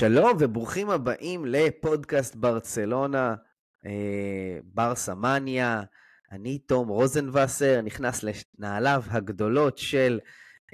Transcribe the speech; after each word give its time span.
שלום 0.00 0.36
וברוכים 0.40 0.90
הבאים 0.90 1.44
לפודקאסט 1.46 2.34
ברצלונה, 2.36 3.34
אה, 3.86 4.58
ברסה 4.64 5.14
מניה. 5.14 5.82
אני 6.32 6.58
תום 6.58 6.88
רוזנבסר, 6.88 7.80
נכנס 7.80 8.24
לנעליו 8.58 9.02
הגדולות 9.08 9.78
של 9.78 10.20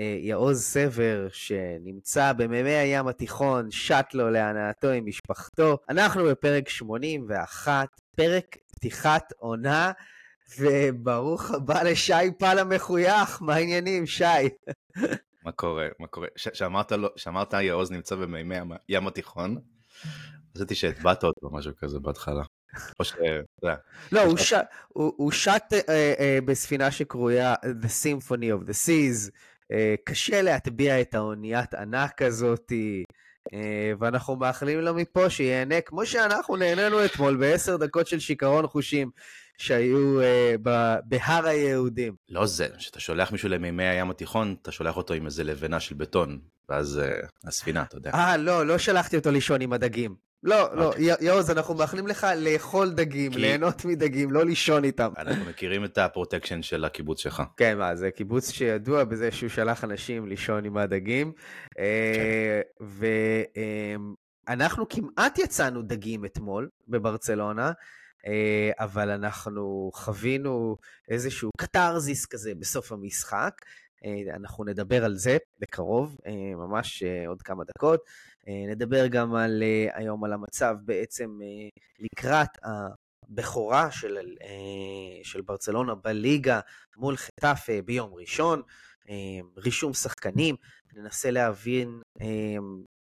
אה, 0.01 0.19
יעוז 0.21 0.63
סבר, 0.63 1.27
שנמצא 1.33 2.33
במימי 2.33 2.71
הים 2.71 3.09
התיכון, 3.09 3.71
שט 3.71 4.07
לו 4.15 4.31
להנאתו 4.31 4.89
עם 4.89 5.07
משפחתו. 5.07 5.79
אנחנו 5.89 6.25
בפרק 6.25 6.69
81, 6.69 7.89
פרק 8.17 8.57
פתיחת 8.73 9.33
עונה, 9.39 9.93
וברוך 10.59 11.51
הבא 11.51 11.83
לשי 11.83 12.31
פל 12.39 12.59
המחוייך, 12.59 13.43
מה 13.43 13.55
העניינים, 13.55 14.07
שי? 14.07 14.25
מה 15.47 15.53
קורה, 15.53 15.89
מה 15.99 16.07
קורה? 16.07 16.29
שאמרת, 16.37 16.93
לו, 16.93 17.09
שאמרת 17.17 17.53
יעוז 17.53 17.91
נמצא 17.91 18.15
במימי 18.15 18.55
ים 18.89 19.07
התיכון, 19.07 19.59
חשבתי 20.55 20.75
שהטבעת 20.75 21.25
אותו 21.25 21.51
משהו 21.53 21.73
כזה 21.79 21.99
בהתחלה. 21.99 22.43
או 23.01 23.05
ש... 23.05 23.15
לא, 24.13 24.21
הוא, 24.93 25.33
שט 25.33 25.73
uh, 25.73 25.77
uh, 25.77 26.45
בספינה 26.45 26.91
שקרויה 26.91 27.55
The 27.63 27.87
Symphony 27.87 28.63
of 28.63 28.69
the 28.69 28.73
Seas. 28.73 29.31
Uh, 29.73 29.75
קשה 30.05 30.43
להטביע 30.43 31.01
את 31.01 31.15
האוניית 31.15 31.75
ענק 31.75 32.23
הזאתי. 32.23 33.05
ואנחנו 33.99 34.37
מאחלים 34.37 34.81
לו 34.81 34.95
מפה 34.95 35.31
שיהנה 35.31 35.81
כמו 35.81 36.07
שאנחנו 36.07 36.57
נהנינו 36.57 37.05
אתמול 37.05 37.37
בעשר 37.37 37.77
דקות 37.77 38.07
של 38.07 38.19
שיכרון 38.19 38.67
חושים 38.67 39.11
שהיו 39.59 40.21
uh, 40.21 40.59
בהר 41.05 41.47
היהודים. 41.47 42.15
לא 42.29 42.47
זה, 42.47 42.69
כשאתה 42.79 43.01
שולח 43.01 43.33
מישהו 43.33 43.49
למימי 43.49 43.85
הים 43.85 44.11
התיכון, 44.11 44.57
אתה 44.63 44.73
שולח 44.73 44.97
אותו 44.97 45.15
עם 45.15 45.27
איזה 45.27 45.45
לבנה 45.45 45.81
של 45.81 45.95
בטון, 45.95 46.39
ואז 46.69 47.01
אה, 47.03 47.27
הספינה, 47.49 47.83
אתה 47.83 47.97
יודע. 47.97 48.11
אה, 48.15 48.37
לא, 48.37 48.67
לא 48.67 48.79
שלחתי 48.79 49.17
אותו 49.17 49.31
לישון 49.31 49.61
עם 49.61 49.73
הדגים. 49.73 50.27
לא, 50.43 50.77
לא, 50.77 50.85
אוקיי. 50.85 51.15
יעוז, 51.21 51.51
אנחנו 51.51 51.75
מאחלים 51.75 52.07
לך 52.07 52.27
לאכול 52.37 52.91
דגים, 52.91 53.33
ליהנות 53.33 53.85
מדגים, 53.85 54.33
לא 54.33 54.45
לישון 54.45 54.85
איתם. 54.85 55.13
אנחנו 55.19 55.45
מכירים 55.45 55.85
את 55.85 55.99
הפרוטקשן 55.99 56.63
של 56.63 56.85
הקיבוץ 56.85 57.21
שלך. 57.21 57.43
כן, 57.57 57.79
מה, 57.79 57.97
זה 57.97 58.11
קיבוץ 58.11 58.51
שידוע 58.51 59.05
בזה 59.05 59.31
שהוא 59.31 59.51
שלח 59.51 59.85
אנשים 59.85 60.27
לישון 60.27 60.65
עם 60.65 60.77
הדגים. 60.77 61.33
אה, 61.79 62.61
כן. 62.79 62.91
ואנחנו 64.49 64.89
כמעט 64.89 65.39
יצאנו 65.39 65.83
דגים 65.83 66.25
אתמול 66.25 66.69
בברצלונה. 66.89 67.73
אה, 68.27 68.71
אבל 68.79 69.11
אנחנו 69.11 69.91
חווינו 69.95 70.77
איזשהו 71.09 71.51
קתרזיס 71.59 72.27
כזה 72.27 72.55
בסוף 72.55 72.93
המשחק. 72.93 73.53
אה, 74.05 74.37
אנחנו 74.37 74.65
נדבר 74.65 75.05
על 75.05 75.15
זה 75.15 75.37
בקרוב, 75.59 76.17
ממש 76.57 77.03
עוד 77.27 77.43
כמה 77.43 77.65
דקות. 77.65 78.01
אה, 78.49 78.65
נדבר 78.69 79.07
גם 79.07 79.35
על, 79.35 79.63
אה, 79.63 79.87
היום 79.95 80.25
על 80.25 80.33
המצב 80.33 80.77
בעצם 80.85 81.39
אה, 81.43 81.69
לקראת 81.99 82.49
הבכורה 82.63 83.91
של, 83.91 84.19
של 85.23 85.41
ברצלונה 85.41 85.95
בליגה 85.95 86.61
מול 86.97 87.17
חטאפה 87.17 87.83
ביום 87.85 88.15
ראשון, 88.15 88.63
רישום 89.57 89.93
שחקנים, 89.95 90.57
ננסה 90.95 91.31
להבין 91.31 92.01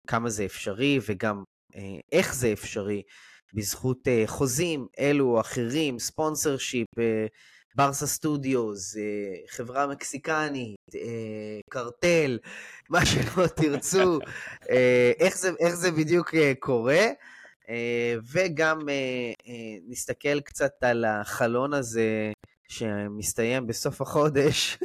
כמה 0.08 0.30
זה 0.30 0.46
אפשרי 0.46 1.00
וגם 1.08 1.44
איך 2.12 2.36
זה 2.36 2.54
אפשרי 2.54 3.02
בזכות 3.54 4.08
חוזים 4.26 4.88
אלו 5.00 5.26
או 5.26 5.42
אחרים, 5.42 6.00
ספונסר 6.00 6.58
שיפ, 6.58 6.88
ברסה 7.76 8.08
סטודיוס, 8.08 8.96
חברה 9.50 9.88
מקסיקנית, 9.88 10.78
קרטל, 11.70 12.40
מה 12.90 13.06
שלא 13.06 13.48
תרצו, 13.48 14.20
אה, 14.70 15.12
איך 15.20 15.38
זה, 15.38 15.52
איך 15.60 15.76
זה 15.76 15.92
בדיוק 15.92 16.36
אה, 16.36 16.54
קורה. 16.60 17.06
אה, 17.70 18.16
וגם 18.32 18.80
נסתכל 19.88 20.42
קצת 20.42 20.84
על 20.84 21.06
החלון 21.06 21.74
הזה 21.74 22.32
שמסתיים 22.68 23.68
בסוף 23.68 24.02
החודש, 24.02 24.78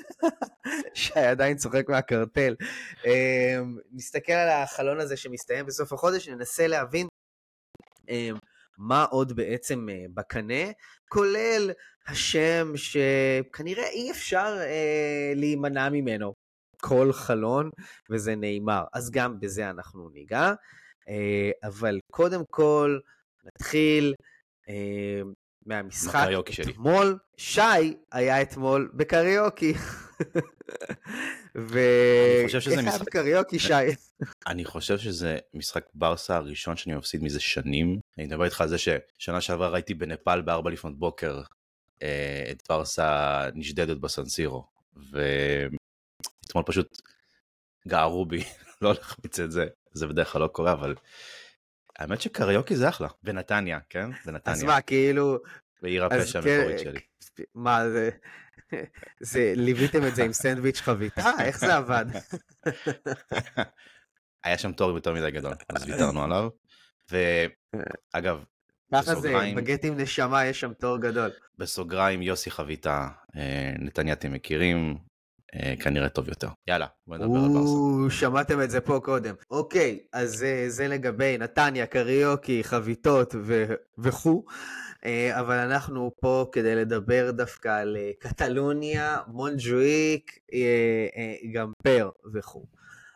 שי 0.95 1.19
עדיין 1.19 1.57
צוחק 1.57 1.89
מהקרטל. 1.89 2.55
נסתכל 3.93 4.33
על 4.33 4.49
החלון 4.49 5.01
הזה 5.01 5.17
שמסתיים 5.17 5.67
בסוף 5.67 5.93
החודש, 5.93 6.29
ננסה 6.29 6.67
להבין 6.67 7.07
מה 8.79 9.05
עוד 9.05 9.37
בעצם 9.37 9.87
בקנה, 10.15 10.71
כולל 11.09 11.71
השם 12.07 12.73
שכנראה 12.77 13.89
אי 13.89 14.11
אפשר 14.11 14.59
להימנע 15.35 15.89
ממנו. 15.89 16.35
כל 16.81 17.13
חלון, 17.13 17.71
וזה 18.11 18.35
נאמר. 18.37 18.85
אז 18.93 19.11
גם 19.11 19.41
בזה 19.41 19.71
אנחנו 19.71 20.09
ניגע. 20.09 20.53
אה, 21.09 21.51
אבל 21.65 21.99
קודם 22.13 22.43
כל, 22.51 22.99
נתחיל 23.45 24.15
אה, 24.69 25.21
מהמשחק 25.67 26.29
אתמול. 26.71 27.19
שי 27.37 27.97
היה 28.13 28.43
אתמול 28.43 28.91
בקריוקי. 28.95 29.75
ו... 31.59 31.79
אני 32.39 32.47
חושב 32.47 32.61
שזה 32.61 32.83
משחק... 32.83 33.09
קריוקי, 33.09 33.59
שי? 33.59 33.73
אני 34.47 34.65
חושב 34.65 34.99
שזה 34.99 35.39
משחק 35.55 35.85
ברסה 35.95 36.37
הראשון 36.37 36.77
שאני 36.77 36.95
מפסיד 36.97 37.23
מזה 37.23 37.41
שנים. 37.41 38.01
אני 38.19 38.27
מדבר 38.27 38.45
איתך 38.45 38.61
על 38.61 38.69
זה 38.69 38.77
ששנה 38.79 39.41
שעברה 39.41 39.69
ראיתי 39.69 39.95
בנפאל 39.95 40.43
בארבע 40.43 40.71
לפנות 40.71 40.99
בוקר 40.99 41.43
אה, 42.03 42.49
את 42.51 42.63
ברסה 42.69 43.41
נשדדת 43.55 43.97
בסנסירו. 43.97 44.65
אתמול 46.47 46.65
פשוט 46.67 47.03
גערו 47.89 48.27
בי, 48.27 48.45
לא 48.83 48.91
להחמיץ 48.91 49.41
את 49.41 49.53
זה, 49.53 49.67
זה 49.93 50.07
בדרך 50.07 50.33
כלל 50.33 50.43
לא 50.43 50.47
קורה, 50.47 50.73
אבל 50.73 50.95
האמת 51.99 52.21
שקריוקי 52.21 52.77
זה 52.77 52.89
אחלה, 52.89 53.09
בנתניה, 53.23 53.79
כן? 53.91 54.11
בנתניה. 54.27 54.57
אז 54.57 54.63
מה, 54.63 54.81
כאילו... 54.81 55.39
בעיר 55.83 56.05
הפשע 56.05 56.39
המקורית 56.39 56.79
שלי. 56.79 57.01
מה 57.55 57.89
זה... 57.91 58.11
זה, 59.21 59.53
ליוויתם 59.57 60.07
את 60.07 60.15
זה 60.17 60.25
עם 60.25 60.33
סנדוויץ' 60.33 60.81
חביתה? 60.81 61.31
איך 61.47 61.59
זה 61.59 61.77
עבד? 61.77 62.07
היה 64.45 64.59
שם 64.59 64.73
תור 64.73 64.91
יותר 64.91 65.15
מדי 65.15 65.31
גדול, 65.31 65.53
אז 65.69 65.85
ויתרנו 65.85 66.23
עליו. 66.23 66.49
ואגב, 67.11 68.45
ככה 68.95 69.15
זה, 69.15 69.35
בגט 69.57 69.85
עם 69.85 70.01
נשמה 70.01 70.47
יש 70.47 70.61
שם 70.61 70.73
תור 70.73 70.99
גדול. 70.99 71.31
בסוגריים, 71.59 72.23
יוסי 72.23 72.51
חביתה, 72.51 73.09
אה, 73.37 73.73
נתניה 73.79 74.13
אתם 74.13 74.33
מכירים, 74.33 74.99
אה, 75.55 75.75
כנראה 75.81 76.09
טוב 76.09 76.29
יותר. 76.29 76.49
יאללה, 76.69 76.87
בוא 77.07 77.17
נדבר 77.17 77.39
על 77.39 77.49
ברסה. 77.49 78.17
שמעתם 78.19 78.63
את 78.63 78.71
זה 78.71 78.81
פה 78.81 79.01
קודם. 79.05 79.35
אוקיי, 79.51 79.99
אז 80.13 80.31
זה, 80.31 80.65
זה 80.69 80.89
לגבי 80.89 81.39
נתניה, 81.39 81.87
קריוקי, 81.87 82.65
חביתות 82.65 83.35
וכו'. 83.99 84.45
אה, 85.07 85.41
אבל 85.41 85.57
אנחנו 85.57 86.11
פה 86.21 86.47
כדי 86.53 86.75
לדבר 86.75 87.31
דווקא 87.31 87.81
על 87.81 87.97
אה, 87.97 88.11
קטלוניה, 88.19 89.19
מונג'וויק, 89.27 90.39
גם 91.55 91.73
פר 91.83 92.11
וכו'. 92.35 92.67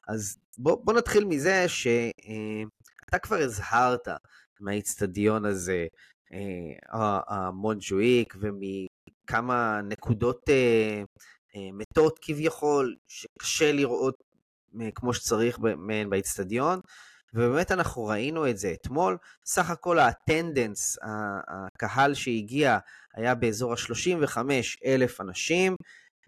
אז 0.09 0.39
בוא, 0.59 0.85
בוא 0.85 0.95
נתחיל 0.95 1.25
מזה 1.25 1.69
שאתה 1.69 3.19
כבר 3.23 3.37
הזהרת 3.37 4.09
מהאיצטדיון 4.61 5.45
הזה, 5.45 5.87
המונג'וויק, 7.29 8.35
ומכמה 8.41 9.81
נקודות 9.85 10.51
אה, 11.57 11.69
מתות 11.73 12.19
כביכול, 12.23 12.97
שקשה 13.09 13.73
לראות 13.73 14.15
אה, 14.81 14.91
כמו 14.95 15.15
שצריך 15.15 15.59
מהן 15.77 16.11
באיצטדיון, 16.11 16.81
ובאמת 17.35 17.73
אנחנו 17.73 18.05
ראינו 18.05 18.51
את 18.51 18.59
זה 18.59 18.73
אתמול. 18.73 19.17
סך 19.45 19.71
הכל 19.71 19.99
האטנדנס, 19.99 20.99
הקהל 21.49 22.15
שהגיע, 22.15 22.79
היה 23.15 23.35
באזור 23.35 23.73
ה-35 23.73 24.39
אלף 24.85 25.21
אנשים. 25.21 25.77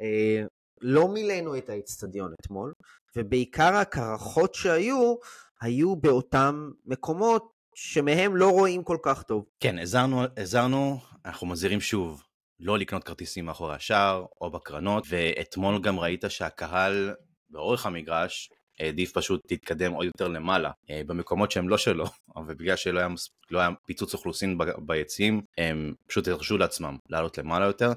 אה, 0.00 0.44
לא 0.80 1.08
מילאנו 1.08 1.56
את 1.56 1.68
האיצטדיון 1.68 2.32
אתמול, 2.40 2.72
ובעיקר 3.16 3.74
הקרחות 3.74 4.54
שהיו, 4.54 5.14
היו 5.60 5.96
באותם 5.96 6.70
מקומות 6.86 7.52
שמהם 7.74 8.36
לא 8.36 8.50
רואים 8.50 8.84
כל 8.84 8.96
כך 9.02 9.22
טוב. 9.22 9.44
כן, 9.60 9.78
עזרנו, 9.78 10.22
עזרנו, 10.36 10.98
אנחנו 11.24 11.46
מזהירים 11.46 11.80
שוב, 11.80 12.22
לא 12.60 12.78
לקנות 12.78 13.04
כרטיסים 13.04 13.44
מאחורי 13.44 13.74
השער 13.74 14.26
או 14.40 14.50
בקרנות, 14.50 15.04
ואתמול 15.08 15.80
גם 15.82 15.98
ראית 15.98 16.24
שהקהל 16.28 17.14
באורך 17.50 17.86
המגרש 17.86 18.50
העדיף 18.80 19.12
פשוט 19.12 19.50
להתקדם 19.50 19.92
עוד 19.92 20.06
יותר 20.06 20.28
למעלה, 20.28 20.70
אה, 20.90 21.02
במקומות 21.06 21.50
שהם 21.50 21.68
לא 21.68 21.78
שלו, 21.78 22.04
אבל 22.36 22.54
בגלל 22.54 22.76
שלא 22.76 22.98
היה, 22.98 23.08
לא 23.50 23.58
היה 23.58 23.70
פיצוץ 23.86 24.14
אוכלוסין 24.14 24.58
ביציעים, 24.78 25.42
הם 25.58 25.94
פשוט 26.06 26.28
הרשו 26.28 26.58
לעצמם 26.58 26.96
לעלות 27.10 27.38
למעלה 27.38 27.66
יותר, 27.66 27.92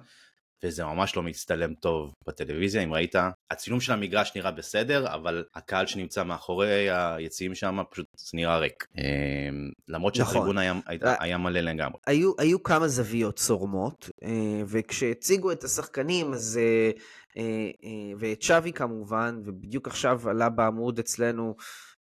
וזה 0.64 0.86
ממש 0.86 1.16
לא 1.16 1.24
מצטלם 1.24 1.74
טוב 1.74 2.14
בטלוויזיה, 2.28 2.82
אם 2.82 2.94
ראית, 2.94 3.16
הצילום 3.52 3.80
של 3.80 3.94
המגרש 3.94 4.32
נראה 4.36 4.52
בסדר, 4.52 5.14
אבל 5.14 5.44
הקהל 5.56 5.86
שנמצא 5.86 6.24
מאחורי 6.24 6.90
היציעים 6.92 7.56
שם 7.56 7.80
פשוט 7.92 8.08
נראה 8.34 8.58
ריק. 8.58 8.88
אמ, 8.98 9.04
למרות 9.88 10.18
נכון. 10.18 10.34
שהטריבון 10.34 10.58
היה, 10.58 10.74
היה, 10.86 11.16
היה 11.20 11.38
מלא 11.38 11.60
לגמרי. 11.60 12.00
היו, 12.08 12.32
היו 12.38 12.64
כמה 12.64 12.88
זוויות 12.88 13.36
צורמות, 13.36 14.10
אה, 14.24 14.62
וכשהציגו 14.68 15.52
את 15.52 15.64
השחקנים, 15.64 16.34
אז... 16.34 16.60
אה, 17.38 17.72
אה, 17.84 18.14
ואת 18.20 18.42
צ'אבי 18.42 18.74
כמובן, 18.74 19.42
ובדיוק 19.46 19.88
עכשיו 19.88 20.30
עלה 20.30 20.50
בעמוד 20.50 21.00
אצלנו 21.00 21.56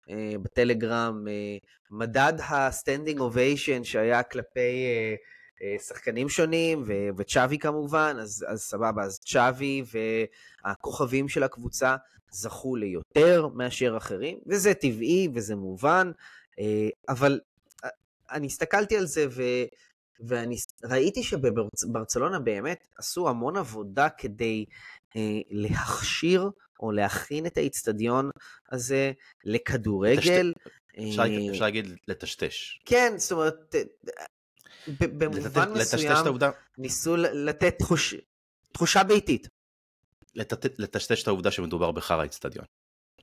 אה, 0.10 0.34
בטלגרם, 0.44 1.26
מדד 1.92 2.34
ה 2.50 2.58
standing 2.58 3.20
ovation 3.20 3.84
שהיה 3.84 4.24
כלפי 4.24 4.86
שחקנים 5.88 6.30
שונים, 6.30 6.84
וצ'אבי 7.18 7.58
כמובן, 7.58 8.18
אז, 8.20 8.46
אז 8.48 8.62
סבבה, 8.62 9.04
אז 9.04 9.20
צ'אבי 9.20 9.84
והכוכבים 10.66 11.30
של 11.30 11.44
הקבוצה 11.44 11.96
זכו 12.32 12.76
ליותר 12.76 13.48
מאשר 13.48 13.98
אחרים, 13.98 14.40
וזה 14.48 14.74
טבעי 14.74 15.28
וזה 15.34 15.56
מובן, 15.56 16.12
אבל 17.10 17.40
אני 18.32 18.48
הסתכלתי 18.48 18.98
על 18.98 19.06
זה 19.06 19.26
ו... 19.30 19.42
ואני 20.20 20.56
ראיתי 20.84 21.24
שבברצלונה 21.24 22.40
באמת 22.40 22.88
עשו 22.98 23.30
המון 23.30 23.58
עבודה 23.58 24.10
כדי 24.10 24.66
להכשיר 25.50 26.50
או 26.80 26.92
להכין 26.92 27.46
את 27.46 27.58
האיצטדיון 27.58 28.30
הזה 28.72 29.12
לכדורגל. 29.46 30.54
אפשר, 31.00 31.22
אה, 31.22 31.60
להגיד 31.60 31.96
לטשטש. 32.08 32.80
כן, 32.86 33.14
זאת 33.18 33.32
אומרת, 33.32 33.76
במובן 35.00 35.72
מסוים 35.72 36.38
ניסו 36.78 37.16
לתת 37.18 37.80
תחוש, 37.80 38.16
תחושה 38.72 39.04
ביתית. 39.04 39.48
לטשטש 40.78 41.24
את 41.24 41.28
העובדה 41.28 41.52
שמדובר 41.52 41.92
בחרא 41.92 42.24
איצטדיון 42.24 42.66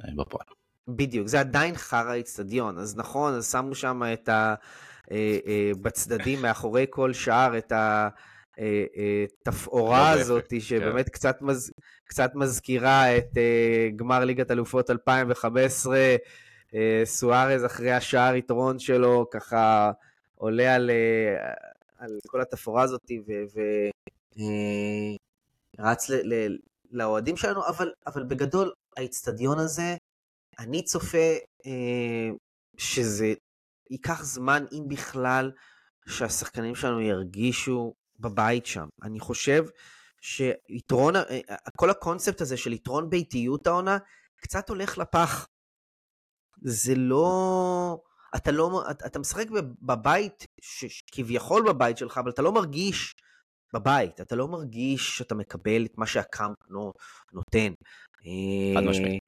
אה, 0.04 0.10
בפועל. 0.16 0.46
בדיוק, 0.88 1.28
זה 1.28 1.40
עדיין 1.40 1.76
חרא 1.76 2.12
איצטדיון, 2.12 2.78
אז 2.78 2.96
נכון, 2.96 3.34
אז 3.34 3.50
שמו 3.50 3.74
שם 3.74 4.02
את 4.12 4.28
ה... 4.28 4.54
אה, 5.10 5.38
אה, 5.46 5.70
בצדדים 5.82 6.42
מאחורי 6.42 6.86
כל 6.90 7.12
שער 7.12 7.58
את 7.58 7.72
התפאורה 8.58 10.10
הזאת, 10.10 10.48
כן. 10.48 10.60
שבאמת 10.60 11.08
קצת, 11.08 11.42
מז... 11.42 11.72
קצת 12.04 12.30
מזכירה 12.34 13.16
את 13.16 13.38
גמר 13.96 14.24
ליגת 14.24 14.50
אלופות 14.50 14.90
2015, 14.90 15.98
סוארז 17.04 17.64
אחרי 17.64 17.92
השער 17.92 18.34
יתרון 18.34 18.78
שלו, 18.78 19.26
ככה 19.30 19.90
עולה 20.34 20.74
על, 20.74 20.90
על 21.98 22.18
כל 22.26 22.40
התפאורה 22.40 22.82
הזאת 22.82 23.10
ורץ. 25.78 26.10
לאוהדים 26.92 27.36
שלנו, 27.36 27.66
אבל, 27.66 27.92
אבל 28.06 28.24
בגדול 28.24 28.72
האיצטדיון 28.96 29.58
הזה, 29.58 29.96
אני 30.58 30.84
צופה 30.84 31.36
אה, 31.66 32.30
שזה 32.76 33.32
ייקח 33.90 34.24
זמן, 34.24 34.64
אם 34.72 34.88
בכלל, 34.88 35.50
שהשחקנים 36.08 36.74
שלנו 36.74 37.00
ירגישו 37.00 37.94
בבית 38.20 38.66
שם. 38.66 38.88
אני 39.02 39.20
חושב 39.20 39.64
שיתרון, 40.20 41.16
אה, 41.16 41.22
אה, 41.50 41.56
כל 41.76 41.90
הקונספט 41.90 42.40
הזה 42.40 42.56
של 42.56 42.72
יתרון 42.72 43.10
ביתיות 43.10 43.66
העונה, 43.66 43.98
קצת 44.36 44.68
הולך 44.68 44.98
לפח. 44.98 45.48
זה 46.62 46.94
לא... 46.94 47.98
אתה 48.36 48.50
לא... 48.50 48.84
אתה 48.90 49.18
משחק 49.18 49.46
בבית, 49.82 50.46
כביכול 51.12 51.62
בבית 51.68 51.98
שלך, 51.98 52.18
אבל 52.18 52.30
אתה 52.30 52.42
לא 52.42 52.52
מרגיש 52.52 53.14
בבית, 53.74 54.20
אתה 54.20 54.36
לא 54.36 54.48
מרגיש 54.48 55.18
שאתה 55.18 55.34
מקבל 55.34 55.84
את 55.84 55.98
מה 55.98 56.06
שהקאמפ 56.06 56.56
נותן. 57.32 57.72
חד 58.74 58.84
משמעית. 58.84 59.22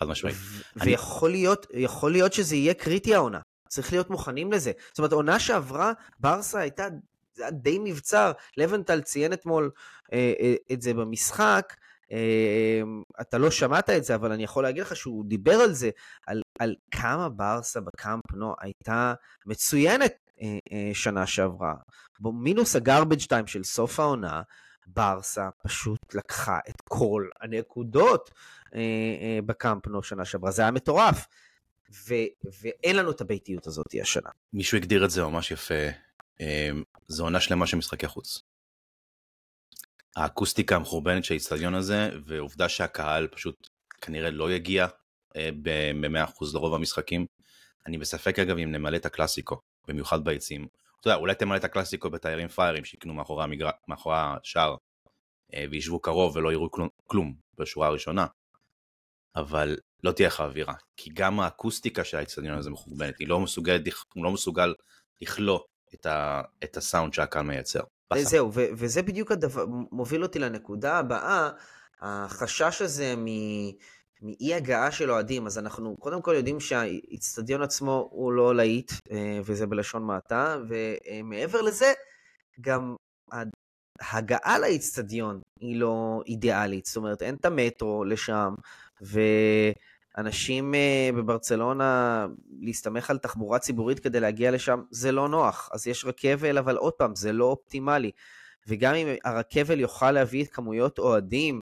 חד 0.00 0.06
משמעית. 0.06 0.36
ויכול 0.76 1.30
להיות, 1.30 1.66
להיות 2.12 2.32
שזה 2.32 2.56
יהיה 2.56 2.74
קריטי 2.74 3.14
העונה. 3.14 3.40
צריך 3.68 3.92
להיות 3.92 4.10
מוכנים 4.10 4.52
לזה. 4.52 4.72
זאת 4.88 4.98
אומרת, 4.98 5.12
עונה 5.12 5.38
שעברה, 5.38 5.92
ברסה 6.20 6.60
הייתה, 6.60 6.86
זה 7.38 7.42
היה 7.42 7.50
די 7.50 7.78
מבצר. 7.78 8.32
לבנטל 8.56 9.00
ציין 9.00 9.32
אתמול 9.32 9.70
אה, 10.12 10.32
אה, 10.40 10.54
את 10.72 10.82
זה 10.82 10.94
במשחק. 10.94 11.74
אה, 12.12 12.82
אתה 13.20 13.38
לא 13.38 13.50
שמעת 13.50 13.90
את 13.90 14.04
זה, 14.04 14.14
אבל 14.14 14.32
אני 14.32 14.44
יכול 14.44 14.62
להגיד 14.62 14.82
לך 14.82 14.96
שהוא 14.96 15.24
דיבר 15.24 15.54
על 15.54 15.72
זה, 15.72 15.90
על, 16.26 16.42
על 16.58 16.74
כמה 16.90 17.28
ברסה 17.28 17.80
בקאמפ 17.80 18.32
נו 18.32 18.54
הייתה 18.60 19.14
מצוינת 19.46 20.14
אה, 20.42 20.58
אה, 20.72 20.90
שנה 20.94 21.26
שעברה. 21.26 21.74
מינוס 22.20 22.76
הגרבג' 22.76 23.26
טיים 23.28 23.46
של 23.46 23.64
סוף 23.64 24.00
העונה, 24.00 24.42
ברסה 24.86 25.48
פשוט 25.62 26.14
לקחה 26.14 26.58
את 26.68 26.80
כל 26.88 27.28
הנקודות 27.40 28.30
אה, 28.74 29.38
בקאמפ 29.46 29.86
נו 29.86 30.02
שנה 30.02 30.24
שעברה. 30.24 30.50
זה 30.50 30.62
היה 30.62 30.70
מטורף. 30.70 31.26
ו, 32.08 32.14
ואין 32.62 32.96
לנו 32.96 33.10
את 33.10 33.20
הביתיות 33.20 33.66
הזאת 33.66 33.86
השנה. 34.02 34.30
מישהו 34.52 34.78
הגדיר 34.78 35.04
את 35.04 35.10
זה 35.10 35.22
ממש 35.22 35.50
יפה, 35.50 35.74
זו 37.08 37.24
עונה 37.24 37.40
שלמה 37.40 37.66
של 37.66 37.76
משחקי 37.76 38.08
חוץ. 38.08 38.42
האקוסטיקה 40.16 40.76
המחורבנת 40.76 41.24
של 41.24 41.34
האיצטדיון 41.34 41.74
הזה, 41.74 42.10
ועובדה 42.26 42.68
שהקהל 42.68 43.26
פשוט 43.26 43.68
כנראה 44.00 44.30
לא 44.30 44.52
יגיע 44.52 44.86
ב-100% 45.36 46.44
לרוב 46.54 46.74
המשחקים. 46.74 47.26
אני 47.86 47.98
בספק 47.98 48.38
אגב 48.38 48.58
אם 48.58 48.72
נמלא 48.72 48.96
את 48.96 49.06
הקלאסיקו, 49.06 49.60
במיוחד 49.88 50.24
ביציעים. 50.24 50.68
אתה 51.00 51.08
יודע, 51.08 51.18
אולי 51.18 51.34
תמלא 51.34 51.56
את 51.56 51.64
הקלאסיקו 51.64 52.10
בתיירים 52.10 52.48
פריירים 52.48 52.84
שיקנו 52.84 53.14
מאחורי, 53.14 53.44
המגר... 53.44 53.70
מאחורי 53.88 54.16
השער 54.18 54.76
אה, 55.54 55.64
וישבו 55.70 56.00
קרוב 56.00 56.36
ולא 56.36 56.52
יראו 56.52 56.68
כלום, 57.06 57.34
בשורה 57.58 57.86
הראשונה. 57.88 58.26
אבל 59.36 59.76
לא 60.04 60.12
תהיה 60.12 60.28
לך 60.28 60.40
אווירה, 60.40 60.74
כי 60.96 61.10
גם 61.14 61.40
האקוסטיקה 61.40 62.04
של 62.04 62.16
האצטדיון 62.16 62.58
הזה 62.58 62.70
מחורבנת, 62.70 63.18
היא 63.18 63.28
לא 63.28 63.40
מסוגלת, 63.40 63.82
הוא 64.14 64.24
לא 64.24 64.30
מסוגל 64.30 64.74
לכלוא 65.22 65.60
את, 65.94 66.06
ה, 66.06 66.42
את 66.64 66.76
הסאונד 66.76 67.12
שהקהל 67.12 67.42
מייצר. 67.42 67.80
זהו, 68.16 68.50
ו- 68.54 68.66
וזה 68.72 69.02
בדיוק 69.02 69.32
הדבר, 69.32 69.66
מוביל 69.92 70.22
אותי 70.22 70.38
לנקודה 70.38 70.98
הבאה, 70.98 71.50
החשש 72.00 72.82
הזה 72.82 73.14
מ... 73.16 73.26
מאי 74.22 74.54
הגעה 74.54 74.90
של 74.90 75.10
אוהדים, 75.10 75.46
אז 75.46 75.58
אנחנו 75.58 75.96
קודם 75.96 76.22
כל 76.22 76.34
יודעים 76.36 76.60
שהאיצטדיון 76.60 77.62
עצמו 77.62 78.08
הוא 78.10 78.32
לא 78.32 78.54
להיט, 78.54 78.92
אה, 79.10 79.40
וזה 79.44 79.66
בלשון 79.66 80.02
מעטה, 80.02 80.56
ומעבר 80.68 81.60
לזה, 81.62 81.92
גם 82.60 82.96
ההגעה 84.00 84.58
לאיצטדיון 84.58 85.40
היא 85.60 85.80
לא 85.80 86.22
אידיאלית, 86.26 86.86
זאת 86.86 86.96
אומרת, 86.96 87.22
אין 87.22 87.34
את 87.34 87.44
המטרו 87.44 88.04
לשם, 88.04 88.54
ואנשים 89.00 89.74
אה, 90.74 91.10
בברצלונה, 91.16 92.26
להסתמך 92.60 93.10
על 93.10 93.18
תחבורה 93.18 93.58
ציבורית 93.58 94.00
כדי 94.00 94.20
להגיע 94.20 94.50
לשם, 94.50 94.82
זה 94.90 95.12
לא 95.12 95.28
נוח. 95.28 95.68
אז 95.72 95.86
יש 95.86 96.04
רכבל, 96.04 96.58
אבל 96.58 96.76
עוד 96.76 96.92
פעם, 96.92 97.14
זה 97.14 97.32
לא 97.32 97.44
אופטימלי. 97.44 98.10
וגם 98.68 98.94
אם 98.94 99.06
הרכבל 99.24 99.80
יוכל 99.80 100.10
להביא 100.10 100.44
את 100.44 100.48
כמויות 100.48 100.98
אוהדים, 100.98 101.60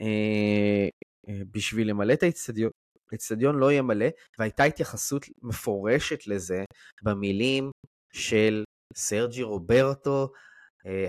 אה, 0.00 0.88
אה, 1.28 1.40
בשביל 1.50 1.90
למלא 1.90 2.12
את 2.12 2.22
האצטדיון, 2.22 2.70
האצטדיון 3.12 3.56
לא 3.58 3.72
יהיה 3.72 3.82
מלא, 3.82 4.06
והייתה 4.38 4.64
התייחסות 4.64 5.26
מפורשת 5.42 6.26
לזה 6.26 6.64
במילים 7.02 7.70
של 8.12 8.64
סרג'י 8.94 9.42
רוברטו, 9.42 10.32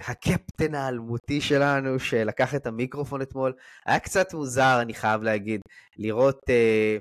הקפטן 0.08 0.76
האלמותי 0.76 1.42
שלנו, 1.42 2.00
שלקח 2.00 2.56
את 2.56 2.68
המיקרופון 2.68 3.22
אתמול. 3.22 3.54
היה 3.86 4.00
קצת 4.00 4.34
מוזר, 4.34 4.78
אני 4.82 4.94
חייב 4.94 5.22
להגיד, 5.24 5.62
לראות... 5.98 6.40
אה, 6.50 6.98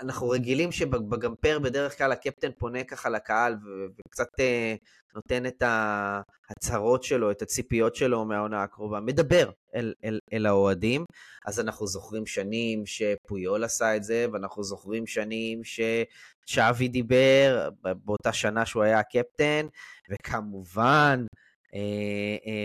אנחנו 0.00 0.28
רגילים 0.28 0.72
שבגמפר 0.72 1.58
בדרך 1.58 1.98
כלל 1.98 2.12
הקפטן 2.12 2.50
פונה 2.58 2.84
ככה 2.84 3.08
לקהל 3.08 3.56
וקצת 3.98 4.28
נותן 5.16 5.46
את 5.46 5.62
ההצהרות 5.62 7.02
שלו, 7.02 7.30
את 7.30 7.42
הציפיות 7.42 7.94
שלו 7.94 8.24
מהעונה 8.24 8.62
הקרובה, 8.62 9.00
מדבר 9.00 9.50
אל, 9.74 9.94
אל, 10.04 10.18
אל 10.32 10.46
האוהדים. 10.46 11.04
אז 11.46 11.60
אנחנו 11.60 11.86
זוכרים 11.86 12.26
שנים 12.26 12.82
שפויול 12.86 13.64
עשה 13.64 13.96
את 13.96 14.04
זה, 14.04 14.26
ואנחנו 14.32 14.62
זוכרים 14.62 15.06
שנים 15.06 15.60
שצ'אבי 15.64 16.88
דיבר 16.88 17.68
באותה 17.82 18.32
שנה 18.32 18.66
שהוא 18.66 18.82
היה 18.82 18.98
הקפטן, 18.98 19.66
וכמובן 20.10 21.20
אה, 21.20 21.36
אה, 21.40 21.45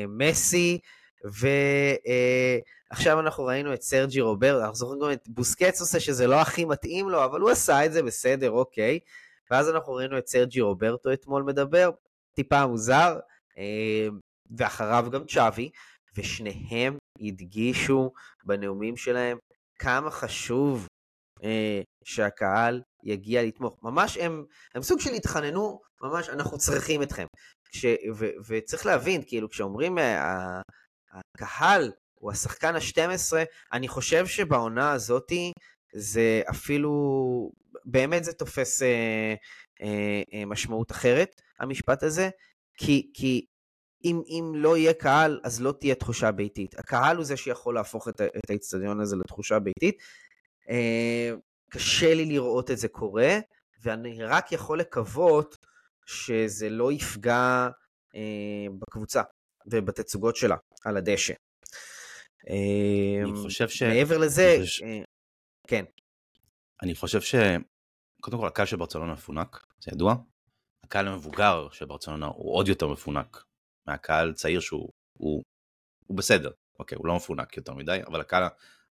מסי, 0.07 0.79
ועכשיו 1.23 3.17
אה, 3.17 3.19
אנחנו 3.23 3.45
ראינו 3.45 3.73
את 3.73 3.81
סרג'י 3.81 4.21
רוברט, 4.21 4.61
אנחנו 4.61 4.75
זוכרים 4.75 5.01
גם 5.01 5.11
את 5.11 5.27
בוסקץ 5.27 5.81
עושה 5.81 5.99
שזה 5.99 6.27
לא 6.27 6.41
הכי 6.41 6.65
מתאים 6.65 7.09
לו, 7.09 7.25
אבל 7.25 7.41
הוא 7.41 7.49
עשה 7.49 7.85
את 7.85 7.93
זה 7.93 8.03
בסדר, 8.03 8.51
אוקיי. 8.51 8.99
ואז 9.51 9.69
אנחנו 9.69 9.93
ראינו 9.93 10.17
את 10.17 10.27
סרג'י 10.27 10.61
רוברטו 10.61 11.13
אתמול 11.13 11.43
מדבר, 11.43 11.89
טיפה 12.35 12.67
מוזר, 12.67 13.19
אה, 13.57 14.07
ואחריו 14.57 15.07
גם 15.11 15.25
צ'אבי, 15.25 15.69
ושניהם 16.17 16.97
הדגישו 17.21 18.11
בנאומים 18.43 18.97
שלהם 18.97 19.37
כמה 19.79 20.11
חשוב 20.11 20.87
אה, 21.43 21.81
שהקהל 22.03 22.81
יגיע 23.03 23.43
לתמוך. 23.43 23.79
ממש 23.83 24.17
הם, 24.17 24.45
הם 24.75 24.81
סוג 24.81 24.99
של 24.99 25.13
התחננו, 25.13 25.81
ממש 26.01 26.29
אנחנו 26.29 26.57
צריכים 26.57 27.03
אתכם. 27.03 27.25
כש, 27.71 27.85
ו, 28.15 28.25
וצריך 28.47 28.85
להבין, 28.85 29.21
כאילו 29.27 29.49
כשאומרים 29.49 29.97
אה, 29.97 30.61
הקהל 31.13 31.91
הוא 32.13 32.31
השחקן 32.31 32.75
ה-12, 32.75 33.33
אני 33.73 33.87
חושב 33.87 34.27
שבעונה 34.27 34.91
הזאתי 34.91 35.51
זה 35.93 36.41
אפילו, 36.49 36.91
באמת 37.85 38.23
זה 38.23 38.33
תופס 38.33 38.81
אה, 38.81 39.35
אה, 39.81 40.21
אה, 40.33 40.45
משמעות 40.45 40.91
אחרת, 40.91 41.41
המשפט 41.59 42.03
הזה, 42.03 42.29
כי, 42.77 43.11
כי 43.13 43.45
אם, 44.03 44.21
אם 44.27 44.51
לא 44.55 44.77
יהיה 44.77 44.93
קהל, 44.93 45.39
אז 45.43 45.61
לא 45.61 45.73
תהיה 45.79 45.95
תחושה 45.95 46.31
ביתית. 46.31 46.79
הקהל 46.79 47.17
הוא 47.17 47.25
זה 47.25 47.37
שיכול 47.37 47.75
להפוך 47.75 48.07
את, 48.07 48.21
את 48.21 48.49
האיצטדיון 48.49 48.99
הזה 48.99 49.15
לתחושה 49.15 49.59
ביתית. 49.59 49.95
אה, 50.69 51.31
קשה 51.69 52.13
לי 52.13 52.25
לראות 52.25 52.71
את 52.71 52.77
זה 52.77 52.87
קורה, 52.87 53.39
ואני 53.83 54.23
רק 54.23 54.51
יכול 54.51 54.79
לקוות 54.79 55.57
שזה 56.05 56.69
לא 56.69 56.91
יפגע 56.91 57.69
אה, 58.15 58.67
בקבוצה 58.79 59.21
ובתצוגות 59.65 60.35
שלה 60.35 60.55
על 60.85 60.97
הדשא. 60.97 61.33
אני 62.47 63.23
אמ, 63.29 63.35
חושב 63.43 63.69
ש... 63.69 63.83
מעבר 63.83 64.17
לזה, 64.17 64.57
חושב... 64.61 64.85
אה, 64.85 64.99
כן. 65.67 65.85
אני 66.83 66.95
חושב 66.95 67.21
ש... 67.21 67.35
קודם 68.21 68.37
כל, 68.37 68.47
הקהל 68.47 68.65
של 68.65 68.75
ברצלונה 68.75 69.13
מפונק, 69.13 69.65
זה 69.79 69.91
ידוע. 69.93 70.15
הקהל 70.83 71.07
המבוגר 71.07 71.67
של 71.71 71.85
ברצלונה 71.85 72.25
הוא 72.25 72.55
עוד 72.55 72.67
יותר 72.67 72.87
מפונק 72.87 73.43
מהקהל 73.87 74.33
צעיר 74.33 74.59
שהוא 74.59 74.89
הוא, 75.17 75.43
הוא 76.07 76.17
בסדר. 76.17 76.51
אוקיי, 76.79 76.97
הוא 76.97 77.07
לא 77.07 77.15
מפונק 77.15 77.57
יותר 77.57 77.73
מדי, 77.73 77.99
אבל 78.07 78.21
הקהל 78.21 78.43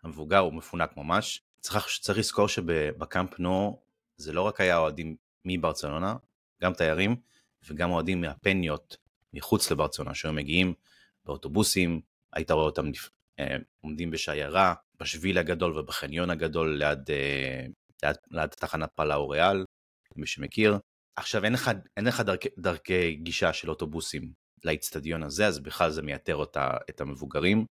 המבוגר 0.03 0.37
הוא 0.37 0.53
מפונק 0.53 0.97
ממש. 0.97 1.41
צריך, 1.59 1.87
צריך 2.01 2.17
לזכור 2.17 2.47
שבקאמפ 2.47 3.39
נו 3.39 3.81
זה 4.17 4.33
לא 4.33 4.41
רק 4.41 4.61
היה 4.61 4.77
אוהדים 4.77 5.15
מברצלונה, 5.45 6.15
גם 6.61 6.73
תיירים 6.73 7.15
וגם 7.69 7.91
אוהדים 7.91 8.21
מהפניות 8.21 8.97
מחוץ 9.33 9.71
לברצלונה, 9.71 10.13
שהיו 10.13 10.33
מגיעים 10.33 10.73
באוטובוסים, 11.25 12.01
היית 12.33 12.51
רואה 12.51 12.65
אותם 12.65 12.91
אה, 13.39 13.55
עומדים 13.81 14.11
בשיירה, 14.11 14.73
בשביל 14.99 15.37
הגדול 15.37 15.79
ובחניון 15.79 16.29
הגדול 16.29 16.77
ליד, 16.77 17.11
אה, 17.11 17.65
ליד, 18.03 18.15
ליד 18.31 18.49
תחנת 18.49 18.89
פלאו 18.95 19.29
ריאל, 19.29 19.65
מי 20.15 20.27
שמכיר. 20.27 20.77
עכשיו 21.15 21.43
אין 21.43 21.53
לך, 21.53 21.71
אין 21.97 22.05
לך 22.05 22.21
דרכי, 22.21 22.49
דרכי 22.57 23.15
גישה 23.15 23.53
של 23.53 23.69
אוטובוסים 23.69 24.31
לאיצטדיון 24.63 25.23
הזה, 25.23 25.47
אז 25.47 25.59
בכלל 25.59 25.91
זה 25.91 26.01
מייתר 26.01 26.35
אותה, 26.35 26.71
את 26.89 27.01
המבוגרים, 27.01 27.65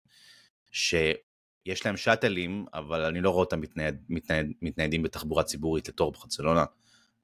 שיש 0.72 1.86
להם 1.86 1.96
שאטלים, 1.96 2.66
אבל 2.74 3.04
אני 3.04 3.20
לא 3.20 3.30
רואה 3.30 3.44
אותם 3.44 3.60
מתנייד, 3.60 4.04
מתנייד, 4.08 4.52
מתניידים 4.62 5.02
בתחבורה 5.02 5.42
ציבורית 5.42 5.88
לתור 5.88 6.12
בברצלונה, 6.12 6.64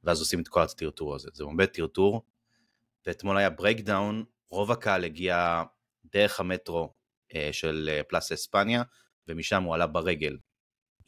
ואז 0.04 0.20
עושים 0.20 0.40
את 0.40 0.48
כל 0.48 0.62
הטרטור 0.62 1.14
הזה. 1.14 1.28
זה 1.32 1.44
באמת 1.44 1.72
טרטור, 1.72 2.22
ואתמול 3.06 3.36
היה 3.36 3.50
breakdown, 3.50 4.24
רוב 4.50 4.70
הקהל 4.70 5.04
הגיע 5.04 5.62
דרך 6.04 6.40
המטרו 6.40 6.92
אה, 7.34 7.48
של 7.52 7.90
אה, 7.92 8.02
פלאס 8.02 8.32
אספניה, 8.32 8.82
ומשם 9.28 9.62
הוא 9.62 9.74
עלה 9.74 9.86
ברגל 9.86 10.38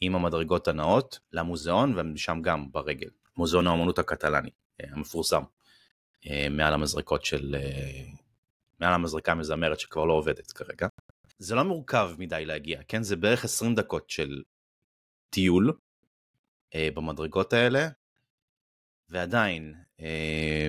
עם 0.01 0.15
המדרגות 0.15 0.67
הנאות 0.67 1.19
למוזיאון, 1.31 1.93
ומשם 1.99 2.39
גם 2.41 2.71
ברגל. 2.71 3.09
מוזיאון 3.37 3.67
האמנות 3.67 3.99
הקטלאני, 3.99 4.49
אה, 4.81 4.87
המפורסם, 4.91 5.43
מעל 6.51 6.73
המזרקות 6.73 7.25
של... 7.25 7.55
מעל 8.79 8.93
המזרקה 8.93 9.31
המזמרת 9.31 9.79
שכבר 9.79 10.05
לא 10.05 10.13
עובדת 10.13 10.51
כרגע. 10.51 10.87
זה 11.37 11.55
לא 11.55 11.63
מורכב 11.63 12.11
מדי 12.17 12.45
להגיע, 12.45 12.81
כן? 12.87 13.03
זה 13.03 13.15
בערך 13.15 13.45
20 13.45 13.75
דקות 13.75 14.09
של 14.09 14.41
טיול 15.29 15.73
במדרגות 16.75 17.53
האלה, 17.53 17.87
ועדיין... 19.09 19.73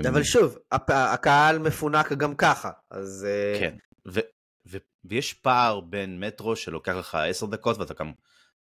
אבל 0.09 0.23
שוב, 0.23 0.59
הקהל 0.89 1.59
מפונק 1.59 2.13
גם 2.13 2.35
ככה, 2.37 2.71
אז... 2.91 3.27
כן, 3.61 3.77
ו- 4.09 4.21
ויש 5.09 5.35
פער 5.35 5.81
בין 5.81 6.21
מטרו 6.21 6.57
שלוקח 6.57 6.93
לך 6.93 7.15
עשר 7.15 7.47
דקות 7.47 7.79
ואתה 7.79 7.95
גם, 7.95 8.13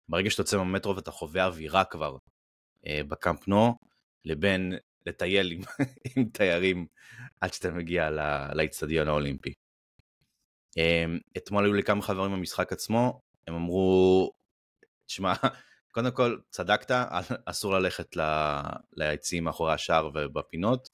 ברגע 0.08 0.30
שאתה 0.30 0.40
יוצא 0.40 0.56
מהמטרו 0.56 0.96
ואתה 0.96 1.10
חווה 1.10 1.44
אווירה 1.44 1.84
כבר 1.84 2.16
אה, 2.86 3.00
בקאמפ 3.08 3.48
נו, 3.48 3.78
לבין 4.24 4.72
לטייל 5.06 5.52
עם, 5.52 5.60
עם 6.16 6.24
תיירים 6.24 6.86
עד 7.40 7.52
שאתה 7.52 7.70
מגיע 7.70 8.10
לאיצטדיון 8.54 9.08
האולימפי. 9.08 9.52
אה, 10.78 11.04
אתמול 11.36 11.64
היו 11.64 11.72
לי 11.72 11.82
כמה 11.82 12.02
חברים 12.02 12.32
במשחק 12.32 12.72
עצמו, 12.72 13.20
הם 13.46 13.54
אמרו, 13.54 14.32
תשמע, 15.06 15.32
קודם 15.96 16.10
כל, 16.10 16.36
צדקת, 16.50 16.90
אסור 17.44 17.72
ללכת 17.74 18.16
ליציעים 18.92 19.44
מאחורי 19.44 19.72
השער 19.72 20.10
ובפינות. 20.14 20.88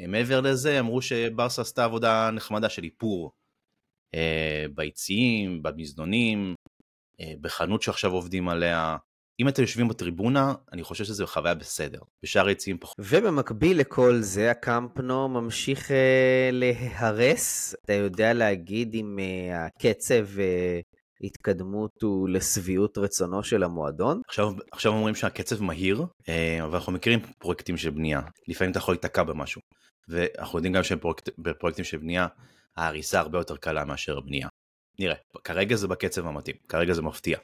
אה, 0.00 0.06
מעבר 0.06 0.40
לזה, 0.40 0.80
אמרו 0.80 1.02
שברסה 1.02 1.62
עשתה 1.62 1.84
עבודה 1.84 2.30
נחמדה 2.30 2.68
של 2.68 2.84
איפור 2.84 3.32
אה, 4.14 4.64
ביציעים, 4.74 5.62
במזנונים, 5.62 6.54
אה, 7.20 7.32
בחנות 7.40 7.82
שעכשיו 7.82 8.12
עובדים 8.12 8.48
עליה. 8.48 8.96
אם 9.40 9.48
אתם 9.48 9.62
יושבים 9.62 9.88
בטריבונה, 9.88 10.54
אני 10.72 10.82
חושב 10.82 11.04
שזו 11.04 11.26
חוויה 11.26 11.54
בסדר. 11.54 12.00
בשאר 12.22 12.46
היציעים 12.46 12.78
פחות. 12.78 12.96
ובמקביל 12.98 13.80
לכל 13.80 14.20
זה, 14.20 14.50
הקמפנו 14.50 15.28
ממשיך 15.28 15.90
אה, 15.90 16.50
להיהרס. 16.52 17.74
אתה 17.84 17.92
יודע 17.92 18.32
להגיד 18.32 18.94
אם 18.94 19.18
אה, 19.18 19.66
הקצב 19.66 20.40
אה, 20.40 20.80
התקדמות 21.24 22.02
הוא 22.02 22.28
לשביעות 22.28 22.98
רצונו 22.98 23.42
של 23.42 23.62
המועדון? 23.62 24.20
עכשיו, 24.28 24.52
עכשיו 24.72 24.92
אומרים 24.92 25.14
שהקצב 25.14 25.62
מהיר, 25.62 26.04
אה, 26.28 26.64
אבל 26.64 26.74
אנחנו 26.74 26.92
מכירים 26.92 27.20
פרויקטים 27.38 27.76
של 27.76 27.90
בנייה. 27.90 28.20
לפעמים 28.48 28.70
אתה 28.70 28.78
יכול 28.78 28.94
להיתקע 28.94 29.22
במשהו. 29.22 29.60
ואנחנו 30.08 30.58
יודעים 30.58 30.74
גם 30.74 30.82
שבפרויקטים 30.82 31.84
של 31.84 31.98
בנייה, 31.98 32.26
ההריסה 32.76 33.20
הרבה 33.20 33.38
יותר 33.38 33.56
קלה 33.56 33.84
מאשר 33.84 34.18
הבנייה. 34.18 34.48
נראה, 34.98 35.14
כרגע 35.44 35.76
זה 35.76 35.88
בקצב 35.88 36.26
המתאים, 36.26 36.56
כרגע 36.68 36.92
זה 36.92 37.02
מפתיע, 37.02 37.38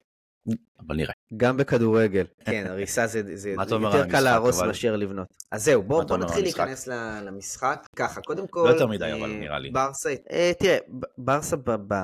אבל 0.81 0.97
נראה. 0.97 1.13
גם 1.37 1.57
בכדורגל, 1.57 2.25
כן, 2.45 2.67
הריסה 2.69 3.07
זה, 3.07 3.37
זה 3.37 3.51
יותר 3.51 4.11
קל 4.11 4.21
להרוס 4.21 4.63
מאשר 4.63 4.97
לבנות. 4.97 5.27
אז 5.51 5.65
זהו, 5.65 5.83
בואו 5.83 6.07
בוא 6.07 6.17
נתחיל 6.17 6.43
להיכנס 6.43 6.87
למשחק. 7.23 7.87
ככה, 7.97 8.21
קודם 8.21 8.47
כל... 8.47 8.65
לא 8.69 8.73
יותר 8.73 8.87
מדי, 8.87 9.13
אבל 9.13 9.31
נראה 9.31 9.59
לי. 9.59 9.71
ברסה, 9.71 10.15
אה, 10.31 10.53
תראה, 10.59 10.79
ברסה 11.19 11.57
ב, 11.57 11.71
ב, 11.71 11.95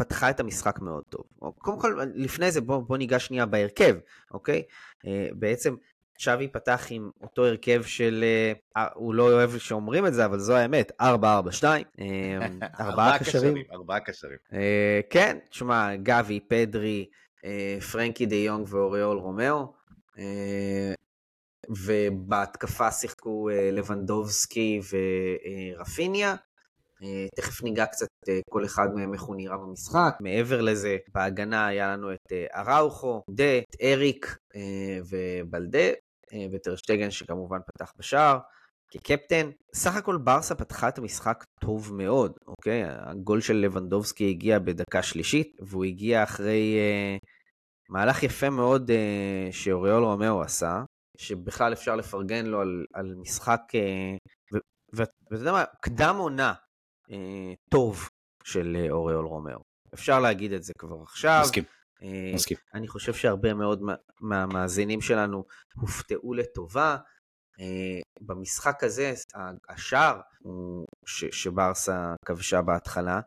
פתחה 0.00 0.30
את 0.30 0.40
המשחק 0.40 0.80
מאוד 0.80 1.04
טוב. 1.08 1.22
קודם 1.58 1.80
כל, 1.80 2.00
לפני 2.14 2.52
זה 2.52 2.60
בואו 2.60 2.82
בוא 2.82 2.96
ניגש 2.96 3.26
שנייה 3.26 3.46
בהרכב, 3.46 3.96
אוקיי? 4.30 4.62
אה, 5.06 5.28
בעצם 5.32 5.74
שווי 6.20 6.48
פתח 6.48 6.86
עם 6.90 7.10
אותו 7.20 7.46
הרכב 7.46 7.82
של, 7.82 8.24
אה, 8.76 8.86
הוא 8.94 9.14
לא 9.14 9.32
אוהב 9.32 9.58
שאומרים 9.58 10.06
את 10.06 10.14
זה, 10.14 10.24
אבל 10.24 10.38
זו 10.38 10.56
האמת, 10.56 10.92
4-4-2, 11.00 11.04
אמ, 11.98 12.06
ארבעה 12.80 13.18
קשרים. 13.18 13.54
ארבעה 13.72 14.00
קשרים. 14.00 14.36
אה, 14.52 15.00
כן, 15.10 15.38
תשמע, 15.50 15.96
גבי, 15.96 16.40
פדרי, 16.40 17.08
אה, 17.44 17.78
פרנקי 17.92 18.26
דה 18.26 18.36
יונג 18.36 18.66
ואוריול 18.70 19.18
רומאו, 19.18 19.72
ובהתקפה 21.68 22.90
שיחקו 22.90 23.48
לבנדובסקי 23.72 24.80
ורפיניה. 25.76 26.34
תכף 27.36 27.62
ניגע 27.62 27.86
קצת 27.86 28.06
כל 28.50 28.64
אחד 28.64 28.94
מהם 28.94 29.14
איך 29.14 29.22
הוא 29.22 29.36
נראה 29.36 29.56
במשחק. 29.56 30.16
מעבר 30.20 30.60
לזה, 30.60 30.96
בהגנה 31.14 31.66
היה 31.66 31.92
לנו 31.92 32.12
את 32.12 32.32
אראוכו, 32.56 33.22
דה, 33.30 33.58
את 33.58 33.76
אריק 33.82 34.36
ובלדה, 35.10 35.88
אה, 36.32 36.46
וטרשטגן 36.52 37.10
שכמובן 37.10 37.58
פתח 37.66 37.92
בשער 37.98 38.38
כקפטן. 38.90 39.50
סך 39.74 39.96
הכל 39.96 40.16
ברסה 40.16 40.54
פתחה 40.54 40.88
את 40.88 40.98
המשחק 40.98 41.44
טוב 41.60 41.94
מאוד, 41.94 42.32
אוקיי? 42.46 42.82
הגול 42.86 43.40
של 43.40 43.56
לבנדובסקי 43.56 44.30
הגיע 44.30 44.58
בדקה 44.58 45.02
שלישית, 45.02 45.56
והוא 45.60 45.84
הגיע 45.84 46.22
אחרי 46.22 46.76
אה, 46.78 47.16
מהלך 47.88 48.22
יפה 48.22 48.50
מאוד 48.50 48.90
אה, 48.90 49.48
שאוריול 49.52 50.04
רומאו 50.04 50.42
עשה, 50.42 50.82
שבכלל 51.18 51.72
אפשר 51.72 51.96
לפרגן 51.96 52.46
לו 52.46 52.60
על, 52.60 52.84
על 52.94 53.14
משחק, 53.14 53.60
אה, 53.74 54.16
ואתה 54.92 55.12
יודע 55.30 55.52
מה, 55.52 55.64
קדם 55.82 56.16
עונה 56.18 56.48
אה, 56.48 56.69
טוב 57.68 58.08
של 58.44 58.76
אה, 58.80 58.90
אוריול 58.90 59.26
רומאו. 59.26 59.60
אפשר 59.94 60.20
להגיד 60.20 60.52
את 60.52 60.62
זה 60.62 60.72
כבר 60.78 61.02
עכשיו. 61.02 61.40
מסכים. 61.44 61.64
אה, 62.02 62.32
מסכים. 62.34 62.56
אני 62.74 62.88
חושב 62.88 63.14
שהרבה 63.14 63.54
מאוד 63.54 63.82
מהמאזינים 64.20 65.00
שלנו 65.00 65.44
הופתעו 65.76 66.34
לטובה. 66.34 66.96
אה, 67.60 68.00
במשחק 68.20 68.84
הזה, 68.84 69.14
השער 69.68 70.20
שברסה 71.06 72.14
כבשה 72.24 72.62
בהתחלה, 72.62 73.20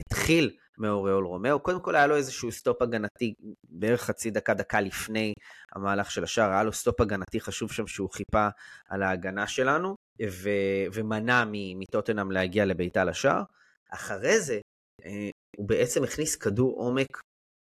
התחיל 0.00 0.56
מאוריול 0.78 1.24
רומאו. 1.24 1.60
קודם 1.60 1.80
כל 1.80 1.94
היה 1.94 2.06
לו 2.06 2.16
איזשהו 2.16 2.52
stop 2.52 2.82
הגנתי 2.82 3.34
בערך 3.64 4.02
חצי 4.02 4.30
דקה, 4.30 4.54
דקה 4.54 4.80
לפני 4.80 5.32
המהלך 5.74 6.10
של 6.10 6.24
השער, 6.24 6.50
היה 6.50 6.62
לו 6.62 6.72
stop 6.72 7.00
הגנתי 7.00 7.40
חשוב 7.40 7.72
שם 7.72 7.86
שהוא 7.86 8.10
חיפה 8.10 8.48
על 8.88 9.02
ההגנה 9.02 9.46
שלנו, 9.46 9.94
ו- 10.30 10.84
ומנע 10.92 11.44
מטוטנאם 11.50 12.30
להגיע 12.30 12.64
לבעיטה 12.64 13.04
לשער. 13.04 13.42
אחרי 13.90 14.40
זה, 14.40 14.60
אה, 15.04 15.30
הוא 15.56 15.68
בעצם 15.68 16.04
הכניס 16.04 16.36
כדור 16.36 16.78
עומק 16.78 17.20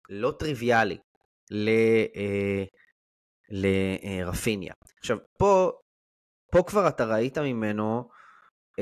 לא 0.08 0.32
טריוויאלי 0.38 0.98
אה, 1.52 2.64
לרפיניה. 3.50 4.72
עכשיו, 4.98 5.18
פה, 5.38 5.72
פה 6.52 6.62
כבר 6.66 6.88
אתה 6.88 7.04
ראית 7.04 7.38
ממנו 7.38 8.08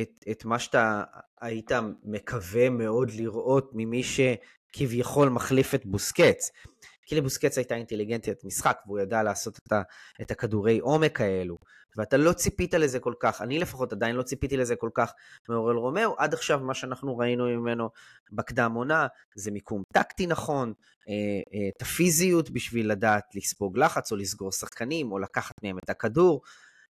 את, 0.00 0.10
את 0.30 0.44
מה 0.44 0.58
שאתה 0.58 1.04
היית 1.40 1.70
מקווה 2.02 2.70
מאוד 2.70 3.10
לראות 3.10 3.70
ממי 3.72 4.02
שכביכול 4.02 5.28
מחליף 5.28 5.74
את 5.74 5.86
בוסקץ. 5.86 6.50
כי 7.06 7.14
לבוסקץ 7.14 7.58
הייתה 7.58 7.74
אינטליגנטיית 7.74 8.44
משחק, 8.44 8.78
והוא 8.86 8.98
ידע 8.98 9.22
לעשות 9.22 9.58
את, 9.58 9.72
ה, 9.72 9.82
את 10.20 10.30
הכדורי 10.30 10.78
עומק 10.78 11.20
האלו. 11.20 11.56
ואתה 11.96 12.16
לא 12.16 12.32
ציפית 12.32 12.74
לזה 12.74 13.00
כל 13.00 13.14
כך, 13.20 13.42
אני 13.42 13.58
לפחות 13.58 13.92
עדיין 13.92 14.16
לא 14.16 14.22
ציפיתי 14.22 14.56
לזה 14.56 14.76
כל 14.76 14.90
כך 14.94 15.12
מאוריול 15.48 15.76
רומאו, 15.76 16.14
עד 16.18 16.34
עכשיו 16.34 16.60
מה 16.60 16.74
שאנחנו 16.74 17.18
ראינו 17.18 17.44
ממנו 17.44 17.90
בקדם 18.32 18.72
עונה 18.74 19.06
זה 19.34 19.50
מיקום 19.50 19.82
טקטי 19.92 20.26
נכון, 20.26 20.72
אה, 21.08 21.14
אה, 21.54 21.68
את 21.76 21.82
הפיזיות 21.82 22.50
בשביל 22.50 22.90
לדעת 22.90 23.24
לספוג 23.34 23.78
לחץ 23.78 24.12
או 24.12 24.16
לסגור 24.16 24.52
שחקנים 24.52 25.12
או 25.12 25.18
לקחת 25.18 25.54
מהם 25.62 25.78
את 25.78 25.90
הכדור. 25.90 26.42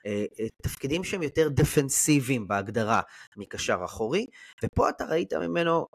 אה, 0.05 0.25
תפקידים 0.61 1.03
שהם 1.03 1.23
יותר 1.23 1.49
דפנסיביים 1.49 2.47
בהגדרה 2.47 3.01
מקשר 3.37 3.77
אחורי, 3.85 4.25
ופה 4.63 4.89
אתה 4.89 5.05
ראית 5.05 5.33
ממנו 5.33 5.87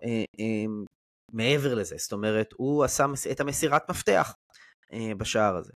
מעבר 1.33 1.75
לזה, 1.75 1.97
זאת 1.99 2.13
אומרת, 2.13 2.49
הוא 2.57 2.85
עשה 2.85 3.07
את 3.31 3.41
המסירת 3.41 3.91
מפתח 3.91 4.35
בשער 5.17 5.57
הזה. 5.57 5.73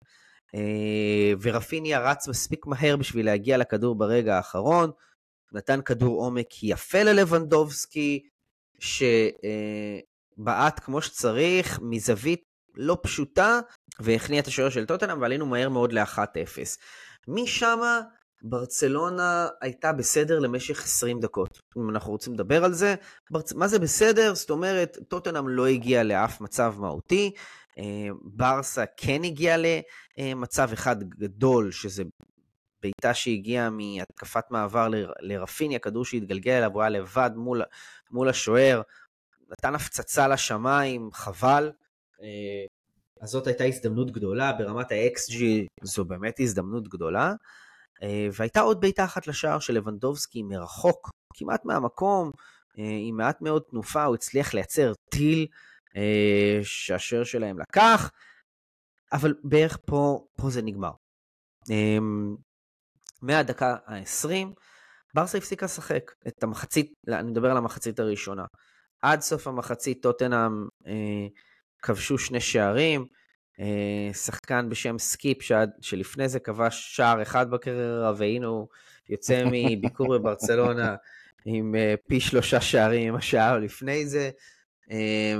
ורפיניה 1.41 1.99
רץ 1.99 2.27
מספיק 2.27 2.65
מהר 2.65 2.97
בשביל 2.97 3.25
להגיע 3.25 3.57
לכדור 3.57 3.95
ברגע 3.95 4.35
האחרון, 4.35 4.91
נתן 5.51 5.81
כדור 5.81 6.23
עומק 6.23 6.63
יפה 6.63 7.03
ללבנדובסקי, 7.03 8.23
שבעט 8.79 10.79
כמו 10.79 11.01
שצריך, 11.01 11.79
מזווית 11.81 12.43
לא 12.75 12.97
פשוטה, 13.03 13.59
והכניע 13.99 14.39
את 14.39 14.47
השוער 14.47 14.69
של 14.69 14.85
טוטנאם, 14.85 15.21
ועלינו 15.21 15.45
מהר 15.45 15.69
מאוד 15.69 15.93
ל-1-0. 15.93 16.77
משם 17.27 17.79
ברצלונה 18.43 19.47
הייתה 19.61 19.93
בסדר 19.93 20.39
למשך 20.39 20.83
20 20.83 21.19
דקות. 21.19 21.61
אם 21.77 21.89
אנחנו 21.89 22.11
רוצים 22.11 22.33
לדבר 22.33 22.65
על 22.65 22.73
זה, 22.73 22.95
ברצ... 23.31 23.53
מה 23.53 23.67
זה 23.67 23.79
בסדר? 23.79 24.35
זאת 24.35 24.49
אומרת, 24.49 24.97
טוטנאם 25.07 25.47
לא 25.47 25.67
הגיע 25.67 26.03
לאף 26.03 26.41
מצב 26.41 26.75
מהותי, 26.77 27.31
אה, 27.77 28.09
ברסה 28.21 28.83
כן 28.97 29.23
הגיע 29.23 29.57
למצב 30.17 30.69
אחד 30.73 31.03
גדול, 31.03 31.71
שזה 31.71 32.03
בעיטה 32.81 33.13
שהגיעה 33.13 33.69
מהתקפת 33.69 34.43
מעבר 34.49 34.87
לרפיניה, 35.19 35.79
כדור 35.79 36.05
שהתגלגל 36.05 36.51
אליו, 36.51 36.71
הוא 36.73 36.81
היה 36.81 36.89
לבד 36.89 37.31
מול, 37.35 37.61
מול 38.11 38.29
השוער, 38.29 38.81
נתן 39.51 39.75
הפצצה 39.75 40.27
לשמיים, 40.27 41.09
חבל. 41.13 41.71
אה, 42.21 42.65
אז 43.21 43.29
זאת 43.29 43.47
הייתה 43.47 43.63
הזדמנות 43.63 44.11
גדולה, 44.11 44.53
ברמת 44.53 44.91
ה-XG 44.91 45.43
זו 45.83 46.05
באמת 46.05 46.39
הזדמנות 46.39 46.87
גדולה. 46.87 47.33
אה, 48.03 48.27
והייתה 48.33 48.59
עוד 48.59 48.81
בעיטה 48.81 49.05
אחת 49.05 49.27
לשער 49.27 49.59
של 49.59 49.73
לבנדובסקי 49.73 50.43
מרחוק, 50.43 51.09
כמעט 51.33 51.65
מהמקום, 51.65 52.31
עם 52.75 53.17
מעט 53.17 53.41
מאוד 53.41 53.61
תנופה, 53.69 54.03
הוא 54.03 54.15
הצליח 54.15 54.53
לייצר 54.53 54.93
טיל 55.09 55.47
אה, 55.95 56.59
שהשוער 56.63 57.23
שלהם 57.23 57.59
לקח, 57.59 58.11
אבל 59.13 59.33
בערך 59.43 59.77
פה, 59.85 60.25
פה 60.37 60.49
זה 60.49 60.61
נגמר. 60.61 60.91
מהדקה 63.21 63.75
ה-20, 63.85 64.47
ברסה 65.13 65.37
הפסיקה 65.37 65.65
לשחק 65.65 66.11
את 66.27 66.43
המחצית, 66.43 66.93
אני 67.07 67.31
מדבר 67.31 67.51
על 67.51 67.57
המחצית 67.57 67.99
הראשונה. 67.99 68.45
עד 69.01 69.21
סוף 69.21 69.47
המחצית 69.47 70.01
טוטנאם 70.01 70.67
אה, 70.87 71.27
כבשו 71.81 72.17
שני 72.17 72.41
שערים, 72.41 73.01
אה, 73.01 73.07
שחקן 74.13 74.69
בשם 74.69 74.99
סקיפ, 74.99 75.41
שעד, 75.41 75.71
שלפני 75.81 76.29
זה 76.29 76.39
כבש 76.39 76.95
שער 76.95 77.21
אחד 77.21 77.49
בקריירה, 77.51 78.13
והנה 78.17 78.47
הוא 78.47 78.67
יוצא 79.09 79.43
מביקור 79.51 80.17
בברצלונה 80.17 80.95
עם 81.45 81.75
אה, 81.75 81.95
פי 82.07 82.19
שלושה 82.19 82.61
שערים 82.61 83.07
עם 83.07 83.15
השער 83.15 83.59
לפני 83.59 84.05
זה. 84.05 84.29
אה, 84.91 85.35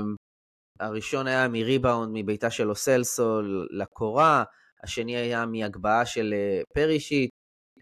הראשון 0.80 1.26
היה 1.26 1.48
מריבאונד 1.48 2.10
מביתה 2.14 2.50
של 2.50 2.70
אוסלסו 2.70 3.40
לקורה, 3.70 4.44
השני 4.82 5.16
היה 5.16 5.46
מהגבהה 5.46 6.06
של 6.06 6.34
אה, 6.36 6.62
פרישיט. 6.74 7.30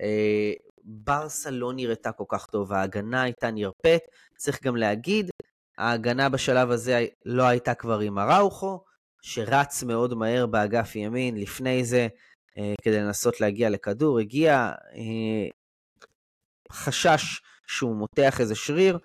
אה, 0.00 0.52
ברסה 0.84 1.50
לא 1.50 1.72
נראתה 1.72 2.12
כל 2.12 2.24
כך 2.28 2.46
טוב, 2.46 2.72
ההגנה 2.72 3.22
הייתה 3.22 3.50
נרפאת. 3.50 4.00
צריך 4.36 4.62
גם 4.64 4.76
להגיד, 4.76 5.30
ההגנה 5.78 6.28
בשלב 6.28 6.70
הזה 6.70 7.06
לא 7.24 7.42
הייתה 7.42 7.74
כבר 7.74 7.98
עם 7.98 8.18
אראוכו, 8.18 8.84
שרץ 9.22 9.82
מאוד 9.82 10.14
מהר 10.14 10.46
באגף 10.46 10.96
ימין 10.96 11.36
לפני 11.36 11.84
זה 11.84 12.08
אה, 12.58 12.74
כדי 12.82 13.00
לנסות 13.00 13.40
להגיע 13.40 13.70
לכדור. 13.70 14.18
הגיע 14.18 14.72
חשש 16.72 17.40
שהוא 17.66 17.96
מותח 17.96 18.40
איזה 18.40 18.54
שריר, 18.54 18.98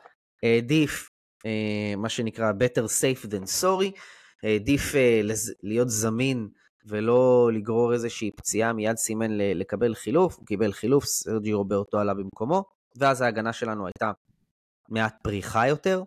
העדיף 0.43 1.09
אה, 1.45 1.93
מה 1.97 2.09
שנקרא 2.09 2.51
better 2.51 2.85
safe 2.85 3.25
than 3.25 3.61
sorry, 3.61 3.99
העדיף 4.43 4.95
אה, 4.95 5.21
להיות 5.63 5.89
זמין 5.89 6.47
ולא 6.85 7.49
לגרור 7.53 7.93
איזושהי 7.93 8.31
פציעה, 8.31 8.73
מיד 8.73 8.95
סימן 8.95 9.31
לקבל 9.31 9.95
חילוף, 9.95 10.37
הוא 10.37 10.45
קיבל 10.45 10.73
חילוף, 10.73 11.05
סרג'י 11.05 11.53
רוברטו 11.53 11.99
עלה 11.99 12.13
במקומו, 12.13 12.63
ואז 12.95 13.21
ההגנה 13.21 13.53
שלנו 13.53 13.85
הייתה 13.85 14.11
מעט 14.89 15.15
פריחה 15.23 15.67
יותר. 15.67 16.03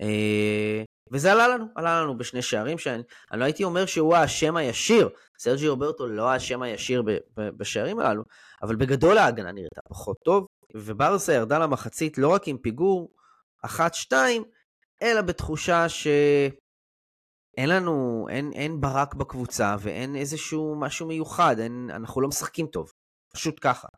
אה, 0.00 0.82
וזה 1.10 1.32
עלה 1.32 1.48
לנו, 1.48 1.64
עלה 1.74 2.02
לנו 2.02 2.18
בשני 2.18 2.42
שערים 2.42 2.78
שאני 2.78 3.02
לא 3.32 3.44
הייתי 3.44 3.64
אומר 3.64 3.86
שהוא 3.86 4.14
האשם 4.14 4.56
הישיר, 4.56 5.08
סרג'י 5.38 5.68
רוברטו 5.68 6.06
לא 6.06 6.30
האשם 6.30 6.62
הישיר 6.62 7.02
בשערים 7.36 7.98
הללו, 7.98 8.22
אבל 8.62 8.76
בגדול 8.76 9.18
ההגנה 9.18 9.52
נראתה 9.52 9.80
פחות 9.88 10.16
טוב, 10.24 10.46
וברסה 10.74 11.32
ירדה 11.32 11.58
למחצית 11.58 12.18
לא 12.18 12.28
רק 12.28 12.48
עם 12.48 12.58
פיגור 12.58 13.12
אחת, 13.62 13.94
שתיים, 13.94 14.44
אלא 15.02 15.22
בתחושה 15.22 15.88
שאין 15.88 16.50
לנו, 17.68 18.26
אין, 18.30 18.52
אין 18.52 18.80
ברק 18.80 19.14
בקבוצה 19.14 19.76
ואין 19.80 20.16
איזשהו 20.16 20.76
משהו 20.80 21.06
מיוחד, 21.06 21.58
אין, 21.58 21.90
אנחנו 21.94 22.20
לא 22.20 22.28
משחקים 22.28 22.66
טוב, 22.66 22.92
פשוט 23.34 23.58
ככה. 23.60 23.88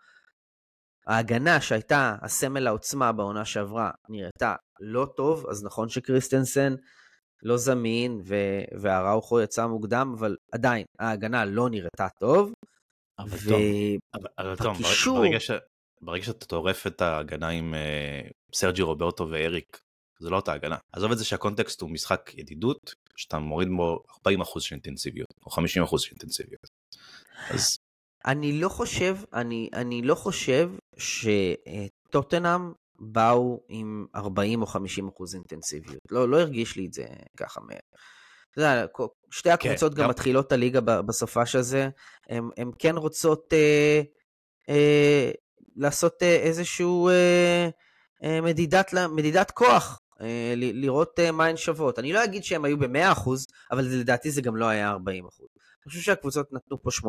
ההגנה 1.07 1.61
שהייתה 1.61 2.17
הסמל 2.23 2.67
העוצמה 2.67 3.13
בעונה 3.13 3.45
שעברה 3.45 3.91
נראתה 4.09 4.55
לא 4.81 5.07
טוב, 5.17 5.47
אז 5.51 5.65
נכון 5.65 5.89
שקריסטנסן 5.89 6.75
לא 7.43 7.57
זמין 7.57 8.23
והראוכו 8.81 9.41
יצא 9.41 9.67
מוקדם, 9.67 10.15
אבל 10.19 10.37
עדיין 10.53 10.85
ההגנה 10.99 11.45
לא 11.45 11.71
נראתה 11.71 12.09
טוב. 12.21 12.53
אבל 13.19 13.37
ו... 13.37 13.55
אבל, 14.15 14.29
אבל 14.39 14.57
טוב, 14.57 14.77
ברגע, 15.19 15.41
ש... 15.41 15.51
ברגע 16.01 16.25
שאתה 16.25 16.47
טורף 16.47 16.87
את 16.87 17.01
ההגנה 17.01 17.49
עם 17.49 17.75
uh, 17.75 18.33
סרג'י 18.55 18.83
רוברטו 18.83 19.29
ואריק, 19.31 19.81
זה 20.21 20.31
לא 20.31 20.37
אותה 20.37 20.53
הגנה. 20.53 20.77
עזוב 20.93 21.13
את 21.13 21.19
זה 21.19 21.25
שהקונטקסט 21.25 21.81
הוא 21.81 21.91
משחק 21.91 22.31
ידידות, 22.35 22.95
שאתה 23.17 23.39
מוריד 23.39 23.69
בו 23.77 24.03
40% 24.29 24.61
של 24.61 24.75
אינטנסיביות, 24.75 25.29
או 25.47 25.51
50% 25.51 25.99
של 25.99 26.11
אינטנסיביות. 26.11 26.67
אז... 27.51 27.79
אני 28.27 28.61
לא 28.61 28.69
חושב, 28.69 29.17
אני, 29.33 29.69
אני 29.73 30.03
לא 30.03 30.15
חושב 30.15 30.71
שטוטנאם 30.97 32.73
באו 33.03 33.61
עם 33.69 34.07
40 34.15 34.63
או 34.63 34.67
50 34.67 35.09
אחוז 35.09 35.35
אינטנסיביות. 35.35 36.03
לא, 36.11 36.29
לא 36.29 36.41
הרגיש 36.41 36.77
לי 36.77 36.87
את 36.87 36.93
זה 36.93 37.05
ככה. 37.37 37.61
אתה 38.53 38.61
יודע, 38.61 38.87
שתי 39.31 39.49
כן, 39.49 39.55
הקבוצות 39.55 39.93
כן, 39.93 39.99
גם, 39.99 40.05
גם 40.05 40.11
מתחילות 40.11 40.47
את 40.47 40.53
הליגה 40.53 40.81
בסופש 40.81 41.55
הזה, 41.55 41.89
הן 42.29 42.71
כן 42.79 42.97
רוצות 42.97 43.53
אה, 43.53 44.03
אה, 44.69 45.31
לעשות 45.77 46.23
אה, 46.23 46.37
איזשהו 46.37 47.09
אה, 47.09 47.69
אה, 48.25 48.41
מדידת, 48.41 48.95
מדידת 49.17 49.51
כוח, 49.51 49.99
לראות 50.57 51.21
מה 51.33 51.47
הן 51.47 51.57
שוות. 51.57 51.99
אני 51.99 52.13
לא 52.13 52.25
אגיד 52.25 52.45
שהן 52.45 52.65
היו 52.65 52.79
ב-100%, 52.79 53.31
אבל 53.71 53.85
לדעתי 53.85 54.31
זה 54.31 54.41
גם 54.43 54.57
לא 54.57 54.67
היה 54.67 54.93
40%. 54.93 54.99
אני 55.85 55.89
חושב 55.89 56.01
שהקבוצות 56.01 56.53
נתנו 56.53 56.83
פה 56.83 56.91
80-90% 56.91 57.05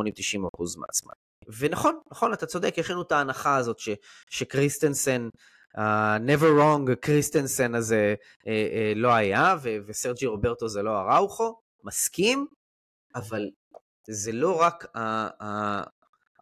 מעצמן. 0.77 1.13
ונכון, 1.57 1.99
נכון, 2.11 2.33
אתה 2.33 2.45
צודק, 2.45 2.73
יש 2.77 2.91
לנו 2.91 3.01
את 3.01 3.11
ההנחה 3.11 3.55
הזאת 3.55 3.79
ש, 3.79 3.89
שקריסטנסן, 4.29 5.29
אה, 5.77 6.19
never 6.27 6.59
wrong 6.59 6.95
קריסטנסן 7.01 7.75
הזה 7.75 8.15
אה, 8.19 8.43
אה, 8.43 8.49
לא 8.95 9.13
היה, 9.13 9.55
ו- 9.63 9.77
וסרג'י 9.85 10.25
רוברטו 10.25 10.67
זה 10.67 10.81
לא 10.81 10.99
אראוכו, 10.99 11.59
מסכים, 11.83 12.47
אבל 13.15 13.49
זה 14.07 14.31
לא 14.31 14.61
רק 14.61 14.85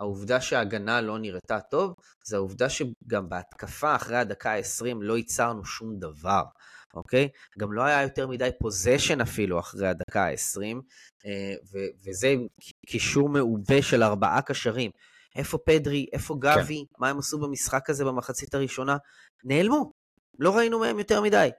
העובדה 0.02 0.42
שההגנה 0.42 1.02
לא 1.02 1.20
נראתה 1.20 1.60
טוב, 1.60 1.96
זה 2.24 2.36
העובדה 2.36 2.70
שגם 2.70 3.30
בהתקפה 3.30 3.96
אחרי 3.96 4.18
הדקה 4.18 4.52
ה-20 4.54 4.96
לא 5.02 5.18
ייצרנו 5.18 5.66
שום 5.66 6.00
דבר, 6.00 6.44
אוקיי? 6.94 7.30
גם 7.60 7.74
לא 7.74 7.82
היה 7.82 8.02
יותר 8.02 8.28
מדי 8.28 8.50
possession 8.60 9.22
אפילו 9.22 9.60
אחרי 9.60 9.88
הדקה 9.88 10.28
ה-20, 10.28 10.62
אה, 11.26 11.54
וזה 12.06 12.36
קישור 12.86 13.30
מעובה 13.30 13.82
של 13.82 14.04
ארבעה 14.04 14.42
קשרים. 14.42 14.92
איפה 15.36 15.58
פדרי, 15.58 16.06
איפה 16.14 16.36
גבי, 16.40 16.86
כן. 16.90 16.96
מה 17.00 17.10
הם 17.10 17.20
עשו 17.20 17.40
במשחק 17.40 17.90
הזה 17.90 18.06
במחצית 18.06 18.56
הראשונה? 18.56 18.98
נעלמו, 19.44 19.92
לא 20.40 20.58
ראינו 20.58 20.80
מהם 20.80 21.00
יותר 21.00 21.22
מדי, 21.22 21.50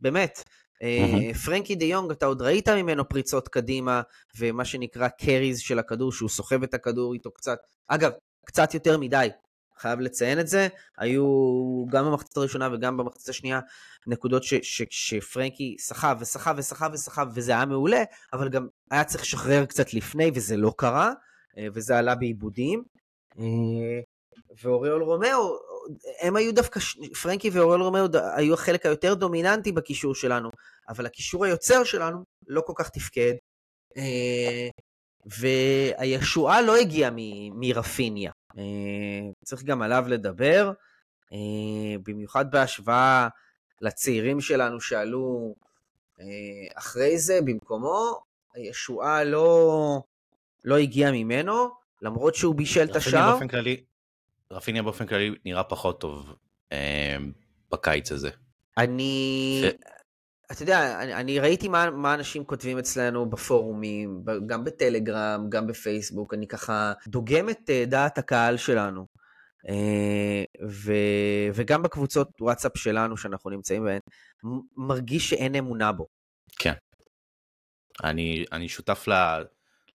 באמת. 0.00 0.42
Mm-hmm. 0.82 1.38
פרנקי 1.44 1.74
דה 1.74 1.84
יונג, 1.84 2.10
אתה 2.10 2.26
עוד 2.26 2.42
ראית 2.42 2.68
ממנו 2.68 3.08
פריצות 3.08 3.48
קדימה, 3.48 4.02
ומה 4.38 4.64
שנקרא 4.64 5.08
קריז 5.08 5.58
של 5.58 5.78
הכדור, 5.78 6.12
שהוא 6.12 6.28
סוחב 6.28 6.62
את 6.62 6.74
הכדור 6.74 7.14
איתו 7.14 7.30
קצת. 7.30 7.58
אגב, 7.88 8.12
קצת 8.46 8.74
יותר 8.74 8.98
מדי. 8.98 9.28
חייב 9.78 10.00
לציין 10.00 10.40
את 10.40 10.48
זה. 10.48 10.68
היו 10.98 11.24
גם 11.90 12.04
במחצית 12.04 12.36
הראשונה 12.36 12.68
וגם 12.72 12.96
במחצית 12.96 13.28
השנייה 13.28 13.60
נקודות 14.06 14.42
ש, 14.44 14.54
ש, 14.54 14.82
שפרנקי 14.90 15.76
סחב 15.80 16.16
וסחב 16.20 16.54
וסחב 16.58 16.90
וסחב 16.92 17.26
וזה 17.34 17.52
היה 17.52 17.66
מעולה, 17.66 18.02
אבל 18.32 18.48
גם 18.48 18.66
היה 18.90 19.04
צריך 19.04 19.22
לשחרר 19.22 19.64
קצת 19.64 19.94
לפני 19.94 20.30
וזה 20.34 20.56
לא 20.56 20.74
קרה, 20.76 21.12
אה, 21.58 21.66
וזה 21.74 21.98
עלה 21.98 22.14
באיבודים. 22.14 22.82
אה, 23.38 24.00
ואוריול 24.62 25.02
רומאו, 25.02 25.56
הם 26.20 26.36
היו 26.36 26.54
דווקא, 26.54 26.80
פרנקי 27.22 27.50
ואוריול 27.50 27.82
רומאו 27.82 28.04
היו 28.36 28.54
החלק 28.54 28.86
היותר 28.86 29.14
דומיננטי 29.14 29.72
בקישור 29.72 30.14
שלנו, 30.14 30.50
אבל 30.88 31.06
הקישור 31.06 31.44
היוצר 31.44 31.84
שלנו 31.84 32.24
לא 32.46 32.60
כל 32.60 32.72
כך 32.76 32.88
תפקד. 32.88 33.34
אה, 33.96 34.68
והישועה 35.26 36.62
לא 36.62 36.76
הגיעה 36.76 37.10
מרפיניה. 37.52 38.32
צריך 39.44 39.62
גם 39.62 39.82
עליו 39.82 40.04
לדבר, 40.08 40.72
במיוחד 42.02 42.50
בהשוואה 42.50 43.28
לצעירים 43.80 44.40
שלנו 44.40 44.80
שעלו 44.80 45.54
אחרי 46.74 47.18
זה 47.18 47.40
במקומו, 47.44 48.20
הישועה 48.54 49.24
לא, 49.24 50.00
לא 50.64 50.78
הגיעה 50.78 51.12
ממנו, 51.12 51.70
למרות 52.02 52.34
שהוא 52.34 52.54
בישל 52.54 52.84
את 52.84 52.96
השער. 52.96 53.38
רפיניה 54.52 54.82
באופן 54.82 55.06
כללי 55.06 55.34
נראה 55.44 55.64
פחות 55.64 56.00
טוב 56.00 56.34
אה, 56.72 57.16
בקיץ 57.70 58.12
הזה. 58.12 58.30
אני... 58.78 59.62
ו... 59.64 59.68
אתה 60.52 60.62
יודע, 60.62 61.02
אני, 61.02 61.14
אני 61.14 61.38
ראיתי 61.38 61.68
מה, 61.68 61.90
מה 61.90 62.14
אנשים 62.14 62.44
כותבים 62.44 62.78
אצלנו 62.78 63.30
בפורומים, 63.30 64.24
גם 64.46 64.64
בטלגרם, 64.64 65.46
גם 65.48 65.66
בפייסבוק, 65.66 66.34
אני 66.34 66.46
ככה 66.46 66.92
דוגם 67.06 67.48
את 67.48 67.70
אה, 67.70 67.84
דעת 67.86 68.18
הקהל 68.18 68.56
שלנו. 68.56 69.06
אה, 69.68 70.44
ו, 70.68 70.92
וגם 71.54 71.82
בקבוצות 71.82 72.28
וואטסאפ 72.40 72.76
שלנו 72.76 73.16
שאנחנו 73.16 73.50
נמצאים 73.50 73.84
בהן, 73.84 74.00
מרגיש 74.76 75.30
שאין 75.30 75.54
אמונה 75.54 75.92
בו. 75.92 76.06
כן. 76.58 76.74
אני, 78.04 78.44
אני 78.52 78.68
שותף 78.68 79.04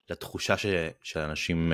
לתחושה 0.10 0.58
ש, 0.58 0.66
שאנשים 1.02 1.74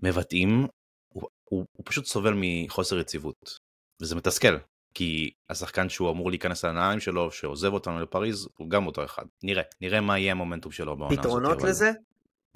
מבטאים, 0.00 0.66
הוא, 1.08 1.22
הוא, 1.44 1.64
הוא 1.72 1.84
פשוט 1.84 2.04
סובל 2.04 2.34
מחוסר 2.36 2.98
יציבות, 2.98 3.58
וזה 4.02 4.16
מתסכל, 4.16 4.56
כי 4.94 5.30
השחקן 5.50 5.88
שהוא 5.88 6.10
אמור 6.10 6.30
להיכנס 6.30 6.64
לנעליים 6.64 7.00
שלו, 7.00 7.30
שעוזב 7.30 7.72
אותנו 7.72 8.00
לפריז, 8.00 8.48
הוא 8.56 8.70
גם 8.70 8.86
אותו 8.86 9.04
אחד. 9.04 9.24
נראה, 9.42 9.62
נראה 9.80 10.00
מה 10.00 10.18
יהיה 10.18 10.32
המומנטום 10.32 10.72
שלו 10.72 10.96
בעונה 10.96 11.12
הזאת. 11.12 11.24
פתרונות 11.24 11.62
לזה? 11.62 11.90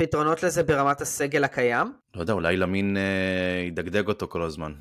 פתרונות 0.01 0.43
לזה 0.43 0.63
ברמת 0.63 1.01
הסגל 1.01 1.45
הקיים? 1.45 1.93
לא 2.15 2.21
יודע, 2.21 2.33
אולי 2.33 2.57
למין 2.57 2.97
אה, 2.97 3.65
ידגדג 3.67 4.09
אותו 4.09 4.29
כל 4.29 4.43
הזמן. 4.43 4.73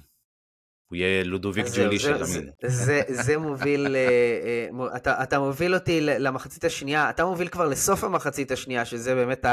הוא 0.89 0.95
יהיה 0.95 1.24
לודוביק 1.24 1.65
ג'ולי 1.76 2.00
של 2.00 2.13
למין. 2.13 2.50
זה, 2.65 3.02
זה 3.08 3.38
מוביל, 3.38 3.95
אה, 3.95 4.67
אה, 4.82 4.98
אתה, 4.98 5.24
אתה 5.24 5.39
מוביל 5.39 5.74
אותי 5.74 6.02
למחצית 6.02 6.63
השנייה, 6.63 7.10
אתה 7.10 7.26
מוביל 7.26 7.48
כבר 7.48 7.67
לסוף 7.67 8.04
המחצית 8.04 8.52
השנייה, 8.52 8.86
שזה 8.86 9.15
באמת 9.15 9.45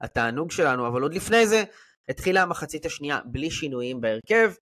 התענוג 0.00 0.50
שלנו, 0.50 0.86
אבל 0.86 1.02
עוד 1.02 1.14
לפני 1.14 1.46
זה, 1.46 1.64
התחילה 2.08 2.42
המחצית 2.42 2.86
השנייה 2.86 3.20
בלי 3.24 3.50
שינויים 3.50 4.00
בהרכב. 4.00 4.52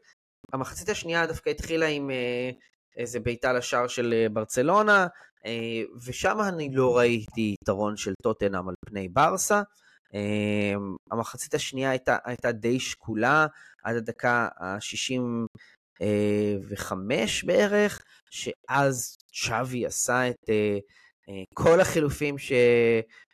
המחצית 0.53 0.89
השנייה 0.89 1.27
דווקא 1.27 1.51
התחילה 1.51 1.87
עם 1.87 2.11
אה, 2.11 2.51
איזה 2.97 3.21
בעיטה 3.21 3.53
לשער 3.53 3.87
של 3.87 4.27
ברצלונה, 4.33 5.07
ושם 6.07 6.39
אני 6.49 6.69
לא 6.73 6.99
ראיתי 6.99 7.55
יתרון 7.63 7.97
של 7.97 8.13
טוטנאם 8.23 8.69
על 8.69 8.75
פני 8.87 9.09
ברסה. 9.09 9.63
המחצית 11.11 11.55
השנייה 11.55 11.91
הייתה, 11.91 12.17
הייתה 12.25 12.53
די 12.53 12.81
שקולה 12.81 13.47
עד 13.85 13.97
הדקה 13.97 14.49
ה-65 16.05 17.47
בערך, 17.47 18.03
שאז 18.31 19.17
צ'אבי 19.45 19.87
עשה 19.87 20.29
את 20.31 20.51
כל 21.55 21.81
החילופים 21.81 22.39
ש... 22.39 22.53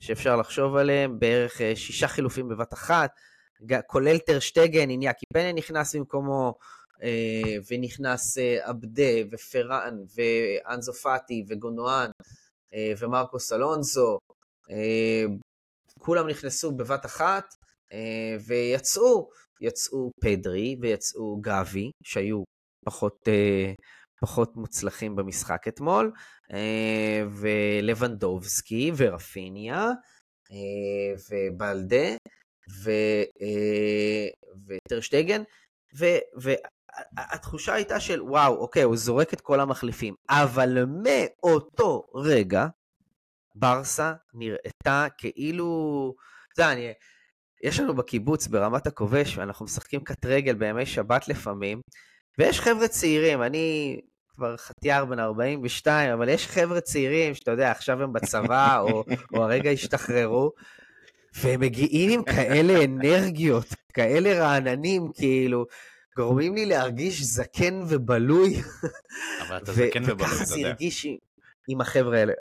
שאפשר 0.01 0.37
לחשוב 0.37 0.77
עליהם, 0.77 1.19
בערך 1.19 1.61
שישה 1.75 2.09
חילופים 2.09 2.49
בבת 2.49 2.73
אחת. 2.73 3.11
כולל 3.87 4.19
טרשטגן, 4.19 4.91
איניאקי 4.91 5.25
פנה 5.33 5.53
נכנס 5.53 5.97
במקומו, 5.97 6.55
אה, 7.03 7.57
ונכנס 7.71 8.39
עבדה 8.63 9.03
אה, 9.03 9.23
ופרן 9.31 9.99
ואנזו 10.15 10.93
פאטי 10.93 11.45
וגונואן 11.49 12.11
אה, 12.75 12.93
ומרקוס 12.99 13.53
אלונזו, 13.53 14.19
כולם 15.99 16.29
נכנסו 16.29 16.73
בבת 16.73 17.07
אחת 17.07 17.55
ויצאו, 18.47 19.29
יצאו 19.61 20.11
פדרי 20.21 20.77
ויצאו 20.81 21.41
גבי, 21.41 21.91
שהיו 22.03 22.43
פחות, 22.85 23.29
פחות 24.21 24.57
מוצלחים 24.57 25.17
במשחק 25.17 25.69
אתמול, 25.69 26.13
ולבנדובסקי 27.31 28.93
ורפיניה 28.97 29.91
ובלדה. 31.31 32.17
ו, 32.85 32.91
אה, 33.43 34.29
וטרשטגן, 34.67 35.43
והתחושה 37.17 37.75
הייתה 37.75 38.01
של 38.01 38.23
וואו, 38.23 38.57
אוקיי, 38.57 38.83
הוא 38.83 38.97
זורק 38.97 39.35
את 39.35 39.41
כל 39.41 39.61
המחליפים, 39.61 40.15
אבל 40.31 40.85
מאותו 40.85 42.03
רגע, 42.15 42.67
ברסה 43.55 44.13
נראתה 44.35 45.07
כאילו, 45.19 46.15
יודע, 46.59 46.73
אני, 46.73 46.93
יש 47.63 47.81
לנו 47.81 47.95
בקיבוץ 47.95 48.47
ברמת 48.47 48.87
הכובש, 48.87 49.39
ואנחנו 49.39 49.65
משחקים 49.65 50.01
קט 50.01 50.27
רגל 50.27 50.55
בימי 50.55 50.87
שבת 50.87 51.29
לפעמים, 51.29 51.81
ויש 52.41 52.61
חבר'ה 52.61 52.89
צעירים, 52.89 53.43
אני 53.43 54.01
כבר 54.35 54.57
חטיאר 54.57 55.05
בן 55.05 55.19
42, 55.19 56.13
אבל 56.13 56.29
יש 56.29 56.47
חבר'ה 56.47 56.81
צעירים 56.81 57.35
שאתה 57.35 57.51
יודע, 57.51 57.71
עכשיו 57.71 58.03
הם 58.03 58.13
בצבא, 58.13 58.79
או, 58.79 59.05
או 59.35 59.43
הרגע 59.43 59.71
השתחררו, 59.71 60.53
והם 61.35 61.61
מגיעים 61.61 62.11
עם 62.11 62.23
כאלה 62.25 62.85
אנרגיות, 62.85 63.67
כאלה 63.93 64.33
רעננים, 64.33 65.13
כאילו, 65.15 65.67
גורמים 66.17 66.55
לי 66.55 66.67
להרגיש 66.67 67.23
זקן 67.23 67.83
ובלוי. 67.89 68.57
אבל 69.49 69.57
אתה 69.57 69.73
זקן 69.73 70.03
ובלוי, 70.03 70.13
אתה 70.13 70.13
יודע. 70.13 70.25
וככה 70.25 70.45
זה 70.45 70.61
הרגיש 70.67 71.07
עם 71.69 71.81
החבר'ה 71.81 72.19
האלה. 72.19 72.33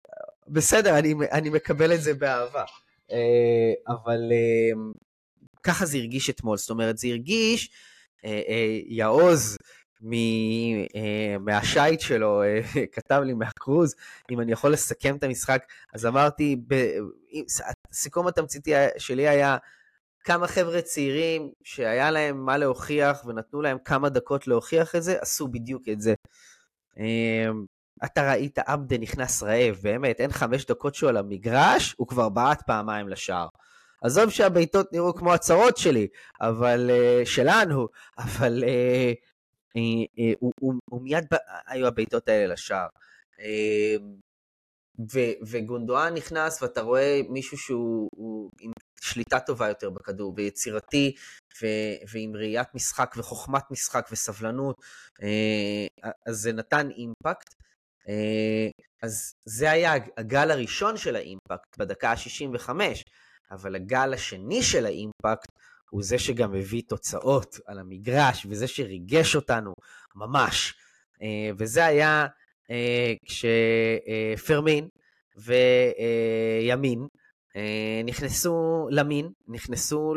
בסדר, 0.48 1.00
אני, 1.00 1.14
אני 1.32 1.50
מקבל 1.50 1.94
את 1.94 2.02
זה 2.02 2.14
באהבה. 2.14 2.64
אה, 3.12 3.94
אבל 3.94 4.20
אה, 4.32 4.92
ככה 5.64 5.86
זה 5.86 5.98
הרגיש 5.98 6.30
אתמול, 6.30 6.58
זאת 6.58 6.70
אומרת, 6.70 6.98
זה 6.98 7.08
הרגיש, 7.08 7.70
אה, 8.26 8.42
יעוז 10.02 10.88
אה, 10.96 11.38
מהשייט 11.40 12.00
שלו, 12.00 12.44
אה, 12.44 12.60
כתב 12.94 13.22
לי 13.26 13.34
מהקרוז, 13.34 13.96
אם 14.32 14.42
אני 14.42 14.52
יכול 14.52 14.74
לסכם 14.74 15.16
את 15.16 15.24
המשחק, 15.24 15.64
אז 15.94 16.06
אמרתי, 16.06 16.56
הסיכום 17.92 18.28
התמציתי 18.28 18.72
שלי 18.98 19.28
היה 19.28 19.58
כמה 20.24 20.48
חבר'ה 20.48 20.82
צעירים 20.82 21.52
שהיה 21.64 22.12
להם 22.12 22.46
מה 22.46 22.58
להוכיח 22.58 23.26
ונתנו 23.26 23.62
להם 23.62 23.78
כמה 23.86 24.10
דקות 24.10 24.48
להוכיח 24.48 24.96
את 24.96 25.04
זה, 25.04 25.18
עשו 25.22 25.48
בדיוק 25.48 25.84
את 25.92 26.02
זה. 26.02 26.14
אמ, 26.98 27.66
אתה 28.06 28.32
ראית 28.32 28.60
עבדה 28.60 28.98
נכנס 28.98 29.44
רעב, 29.44 29.76
באמת, 29.84 30.22
אין 30.22 30.32
חמש 30.32 30.66
דקות 30.66 30.96
שהוא 30.96 31.10
על 31.10 31.18
המגרש, 31.18 31.96
הוא 31.98 32.08
כבר 32.08 32.30
בעט 32.30 32.62
פעמיים 32.62 33.10
לשער. 33.10 33.48
עזוב 34.02 34.30
שהבעיטות 34.30 34.94
נראו 34.94 35.14
כמו 35.14 35.34
הצהרות 35.34 35.78
שלי, 35.78 36.08
אבל, 36.42 36.90
uh, 36.90 37.26
שלנו, 37.26 37.88
אבל 38.18 38.64
אה, 38.64 38.70
אה, 38.70 39.14
הוא, 40.40 40.52
הוא, 40.60 40.74
הוא 40.90 41.02
מיד 41.02 41.26
היו 41.68 41.88
הבעיטות 41.88 42.28
האלה 42.28 42.54
לשער. 42.54 42.88
אה, 43.40 43.96
וגונדואן 45.42 46.14
נכנס 46.14 46.62
ואתה 46.62 46.82
רואה 46.82 47.22
מישהו 47.30 47.58
שהוא 47.58 48.50
עם 48.62 48.72
שליטה 49.02 49.40
טובה 49.40 49.68
יותר 49.68 49.90
בכדור, 49.90 50.34
ויצירתי, 50.36 51.16
ועם 52.12 52.36
ראיית 52.36 52.76
משחק 52.76 53.16
וחוכמת 53.18 53.72
משחק 53.72 54.10
וסבלנות, 54.12 54.76
אז 56.26 56.36
זה 56.36 56.54
נתן 56.54 56.90
אימפקט. 56.90 57.54
אז 59.04 59.34
זה 59.46 59.72
היה 59.72 59.94
הגל 60.18 60.52
הראשון 60.52 60.98
של 60.98 61.16
האימפקט 61.16 61.78
בדקה 61.78 62.12
ה-65, 62.12 62.70
אבל 63.52 63.76
הגל 63.76 64.14
השני 64.14 64.64
של 64.64 64.86
האימפקט 64.86 65.52
הוא 65.90 66.04
זה 66.04 66.20
שגם 66.20 66.56
הביא 66.56 66.82
תוצאות 66.88 67.60
על 67.66 67.80
המגרש, 67.80 68.46
וזה 68.50 68.68
שריגש 68.68 69.36
אותנו 69.36 69.74
ממש. 70.16 70.74
אה, 71.22 71.50
וזה 71.58 71.86
היה 71.86 72.28
אה, 72.72 73.14
כשפרמין 73.26 74.88
וימין 75.38 77.08
אה, 77.56 78.02
נכנסו 78.06 78.88
למין, 78.92 79.32
נכנסו 79.48 80.14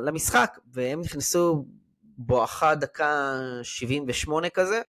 למשחק, 0.00 0.58
והם 0.72 1.00
נכנסו 1.00 1.66
בואכה 2.02 2.74
דקה 2.74 3.38
78 3.62 4.50
כזה, 4.50 4.82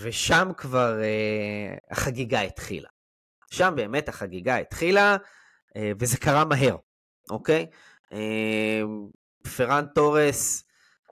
ושם 0.00 0.48
כבר 0.56 1.00
החגיגה 1.90 2.40
התחילה. 2.40 2.88
שם 3.50 3.72
באמת 3.76 4.08
החגיגה 4.08 4.56
התחילה, 4.56 5.16
וזה 5.98 6.16
קרה 6.16 6.44
מהר. 6.44 6.76
אוקיי? 7.30 7.66
אמ, 8.12 9.08
פרן 9.56 9.84
תורס, 9.94 10.64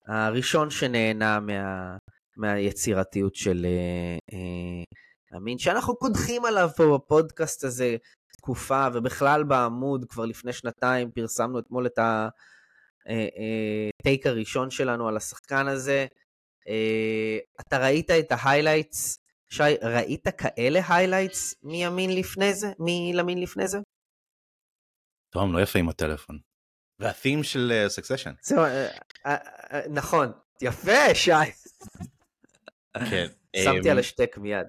הראשון 0.07 0.71
שנהנה 0.71 1.41
מה, 1.41 1.97
מהיצירתיות 2.37 3.35
של 3.35 3.67
למין, 5.37 5.59
שאנחנו 5.59 5.97
קודחים 5.97 6.45
עליו 6.45 6.69
פה 6.77 6.99
בפודקאסט 6.99 7.65
הזה 7.65 7.97
תקופה, 8.37 8.87
ובכלל 8.95 9.45
בעמוד 9.45 10.05
כבר 10.09 10.25
לפני 10.25 10.53
שנתיים 10.53 11.11
פרסמנו 11.11 11.59
אתמול 11.59 11.87
את 11.87 11.99
ה 13.99 14.04
take 14.04 14.27
הראשון 14.27 14.71
שלנו 14.71 15.09
על 15.09 15.17
השחקן 15.17 15.69
הזה. 15.69 16.07
אתה 17.61 17.79
ראית 17.79 18.11
את 18.11 18.33
ה 18.33 18.41
highlights 18.41 19.19
שי, 19.49 19.63
ראית 19.83 20.29
כאלה 20.29 20.81
highlights 20.89 21.55
מימין 21.63 22.17
לפני 22.17 22.55
זה? 22.55 22.73
מלמין 22.79 23.41
לפני 23.41 23.69
זה? 23.69 23.79
תום, 25.37 25.53
לא 25.53 25.63
יפה 25.63 25.79
עם 25.79 25.89
הטלפון. 25.89 26.39
והתים 26.99 27.43
של 27.43 27.85
סקסשן. 27.89 28.31
Uh, 28.31 28.35
זהו, 28.43 28.65
אה, 28.65 29.27
אה, 29.27 29.31
נכון. 29.91 30.33
יפה, 30.63 31.15
שי. 31.15 31.31
כן. 33.11 33.27
שמתי 33.57 33.91
על 33.91 33.97
אמ, 33.97 33.99
השתק 33.99 34.39
מיד. 34.39 34.67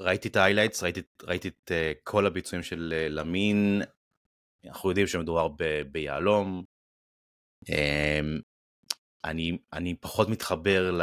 ראיתי 0.00 0.28
את 0.28 0.36
ה 0.36 0.40
highlights, 0.40 0.82
ראיתי, 0.82 1.02
ראיתי 1.22 1.48
את 1.48 1.70
אה, 1.70 1.98
כל 2.04 2.26
הביצועים 2.26 2.62
של 2.62 2.94
אה, 2.96 3.12
למין. 3.12 3.82
אנחנו 4.66 4.88
יודעים 4.88 5.06
שמדובר 5.06 5.48
ביהלום. 5.92 6.64
אמ, 7.66 8.42
אני, 9.24 9.58
אני 9.72 9.94
פחות 9.94 10.28
מתחבר 10.28 10.90
ל... 10.90 11.02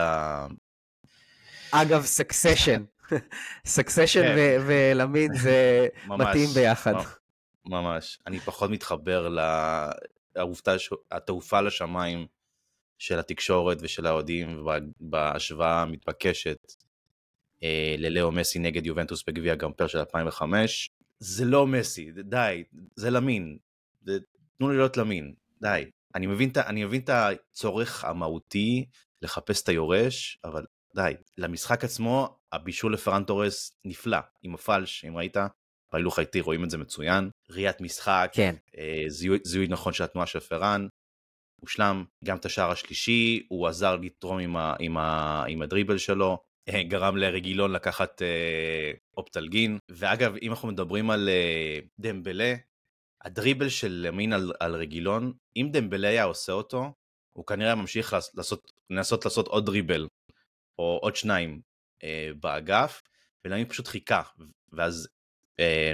אגב, 1.71 2.05
Succession. 2.05 2.83
Succession 3.65 4.21
כן. 4.35 4.35
ולמין 4.67 5.33
זה 5.33 5.87
מתאים 6.07 6.49
ביחד. 6.55 6.93
ממש. 7.69 8.19
אני 8.27 8.39
פחות 8.39 8.69
מתחבר 8.69 9.27
לתעופה 11.11 11.61
לשמיים 11.61 12.27
של 12.97 13.19
התקשורת 13.19 13.77
ושל 13.81 14.05
האוהדים 14.05 14.65
בהשוואה 14.99 15.81
המתבקשת 15.81 16.73
אה, 17.63 17.95
ללאו 17.97 18.31
מסי 18.31 18.59
נגד 18.59 18.85
יובנטוס 18.85 19.23
בגביע 19.27 19.55
גמפר 19.55 19.87
של 19.87 19.99
2005. 19.99 20.89
זה 21.19 21.45
לא 21.45 21.67
מסי, 21.67 22.11
די, 22.11 22.63
זה 22.95 23.09
למין. 23.09 23.57
תנו 24.57 24.69
לי 24.69 24.77
להיות 24.77 24.97
למין, 24.97 25.33
די. 25.61 25.85
אני 26.15 26.27
מבין, 26.27 26.51
אני 26.57 26.85
מבין 26.85 27.01
את 27.01 27.09
הצורך 27.09 28.05
המהותי 28.05 28.85
לחפש 29.21 29.63
את 29.63 29.69
היורש, 29.69 30.39
אבל 30.43 30.65
די. 30.95 31.13
למשחק 31.37 31.83
עצמו, 31.83 32.37
הבישול 32.51 32.93
לפרן 32.93 33.23
תורס 33.23 33.77
נפלא, 33.85 34.17
עם 34.43 34.53
הפלש, 34.53 35.05
אם 35.05 35.17
ראית, 35.17 35.37
בהילוך 35.93 36.19
האיטי 36.19 36.41
רואים 36.41 36.63
את 36.63 36.69
זה 36.69 36.77
מצוין. 36.77 37.29
ראיית 37.49 37.81
משחק, 37.81 38.29
כן. 38.33 38.55
אה, 38.77 39.03
זיהוי, 39.07 39.39
זיהוי 39.43 39.67
נכון 39.67 39.93
של 39.93 40.03
התנועה 40.03 40.27
של 40.27 40.39
פרן, 40.39 40.87
הושלם. 41.61 42.05
גם 42.25 42.37
את 42.37 42.45
השער 42.45 42.71
השלישי, 42.71 43.45
הוא 43.49 43.67
עזר 43.67 43.95
לתרום 43.95 44.39
עם, 44.39 44.57
ה, 44.57 44.75
עם, 44.79 44.97
ה, 44.97 45.43
עם 45.47 45.61
הדריבל 45.61 45.97
שלו. 45.97 46.37
אה, 46.69 46.83
גרם 46.83 47.17
לרגילון 47.17 47.71
לקחת 47.71 48.21
אה, 48.21 48.91
אופטלגין. 49.17 49.77
ואגב, 49.91 50.35
אם 50.41 50.51
אנחנו 50.51 50.67
מדברים 50.67 51.09
על 51.09 51.29
אה, 51.29 51.79
דמבלה, 51.99 52.55
הדריבל 53.23 53.69
של 53.69 54.05
ימין 54.07 54.33
על, 54.33 54.53
על 54.59 54.75
רגילון, 54.75 55.33
אם 55.55 55.69
דמבלה 55.71 56.07
היה 56.07 56.23
עושה 56.23 56.51
אותו, 56.51 56.93
הוא 57.33 57.45
כנראה 57.45 57.75
ממשיך 57.75 58.15
לעשות, 58.35 58.71
לנסות 58.89 59.25
לעשות 59.25 59.47
עוד 59.47 59.65
דריבל, 59.65 60.07
או 60.79 60.99
עוד 61.01 61.15
שניים 61.15 61.61
אה, 62.03 62.29
באגף, 62.39 63.01
ולמין 63.45 63.69
פשוט 63.69 63.87
חיכה, 63.87 64.21
ואז 64.71 65.07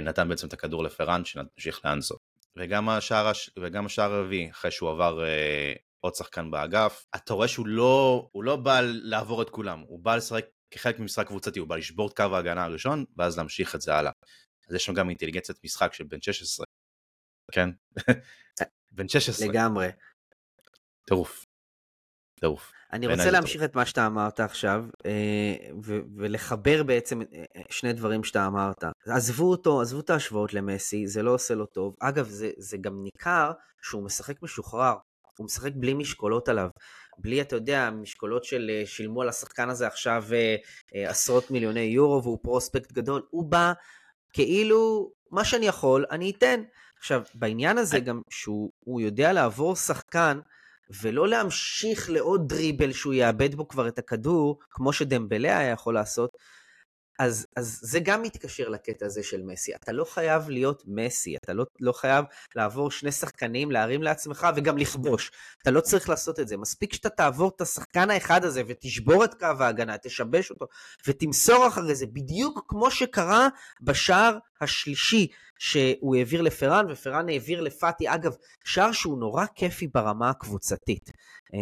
נתן 0.02 0.28
בעצם 0.28 0.46
את 0.46 0.52
הכדור 0.52 0.84
לפרן 0.84 1.24
שנמשיך 1.24 1.84
לאנסו. 1.84 2.14
וגם 2.56 2.88
השער, 2.88 3.32
וגם 3.58 3.86
השער 3.86 4.12
הרביעי, 4.12 4.50
אחרי 4.50 4.70
שהוא 4.70 4.90
עבר 4.90 5.24
אה, 5.24 5.72
עוד 6.00 6.14
שחקן 6.14 6.50
באגף, 6.50 7.06
אתה 7.14 7.34
רואה 7.34 7.48
שהוא 7.48 7.66
לא, 7.66 8.28
הוא 8.32 8.44
לא 8.44 8.56
בא 8.56 8.80
לעבור 8.82 9.42
את 9.42 9.50
כולם, 9.50 9.80
הוא 9.80 9.98
בא 9.98 10.16
לשחק 10.16 10.44
כחלק 10.70 10.98
ממשחק 10.98 11.26
קבוצתי, 11.26 11.58
הוא 11.58 11.68
בא 11.68 11.76
לשבור 11.76 12.08
את 12.08 12.16
קו 12.16 12.22
ההגנה 12.22 12.64
הראשון, 12.64 13.04
ואז 13.16 13.36
להמשיך 13.36 13.74
את 13.74 13.80
זה 13.80 13.94
הלאה. 13.94 14.12
אז 14.68 14.74
יש 14.74 14.84
שם 14.84 14.94
גם 14.94 15.08
אינטליגנציית 15.08 15.58
משחק 15.64 15.94
של 15.94 16.04
בן 16.04 16.20
16, 16.20 16.66
כן? 17.52 17.68
בן 18.92 19.08
16. 19.08 19.48
לגמרי. 19.48 19.88
טירוף. 21.06 21.46
טירוף. 22.40 22.72
אני 22.94 23.06
רוצה 23.06 23.30
להמשיך 23.30 23.62
את 23.62 23.74
מה 23.74 23.86
שאתה 23.86 24.06
אמרת 24.06 24.40
עכשיו, 24.40 24.84
אה, 25.06 25.54
ולחבר 26.16 26.82
בעצם 26.82 27.20
אה, 27.20 27.44
שני 27.70 27.92
דברים 27.92 28.24
שאתה 28.24 28.46
אמרת. 28.46 28.84
עזבו 29.06 29.50
אותו, 29.50 29.80
עזבו 29.80 30.00
את 30.00 30.10
ההשוואות 30.10 30.54
למסי, 30.54 31.06
זה 31.06 31.22
לא 31.22 31.30
עושה 31.30 31.54
לו 31.54 31.66
טוב. 31.66 31.94
אגב, 32.00 32.28
זה, 32.28 32.50
זה 32.58 32.76
גם 32.76 33.02
ניכר 33.02 33.52
שהוא 33.82 34.04
משחק 34.04 34.42
משוחרר, 34.42 34.94
הוא 35.38 35.44
משחק 35.44 35.72
בלי 35.74 35.94
משקולות 35.94 36.48
עליו. 36.48 36.68
בלי, 37.18 37.40
אתה 37.40 37.56
יודע, 37.56 37.90
משקולות 37.90 38.44
של 38.44 38.70
אה, 38.70 38.86
שילמו 38.86 39.22
על 39.22 39.28
השחקן 39.28 39.68
הזה 39.70 39.86
עכשיו 39.86 40.24
עשרות 40.94 41.50
מיליוני 41.50 41.80
יורו 41.80 42.22
והוא 42.22 42.38
פרוספקט 42.42 42.92
גדול. 42.92 43.22
הוא 43.30 43.50
בא 43.50 43.72
כאילו, 44.32 45.10
מה 45.30 45.44
שאני 45.44 45.66
יכול, 45.66 46.04
אני 46.10 46.32
אתן. 46.38 46.62
עכשיו, 46.98 47.22
בעניין 47.34 47.78
הזה 47.78 48.00
גם 48.00 48.20
שהוא 48.30 49.00
יודע 49.00 49.32
לעבור 49.32 49.76
שחקן, 49.76 50.40
ולא 50.90 51.28
להמשיך 51.28 52.10
לעוד 52.10 52.48
דריבל 52.48 52.92
שהוא 52.92 53.14
יאבד 53.14 53.54
בו 53.54 53.68
כבר 53.68 53.88
את 53.88 53.98
הכדור, 53.98 54.58
כמו 54.70 54.92
שדמבלה 54.92 55.58
היה 55.58 55.70
יכול 55.70 55.94
לעשות, 55.94 56.36
אז, 57.18 57.46
אז 57.56 57.78
זה 57.82 58.00
גם 58.00 58.22
מתקשר 58.22 58.68
לקטע 58.68 59.06
הזה 59.06 59.22
של 59.22 59.42
מסי. 59.42 59.74
אתה 59.74 59.92
לא 59.92 60.04
חייב 60.04 60.48
להיות 60.48 60.82
מסי, 60.86 61.36
אתה 61.36 61.52
לא, 61.52 61.64
לא 61.80 61.92
חייב 61.92 62.24
לעבור 62.56 62.90
שני 62.90 63.12
שחקנים, 63.12 63.70
להרים 63.70 64.02
לעצמך 64.02 64.46
וגם 64.56 64.78
לכבוש. 64.78 65.30
אתה 65.62 65.70
לא 65.70 65.80
צריך 65.80 66.08
לעשות 66.08 66.40
את 66.40 66.48
זה. 66.48 66.56
מספיק 66.56 66.94
שאתה 66.94 67.08
תעבור 67.08 67.52
את 67.56 67.60
השחקן 67.60 68.10
האחד 68.10 68.44
הזה 68.44 68.62
ותשבור 68.66 69.24
את 69.24 69.34
קו 69.34 69.46
ההגנה, 69.60 69.98
תשבש 69.98 70.50
אותו 70.50 70.66
ותמסור 71.06 71.68
אחרי 71.68 71.94
זה, 71.94 72.06
בדיוק 72.06 72.64
כמו 72.68 72.90
שקרה 72.90 73.48
בשער 73.80 74.38
השלישי 74.60 75.26
שהוא 75.58 76.16
העביר 76.16 76.42
לפרן, 76.42 76.86
ופרן 76.90 77.28
העביר 77.28 77.60
לפאטי. 77.60 78.14
אגב, 78.14 78.34
שער 78.64 78.92
שהוא 78.92 79.18
נורא 79.18 79.44
כיפי 79.54 79.88
ברמה 79.94 80.30
הקבוצתית. 80.30 81.10
אה, 81.54 81.58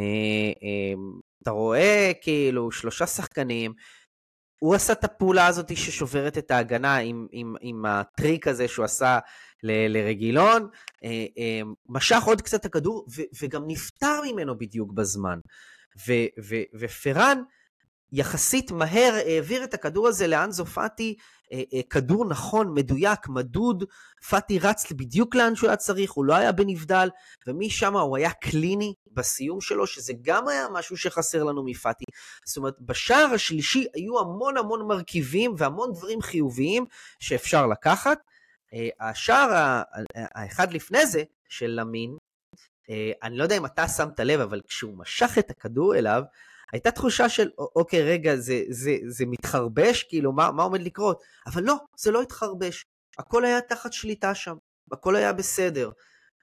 אה, 0.63 0.95
אתה 1.43 1.51
רואה 1.51 2.13
כאילו 2.21 2.73
שלושה 2.73 3.07
שחקנים, 3.07 3.73
הוא 4.63 4.75
עשה 4.75 4.93
את 4.93 5.05
הפעולה 5.05 5.47
הזאת 5.47 5.77
ששוברת 5.77 6.39
את 6.39 6.51
ההגנה 6.51 6.97
עם, 6.97 7.27
עם, 7.33 7.55
עם 7.61 7.85
הטריק 7.85 8.49
הזה 8.49 8.69
שהוא 8.69 8.85
עשה 8.85 9.19
ל, 9.63 9.97
לרגילון, 9.99 10.69
אה, 11.05 11.27
אה, 11.39 11.61
משך 11.89 12.23
עוד 12.27 12.43
קצת 12.43 12.61
את 12.61 12.65
הכדור 12.65 13.07
ו, 13.17 13.23
וגם 13.43 13.63
נפטר 13.67 14.21
ממנו 14.27 14.59
בדיוק 14.59 14.93
בזמן. 14.93 15.39
ו, 16.07 16.13
ו, 16.49 16.57
ופרן 16.79 17.43
יחסית 18.13 18.71
מהר 18.71 19.15
העביר 19.27 19.65
את 19.65 19.75
הכדור 19.75 20.09
הזה 20.09 20.27
לאנזו 20.27 20.67
פאטי, 20.67 21.15
אה, 21.53 21.63
אה, 21.75 21.81
כדור 21.91 22.25
נכון, 22.25 22.75
מדויק, 22.75 23.29
מדוד, 23.29 23.85
פאטי 24.29 24.59
רץ 24.59 24.93
בדיוק 24.93 25.35
לאן 25.35 25.55
שהוא 25.55 25.69
היה 25.69 25.77
צריך, 25.77 26.13
הוא 26.13 26.25
לא 26.25 26.35
היה 26.35 26.53
בנבדל, 26.53 27.09
ומשם 27.47 27.97
הוא 27.97 28.17
היה 28.17 28.31
קליני 28.31 28.95
בסיום 29.15 29.61
שלו, 29.61 29.87
שזה 29.87 30.13
גם 30.23 30.49
היה 30.49 30.67
משהו 30.73 30.97
שחסר 30.97 31.45
לנו 31.45 31.65
מפאטי. 31.65 32.05
זאת 32.45 32.57
אומרת, 32.57 32.81
בשער 32.81 33.27
השלישי 33.35 33.87
היו 33.95 34.21
המון 34.21 34.57
המון 34.57 34.89
מרכיבים 34.89 35.55
והמון 35.59 35.93
דברים 35.93 36.23
חיוביים 36.23 36.85
שאפשר 37.19 37.67
לקחת. 37.67 38.19
אה, 38.75 38.89
השער 39.01 39.75
האחד 40.15 40.73
לפני 40.73 41.07
זה, 41.07 41.23
של 41.49 41.71
למין, 41.81 42.17
אני 43.23 43.37
לא 43.37 43.43
יודע 43.43 43.57
אם 43.57 43.67
אתה 43.67 43.89
שמת 43.89 44.21
לב, 44.21 44.41
אבל 44.41 44.61
כשהוא 44.69 44.99
משך 44.99 45.39
את 45.39 45.51
הכדור 45.51 45.97
אליו, 45.97 46.23
הייתה 46.73 46.91
תחושה 46.91 47.29
של, 47.29 47.51
אוקיי, 47.59 48.03
רגע, 48.03 48.37
זה, 48.37 48.63
זה, 48.69 48.97
זה 49.07 49.25
מתחרבש, 49.27 50.03
כאילו, 50.03 50.33
מה, 50.33 50.51
מה 50.51 50.63
עומד 50.63 50.83
לקרות? 50.83 51.23
אבל 51.47 51.63
לא, 51.63 51.77
זה 51.97 52.11
לא 52.11 52.23
התחרבש. 52.23 52.85
הכל 53.19 53.45
היה 53.45 53.61
תחת 53.61 53.93
שליטה 53.93 54.35
שם, 54.35 54.57
הכל 54.93 55.17
היה 55.17 55.33
בסדר. 55.33 55.91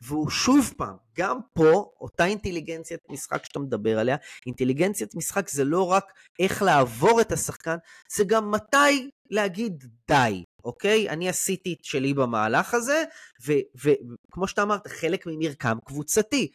והוא 0.01 0.29
שוב 0.29 0.73
פעם, 0.77 0.95
גם 1.17 1.39
פה, 1.53 1.91
אותה 2.01 2.25
אינטליגנציית 2.25 2.99
משחק 3.09 3.45
שאתה 3.45 3.59
מדבר 3.59 3.99
עליה, 3.99 4.17
אינטליגנציית 4.45 5.15
משחק 5.15 5.49
זה 5.49 5.63
לא 5.63 5.91
רק 5.91 6.13
איך 6.39 6.61
לעבור 6.61 7.21
את 7.21 7.31
השחקן, 7.31 7.77
זה 8.11 8.23
גם 8.23 8.51
מתי 8.51 9.09
להגיד 9.29 9.85
די, 10.07 10.43
אוקיי? 10.63 11.09
אני 11.09 11.29
עשיתי 11.29 11.73
את 11.73 11.83
שלי 11.83 12.13
במהלך 12.13 12.73
הזה, 12.73 13.03
וכמו 13.45 14.47
שאתה 14.47 14.63
אמרת, 14.63 14.87
חלק 14.87 15.27
ממרקם 15.27 15.77
קבוצתי. 15.85 16.51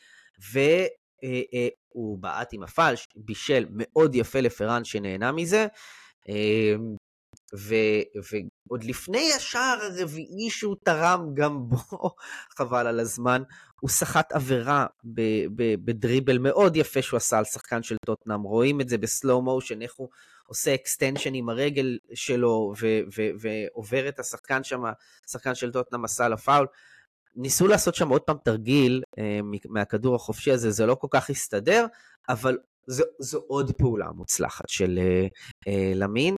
ו... 0.53 0.59
אה, 1.25 1.43
אה, 1.55 1.69
בעט 2.21 2.49
עם 2.53 2.63
הפלש, 2.63 3.09
בישל 3.17 3.67
מאוד 3.71 4.15
יפה 4.15 4.41
לפרן 4.41 4.85
שנהנה 4.85 5.33
מזה. 5.33 5.67
אמ, 6.29 6.97
ו, 7.59 7.75
ועוד 8.67 8.85
לפני 8.85 9.33
השער 9.33 9.79
הרביעי 9.83 10.51
שהוא 10.51 10.77
תרם 10.85 11.31
גם 11.35 11.69
בו, 11.69 12.11
חבל 12.59 12.87
על 12.87 13.01
הזמן, 13.01 13.43
הוא 13.81 13.91
סחט 13.91 14.33
עבירה 14.33 14.87
בדריבל 15.85 16.39
מאוד 16.39 16.77
יפה 16.77 17.03
שהוא 17.03 17.17
עשה 17.17 17.39
על 17.39 17.45
שחקן 17.45 17.83
של 17.83 17.97
טוטנאם. 18.07 18.43
רואים 18.43 18.81
את 18.81 18.89
זה 18.89 18.99
ב 18.99 19.07
slow 19.07 19.43
motion, 19.43 19.83
איך 19.83 19.95
הוא 19.97 20.09
עושה 20.47 20.75
extension 20.75 21.35
עם 21.35 21.49
הרגל 21.49 21.99
שלו 22.15 22.73
ועובר 23.41 24.09
את 24.09 24.19
השחקן 24.19 24.65
שם, 24.65 24.83
שחקן 25.31 25.55
של 25.55 25.73
טוטנאם 25.73 26.05
עשה 26.05 26.29
לו 26.29 26.40
פאול. 26.40 26.67
ניסו 27.37 27.67
לעשות 27.67 27.95
שם 27.95 28.09
עוד 28.09 28.21
פעם 28.21 28.37
תרגיל 28.45 29.03
אה, 29.19 29.41
מהכדור 29.69 30.15
החופשי 30.15 30.53
הזה, 30.53 30.71
זה 30.71 30.87
לא 30.87 30.95
כל 30.95 31.09
כך 31.11 31.31
הסתדר, 31.31 31.87
אבל 32.29 32.59
זו, 32.87 33.05
זו 33.19 33.39
עוד 33.47 33.73
פעולה 33.73 34.11
מוצלחת 34.13 34.69
של 34.69 34.99
אה, 34.99 35.27
אה, 35.69 35.93
למין. 35.95 36.35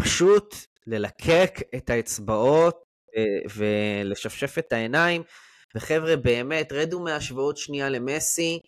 אה, 0.00 0.04
פשוט 0.04 0.54
ללקק 0.86 1.58
את 1.76 1.90
האצבעות 1.90 2.84
אה, 3.16 3.22
ולשפשף 3.56 4.58
את 4.58 4.72
העיניים, 4.72 5.22
וחבר'ה, 5.74 6.16
באמת, 6.16 6.72
רדו 6.72 7.00
מהשוואות 7.00 7.56
שנייה 7.56 7.88
למסי, 7.88 8.60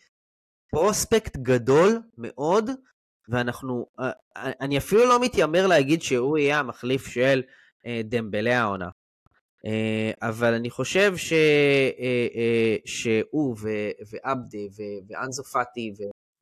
פרוספקט 0.71 1.37
גדול 1.37 2.03
מאוד, 2.19 2.71
ואנחנו, 3.29 3.87
אה, 4.01 4.11
אני 4.37 4.79
אפילו 4.79 5.05
לא 5.05 5.21
מתיימר 5.21 5.67
להגיד 5.67 6.03
שהוא 6.03 6.39
יהיה 6.39 6.59
המחליף 6.59 7.07
של 7.07 7.43
אה, 7.87 8.01
דמבלי 8.05 8.55
העונה. 8.55 8.89
אה, 9.67 10.29
אבל 10.29 10.55
אני 10.55 10.71
חושב 10.71 11.17
ש, 11.17 11.33
שהוא 12.85 13.57
ועבדה 14.11 14.59
ואנזו 15.09 15.45
פאטי 15.45 15.93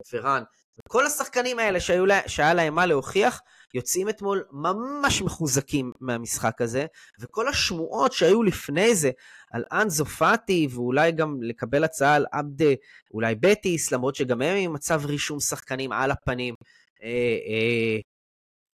ופרן, 0.01 0.43
כל 0.87 1.05
השחקנים 1.05 1.59
האלה 1.59 1.79
שהיו, 1.79 2.05
שהיה 2.27 2.53
להם 2.53 2.75
מה 2.75 2.85
להוכיח, 2.85 3.41
יוצאים 3.75 4.09
אתמול 4.09 4.43
ממש 4.51 5.21
מחוזקים 5.21 5.91
מהמשחק 6.01 6.61
הזה, 6.61 6.85
וכל 7.19 7.47
השמועות 7.47 8.13
שהיו 8.13 8.43
לפני 8.43 8.95
זה 8.95 9.11
על 9.51 9.63
אנזו 9.71 10.05
פאטי, 10.05 10.67
ואולי 10.71 11.11
גם 11.11 11.43
לקבל 11.43 11.83
הצעה 11.83 12.15
על 12.15 12.25
עבדה, 12.31 12.73
אולי 13.13 13.35
בטיס, 13.35 13.91
למרות 13.91 14.15
שגם 14.15 14.41
הם 14.41 14.57
עם 14.57 14.73
מצב 14.73 15.01
רישום 15.05 15.39
שחקנים 15.39 15.91
על 15.91 16.11
הפנים. 16.11 16.55
אה, 17.03 17.09
אה, 17.47 17.99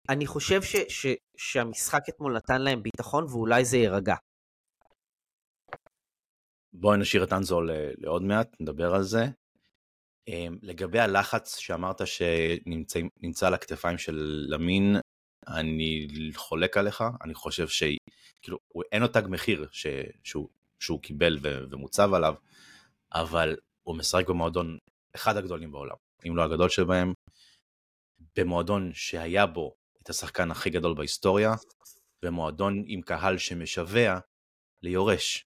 אני 0.08 0.26
חושב 0.26 0.62
ש, 0.62 0.76
ש, 0.88 1.06
שהמשחק 1.36 2.02
אתמול 2.08 2.36
נתן 2.36 2.62
להם 2.62 2.82
ביטחון, 2.82 3.24
ואולי 3.24 3.64
זה 3.64 3.76
יירגע. 3.76 4.14
בואי 6.72 6.98
נשאיר 6.98 7.24
את 7.24 7.32
אנזו 7.32 7.60
לעוד 7.98 8.22
מעט, 8.22 8.56
נדבר 8.60 8.94
על 8.94 9.02
זה. 9.02 9.24
אמ, 10.31 10.59
לגבי 10.62 10.99
הלחץ 10.99 11.59
שאמרת 11.59 12.01
שנמצא 12.07 13.47
על 13.47 13.55
הכתפיים 13.55 13.99
של 13.99 14.47
למין, 14.49 14.97
אני 15.49 16.09
חולק 16.35 16.77
עליך, 16.77 17.05
אני 17.23 17.35
חושב 17.35 17.69
שכאילו 17.69 18.59
אין 18.93 19.03
לו 19.03 19.09
תג 19.09 19.23
מחיר 19.29 19.66
ש, 19.73 19.87
שהוא, 20.25 20.49
שהוא 20.79 21.01
קיבל 21.01 21.38
ו, 21.43 21.64
ומוצב 21.71 22.14
עליו, 22.14 22.35
אבל 23.12 23.57
הוא 23.83 23.97
משחק 23.97 24.29
במועדון 24.29 24.79
אחד 25.14 25.37
הגדולים 25.37 25.73
בעולם, 25.73 25.97
אם 26.29 26.37
לא 26.37 26.43
הגדול 26.43 26.69
שבהם, 26.69 27.12
במועדון 28.37 28.90
שהיה 28.95 29.47
בו 29.47 29.75
את 30.03 30.11
השחקן 30.11 30.51
הכי 30.51 30.71
גדול 30.71 30.95
בהיסטוריה, 30.95 31.55
במועדון 32.23 32.85
עם 32.87 33.03
קהל 33.03 33.38
שמשווע 33.38 34.19
ליורש. 34.83 35.45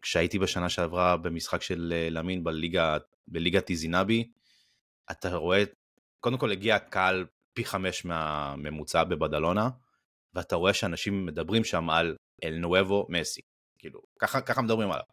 וכשהייתי 0.00 0.38
בשנה 0.38 0.68
שעברה 0.68 1.16
במשחק 1.16 1.62
של 1.62 1.92
אה, 1.96 2.10
למין 2.10 2.44
בליגה, 2.44 2.96
בליגת 3.28 3.70
איזינבי, 3.70 4.30
אתה 5.10 5.36
רואה, 5.36 5.62
קודם 6.20 6.38
כל 6.38 6.52
הגיע 6.52 6.78
קהל 6.78 7.26
פי 7.52 7.64
חמש 7.64 8.04
מהממוצע 8.04 9.04
בבדלונה, 9.04 9.68
ואתה 10.34 10.56
רואה 10.56 10.74
שאנשים 10.74 11.26
מדברים 11.26 11.64
שם 11.64 11.90
על 11.90 12.16
אל 12.44 12.54
נואבו 12.58 13.06
מסי. 13.08 13.40
כאילו, 13.78 14.00
ככה, 14.18 14.40
ככה 14.40 14.62
מדברים 14.62 14.90
עליו. 14.90 15.04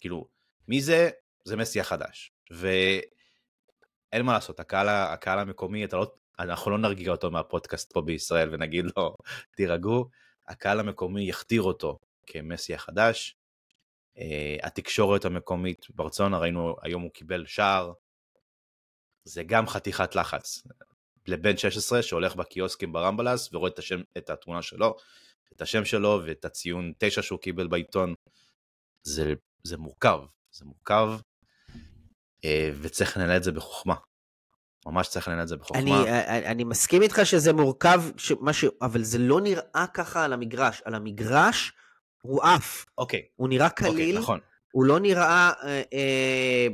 כאילו, 0.00 0.28
מי 0.68 0.80
זה? 0.80 1.10
זה 1.44 1.56
מסי 1.56 1.80
החדש. 1.80 2.32
ואין 2.50 4.22
מה 4.26 4.32
לעשות, 4.32 4.60
הקהל, 4.60 4.88
הקהל 4.88 5.38
המקומי, 5.38 5.84
אתה 5.84 5.96
לא, 5.96 6.14
אנחנו 6.38 6.70
לא 6.70 6.78
נרגיע 6.78 7.12
אותו 7.12 7.30
מהפודקאסט 7.30 7.92
פה 7.92 8.00
בישראל 8.00 8.48
ונגיד 8.52 8.84
לו, 8.96 9.16
תירגעו, 9.56 10.08
הקהל 10.48 10.80
המקומי 10.80 11.28
יכתיר 11.28 11.62
אותו 11.62 11.98
כמסי 12.26 12.74
החדש, 12.74 13.36
התקשורת 14.62 15.24
המקומית 15.24 15.86
ברצונה, 15.90 16.38
ראינו 16.38 16.76
היום 16.82 17.02
הוא 17.02 17.10
קיבל 17.10 17.46
שער, 17.46 17.92
זה 19.24 19.42
גם 19.42 19.66
חתיכת 19.66 20.14
לחץ. 20.14 20.62
לבן 21.26 21.56
16 21.56 22.02
שהולך 22.02 22.36
בקיוסקים 22.36 22.92
ברמבלס 22.92 23.54
ורואה 23.54 23.70
את, 23.70 23.78
השם, 23.78 24.00
את 24.16 24.30
התמונה 24.30 24.62
שלו, 24.62 24.96
את 25.52 25.62
השם 25.62 25.84
שלו 25.84 26.20
ואת 26.26 26.44
הציון 26.44 26.92
9 26.98 27.22
שהוא 27.22 27.38
קיבל 27.38 27.66
בעיתון, 27.66 28.14
זה, 29.02 29.34
זה 29.62 29.76
מורכב, 29.76 30.18
זה 30.52 30.64
מורכב, 30.64 31.10
uh, 31.70 32.46
וצריך 32.80 33.16
לנהל 33.16 33.36
את 33.36 33.42
זה 33.42 33.52
בחוכמה. 33.52 33.94
ממש 34.86 35.08
צריך 35.08 35.28
לנהל 35.28 35.42
את 35.42 35.48
זה 35.48 35.56
בחוכמה. 35.56 35.80
אני, 35.80 35.92
אני, 36.28 36.46
אני 36.46 36.64
מסכים 36.64 37.02
איתך 37.02 37.20
שזה 37.24 37.52
מורכב, 37.52 38.02
שמשהו, 38.16 38.70
אבל 38.82 39.02
זה 39.02 39.18
לא 39.18 39.40
נראה 39.40 39.84
ככה 39.94 40.24
על 40.24 40.32
המגרש. 40.32 40.82
על 40.84 40.94
המגרש 40.94 41.72
הוא 42.22 42.42
עף. 42.42 42.86
אוקיי. 42.98 43.22
הוא 43.36 43.48
נראה 43.48 43.66
אוקיי, 43.66 43.90
קליל. 43.90 44.06
אוקיי, 44.06 44.22
נכון. 44.22 44.40
הוא 44.72 44.84
לא 44.84 45.00
נראה 45.00 45.52
אה, 45.62 45.82
אה, 45.92 46.66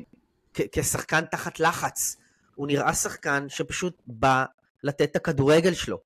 כשחקן 0.73 1.25
תחת 1.25 1.61
לחץ. 1.61 2.17
הוא 2.55 2.67
נראה 2.67 2.95
שחקן 2.95 3.47
שפשוט 3.49 4.03
בא 4.07 4.45
לתת 4.83 5.11
את 5.11 5.17
הכדורגל 5.17 5.75
שלו, 5.75 6.01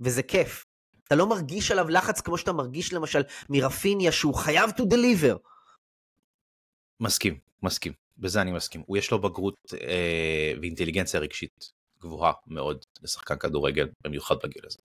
וזה 0.00 0.22
כיף. 0.22 0.66
אתה 1.06 1.14
לא 1.14 1.26
מרגיש 1.26 1.70
עליו 1.70 1.88
לחץ 1.88 2.20
כמו 2.20 2.38
שאתה 2.38 2.52
מרגיש 2.52 2.92
למשל 2.92 3.22
מרפיניה 3.48 4.12
שהוא 4.12 4.34
חייב 4.34 4.70
to 4.70 4.82
deliver. 4.82 5.38
מסכים, 7.00 7.38
מסכים. 7.62 7.92
בזה 8.18 8.40
אני 8.40 8.52
מסכים. 8.52 8.82
הוא 8.86 8.96
יש 8.96 9.10
לו 9.10 9.20
בגרות 9.20 9.54
אה, 9.80 10.52
ואינטליגנציה 10.60 11.20
רגשית 11.20 11.72
גבוהה 12.00 12.32
מאוד 12.46 12.84
לשחקן 13.02 13.36
כדורגל, 13.38 13.88
במיוחד 14.04 14.36
בגיל 14.44 14.62
הזה. 14.66 14.78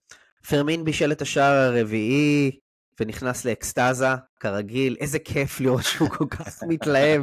פרמין 0.48 0.84
בישל 0.84 1.12
את 1.12 1.22
השער 1.22 1.54
הרביעי, 1.54 2.58
ונכנס 3.00 3.44
לאקסטזה, 3.44 4.06
כרגיל, 4.40 4.96
איזה 5.00 5.18
כיף 5.18 5.60
לראות 5.60 5.84
שהוא 5.84 6.08
כל 6.08 6.26
כך 6.30 6.62
מתלהב 6.68 7.22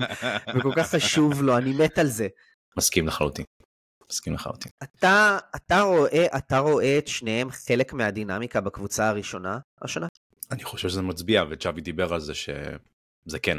וכל 0.57 0.71
כך 0.75 0.89
חשוב 0.89 1.41
לו, 1.41 1.57
אני 1.57 1.73
מת 1.73 1.97
על 1.97 2.07
זה. 2.07 2.27
מסכים 2.77 3.07
לחלוטין. 3.07 3.45
מסכים 4.11 4.33
לחלוטין. 4.33 4.71
אתה, 4.83 5.38
אתה, 5.55 5.81
רואה, 5.81 6.25
אתה 6.38 6.59
רואה 6.59 6.97
את 6.97 7.07
שניהם 7.07 7.51
חלק 7.51 7.93
מהדינמיקה 7.93 8.61
בקבוצה 8.61 9.09
הראשונה 9.09 9.59
השנה? 9.81 10.07
אני 10.51 10.63
חושב 10.63 10.89
שזה 10.89 11.01
מצביע, 11.01 11.43
וצ'אבי 11.49 11.81
דיבר 11.81 12.13
על 12.13 12.19
זה 12.19 12.35
שזה 12.35 13.39
כן. 13.41 13.57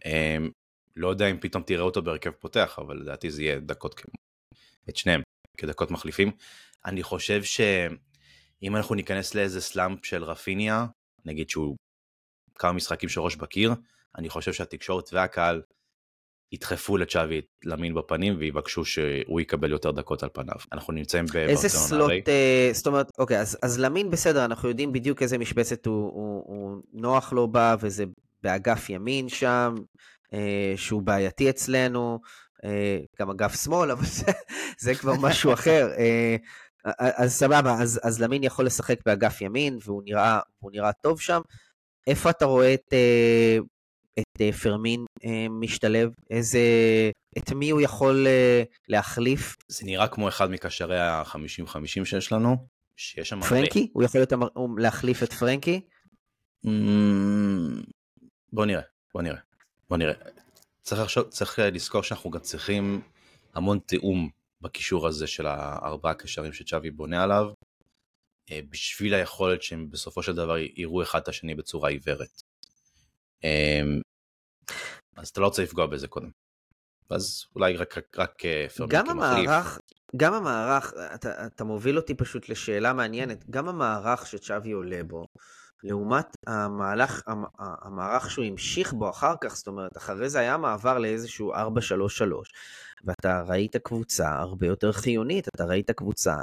Um, 0.00 0.50
לא 0.96 1.08
יודע 1.08 1.30
אם 1.30 1.38
פתאום 1.40 1.62
תראה 1.62 1.82
אותו 1.82 2.02
בהרכב 2.02 2.30
פותח, 2.30 2.78
אבל 2.78 2.96
לדעתי 2.96 3.30
זה 3.30 3.42
יהיה 3.42 3.60
דקות, 3.60 4.00
את 4.88 4.96
שניהם, 4.96 5.22
כדקות 5.56 5.90
מחליפים. 5.90 6.30
אני 6.86 7.02
חושב 7.02 7.42
שאם 7.44 8.76
אנחנו 8.76 8.94
ניכנס 8.94 9.34
לאיזה 9.34 9.60
סלאמפ 9.60 10.06
של 10.06 10.24
רפיניה, 10.24 10.86
נגיד 11.24 11.50
שהוא 11.50 11.76
כמה 12.54 12.72
משחקים 12.72 13.08
של 13.08 13.20
ראש 13.20 13.36
בקיר, 13.36 13.74
אני 14.18 14.28
חושב 14.28 14.52
שהתקשורת 14.52 15.12
והקהל 15.12 15.62
ידחפו 16.52 16.96
לצ'אבי 16.96 17.40
למין 17.64 17.94
בפנים 17.94 18.36
ויבקשו 18.38 18.84
שהוא 18.84 19.40
יקבל 19.40 19.70
יותר 19.70 19.90
דקות 19.90 20.22
על 20.22 20.28
פניו. 20.32 20.56
אנחנו 20.72 20.92
נמצאים 20.92 21.24
בברצלונה. 21.24 21.50
איזה 21.50 21.68
סלוט, 21.68 22.28
אה, 22.28 22.70
זאת 22.72 22.86
אומרת, 22.86 23.10
אוקיי, 23.18 23.40
אז, 23.40 23.58
אז 23.62 23.78
למין 23.78 24.10
בסדר, 24.10 24.44
אנחנו 24.44 24.68
יודעים 24.68 24.92
בדיוק 24.92 25.22
איזה 25.22 25.38
משבצת 25.38 25.86
הוא, 25.86 26.12
הוא, 26.12 26.42
הוא 26.46 26.82
נוח 26.92 27.32
לו 27.32 27.48
בה, 27.48 27.76
וזה 27.80 28.04
באגף 28.42 28.90
ימין 28.90 29.28
שם, 29.28 29.74
אה, 30.34 30.72
שהוא 30.76 31.02
בעייתי 31.02 31.50
אצלנו, 31.50 32.20
אה, 32.64 32.98
גם 33.20 33.30
אגף 33.30 33.62
שמאל, 33.64 33.90
אבל 33.90 34.04
זה, 34.04 34.32
זה 34.78 34.94
כבר 34.94 35.14
משהו 35.20 35.52
אחר. 35.52 35.88
אה, 35.98 36.36
אז 36.84 37.32
סבבה, 37.32 37.74
אז, 37.82 38.00
אז 38.02 38.22
למין 38.22 38.44
יכול 38.44 38.66
לשחק 38.66 38.98
באגף 39.06 39.40
ימין, 39.40 39.78
והוא 39.84 40.02
נראה, 40.04 40.40
נראה 40.72 40.92
טוב 40.92 41.20
שם. 41.20 41.40
איפה 42.06 42.30
אתה 42.30 42.44
רואה 42.44 42.74
את, 42.74 42.92
אה, 42.92 43.58
את 44.18 44.40
אה, 44.40 44.52
פרמין 44.52 45.04
אה, 45.24 45.46
משתלב? 45.50 46.10
איזה... 46.30 46.60
את 47.38 47.52
מי 47.52 47.70
הוא 47.70 47.80
יכול 47.80 48.26
להחליף? 48.88 49.56
זה 49.68 49.86
נראה 49.86 50.08
כמו 50.08 50.28
אחד 50.28 50.50
מקשרי 50.50 51.00
ה-50-50 51.00 52.04
שיש 52.04 52.32
לנו, 52.32 52.56
שיש 52.96 53.28
שם 53.28 53.42
הרבה. 53.42 53.48
פרנקי? 53.48 53.90
הוא 53.92 54.02
יכול 54.02 54.20
להיות 54.20 54.32
להחליף 54.78 55.22
את 55.22 55.32
פרנקי? 55.32 55.80
Mm, 56.66 56.70
בוא 58.52 58.66
נראה, 58.66 58.82
בוא 59.14 59.22
נראה, 59.22 59.40
בוא 59.88 59.96
נראה. 59.96 60.14
צריך, 60.82 61.00
לחשוב, 61.00 61.28
צריך 61.28 61.58
לזכור 61.58 62.02
שאנחנו 62.02 62.30
גם 62.30 62.40
צריכים 62.40 63.00
המון 63.54 63.78
תיאום 63.78 64.28
בקישור 64.64 65.06
הזה 65.06 65.26
של 65.26 65.46
הארבעה 65.46 66.14
קשרים 66.14 66.52
שצ'אבי 66.52 66.90
בונה 66.90 67.22
עליו, 67.22 67.46
אה, 68.50 68.60
בשביל 68.70 69.14
היכולת 69.14 69.62
שהם 69.62 69.90
בסופו 69.90 70.22
של 70.22 70.34
דבר 70.34 70.56
יראו 70.58 71.02
אחד 71.02 71.20
את 71.20 71.28
השני 71.28 71.54
בצורה 71.54 71.90
עיוורת. 71.90 72.42
אמ, 73.44 74.00
אז 75.16 75.28
אתה 75.28 75.40
לא 75.40 75.46
רוצה 75.46 75.62
לפגוע 75.62 75.86
בזה 75.86 76.08
קודם. 76.08 76.30
אז 77.10 77.44
אולי 77.54 77.76
רק, 77.76 77.98
רק, 77.98 78.18
רק 78.18 78.44
אה, 78.44 78.66
פרמין 78.76 79.06
כמחליף. 79.06 79.50
גם 80.16 80.34
המערך, 80.34 80.92
אתה, 81.14 81.46
אתה 81.46 81.64
מוביל 81.64 81.96
אותי 81.96 82.14
פשוט 82.14 82.48
לשאלה 82.48 82.92
מעניינת, 82.92 83.50
גם 83.50 83.68
המערך 83.68 84.26
שצ'אבי 84.26 84.72
עולה 84.72 85.04
בו, 85.04 85.26
לעומת 85.82 86.36
המהלך, 86.46 87.22
המערך 87.56 88.30
שהוא 88.30 88.44
המשיך 88.44 88.92
בו 88.92 89.10
אחר 89.10 89.34
כך, 89.40 89.56
זאת 89.56 89.66
אומרת, 89.66 89.96
אחרי 89.96 90.28
זה 90.28 90.38
היה 90.38 90.56
מעבר 90.56 90.98
לאיזשהו 90.98 91.54
4-3-3, 91.54 91.56
ואתה 93.04 93.42
ראית 93.46 93.76
קבוצה 93.76 94.38
הרבה 94.38 94.66
יותר 94.66 94.92
חיונית, 94.92 95.48
אתה 95.48 95.64
ראית 95.64 95.90
קבוצה 95.90 96.36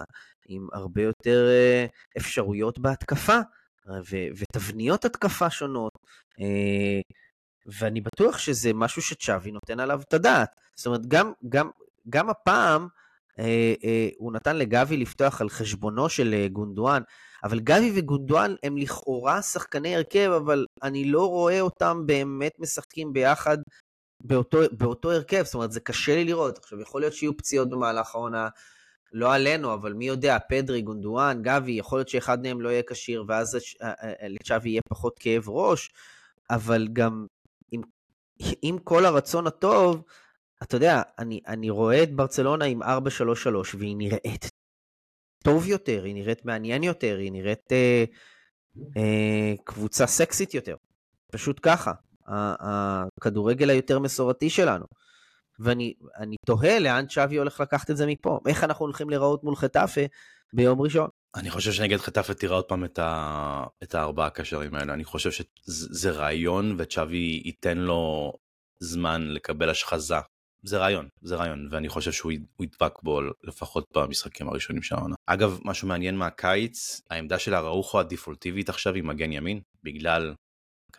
עם 0.47 0.67
הרבה 0.73 1.01
יותר 1.01 1.47
אה, 1.49 1.85
אפשרויות 2.17 2.79
בהתקפה, 2.79 3.39
ו- 3.87 4.27
ותבניות 4.37 5.05
התקפה 5.05 5.49
שונות, 5.49 5.91
אה, 6.39 7.01
ואני 7.65 8.01
בטוח 8.01 8.37
שזה 8.37 8.73
משהו 8.73 9.01
שצ'אבי 9.01 9.51
נותן 9.51 9.79
עליו 9.79 10.01
את 10.01 10.13
הדעת. 10.13 10.49
זאת 10.75 10.85
אומרת, 10.85 11.05
גם, 11.05 11.31
גם, 11.49 11.69
גם 12.09 12.29
הפעם 12.29 12.87
אה, 13.39 13.73
אה, 13.83 14.09
הוא 14.17 14.33
נתן 14.33 14.57
לגבי 14.57 14.97
לפתוח 14.97 15.41
על 15.41 15.49
חשבונו 15.49 16.09
של 16.09 16.33
אה, 16.33 16.47
גונדואן, 16.47 17.01
אבל 17.43 17.59
גבי 17.59 17.91
וגונדואן 17.95 18.55
הם 18.63 18.77
לכאורה 18.77 19.41
שחקני 19.41 19.95
הרכב, 19.95 20.31
אבל 20.37 20.65
אני 20.83 21.11
לא 21.11 21.29
רואה 21.29 21.61
אותם 21.61 22.03
באמת 22.05 22.51
משחקים 22.59 23.13
ביחד 23.13 23.57
באותו, 24.23 24.59
באותו 24.71 25.11
הרכב, 25.11 25.43
זאת 25.43 25.53
אומרת, 25.53 25.71
זה 25.71 25.79
קשה 25.79 26.15
לי 26.15 26.25
לראות. 26.25 26.57
עכשיו, 26.57 26.81
יכול 26.81 27.01
להיות 27.01 27.13
שיהיו 27.13 27.37
פציעות 27.37 27.69
במהלך 27.69 28.15
העונה, 28.15 28.49
לא 29.13 29.33
עלינו, 29.33 29.73
אבל 29.73 29.93
מי 29.93 30.07
יודע, 30.07 30.37
פדרי, 30.49 30.81
גונדואן, 30.81 31.41
גבי, 31.41 31.71
יכול 31.71 31.99
להיות 31.99 32.09
שאחד 32.09 32.41
מהם 32.41 32.61
לא 32.61 32.69
יהיה 32.69 32.83
כשיר, 32.89 33.23
ואז 33.27 33.57
לצ'אבי 34.29 34.69
יהיה 34.69 34.81
פחות 34.89 35.19
כאב 35.19 35.49
ראש, 35.49 35.89
אבל 36.49 36.87
גם 36.93 37.25
עם, 37.71 37.81
עם 38.61 38.77
כל 38.77 39.05
הרצון 39.05 39.47
הטוב, 39.47 40.03
אתה 40.63 40.75
יודע, 40.75 41.01
אני, 41.19 41.39
אני 41.47 41.69
רואה 41.69 42.03
את 42.03 42.15
ברצלונה 42.15 42.65
עם 42.65 42.83
4-3-3, 42.83 42.85
והיא 43.77 43.97
נראית 43.97 44.49
טוב 45.43 45.67
יותר, 45.67 46.03
היא 46.03 46.13
נראית 46.13 46.45
מעניין 46.45 46.83
יותר, 46.83 47.17
היא 47.17 47.31
נראית 47.31 47.71
אה, 47.71 48.03
אה, 48.97 49.53
קבוצה 49.63 50.07
סקסית 50.07 50.53
יותר. 50.53 50.75
פשוט 51.31 51.59
ככה. 51.63 51.91
הכדורגל 52.27 53.69
היותר 53.69 53.99
מסורתי 53.99 54.49
שלנו. 54.49 54.85
ואני 55.59 55.93
תוהה 56.45 56.79
לאן 56.79 57.05
צ'אבי 57.07 57.37
הולך 57.37 57.59
לקחת 57.59 57.91
את 57.91 57.97
זה 57.97 58.05
מפה. 58.07 58.39
איך 58.47 58.63
אנחנו 58.63 58.85
הולכים 58.85 59.09
להיראות 59.09 59.43
מול 59.43 59.55
חטאפה 59.55 60.01
ביום 60.53 60.81
ראשון. 60.81 61.09
אני 61.35 61.49
חושב 61.49 61.71
שנגד 61.71 61.97
חטאפה 61.97 62.33
תראה 62.33 62.55
עוד 62.55 62.65
פעם 62.65 62.85
את, 62.85 62.99
ה... 62.99 63.63
את 63.83 63.95
הארבעה 63.95 64.27
הקשרים 64.27 64.75
האלה. 64.75 64.93
אני 64.93 65.03
חושב 65.03 65.31
שזה 65.31 66.11
רעיון 66.11 66.75
וצ'אבי 66.77 67.41
ייתן 67.45 67.77
לו 67.77 68.33
זמן 68.79 69.27
לקבל 69.27 69.69
השחזה. 69.69 70.15
זה 70.63 70.77
רעיון, 70.77 71.07
זה 71.21 71.35
רעיון, 71.35 71.67
ואני 71.71 71.89
חושב 71.89 72.11
שהוא 72.11 72.31
ידבק 72.61 73.01
בו 73.03 73.21
לפחות 73.43 73.85
במשחקים 73.95 74.49
הראשונים 74.49 74.83
של 74.83 74.95
העונה. 74.95 75.15
אגב, 75.25 75.59
משהו 75.65 75.87
מעניין 75.87 76.15
מהקיץ, 76.15 77.01
העמדה 77.09 77.39
של 77.39 77.53
הראוכו 77.53 77.99
הדיפולטיבית 77.99 78.69
עכשיו 78.69 78.93
היא 78.93 79.03
מגן 79.03 79.31
ימין, 79.31 79.61
בגלל 79.83 80.33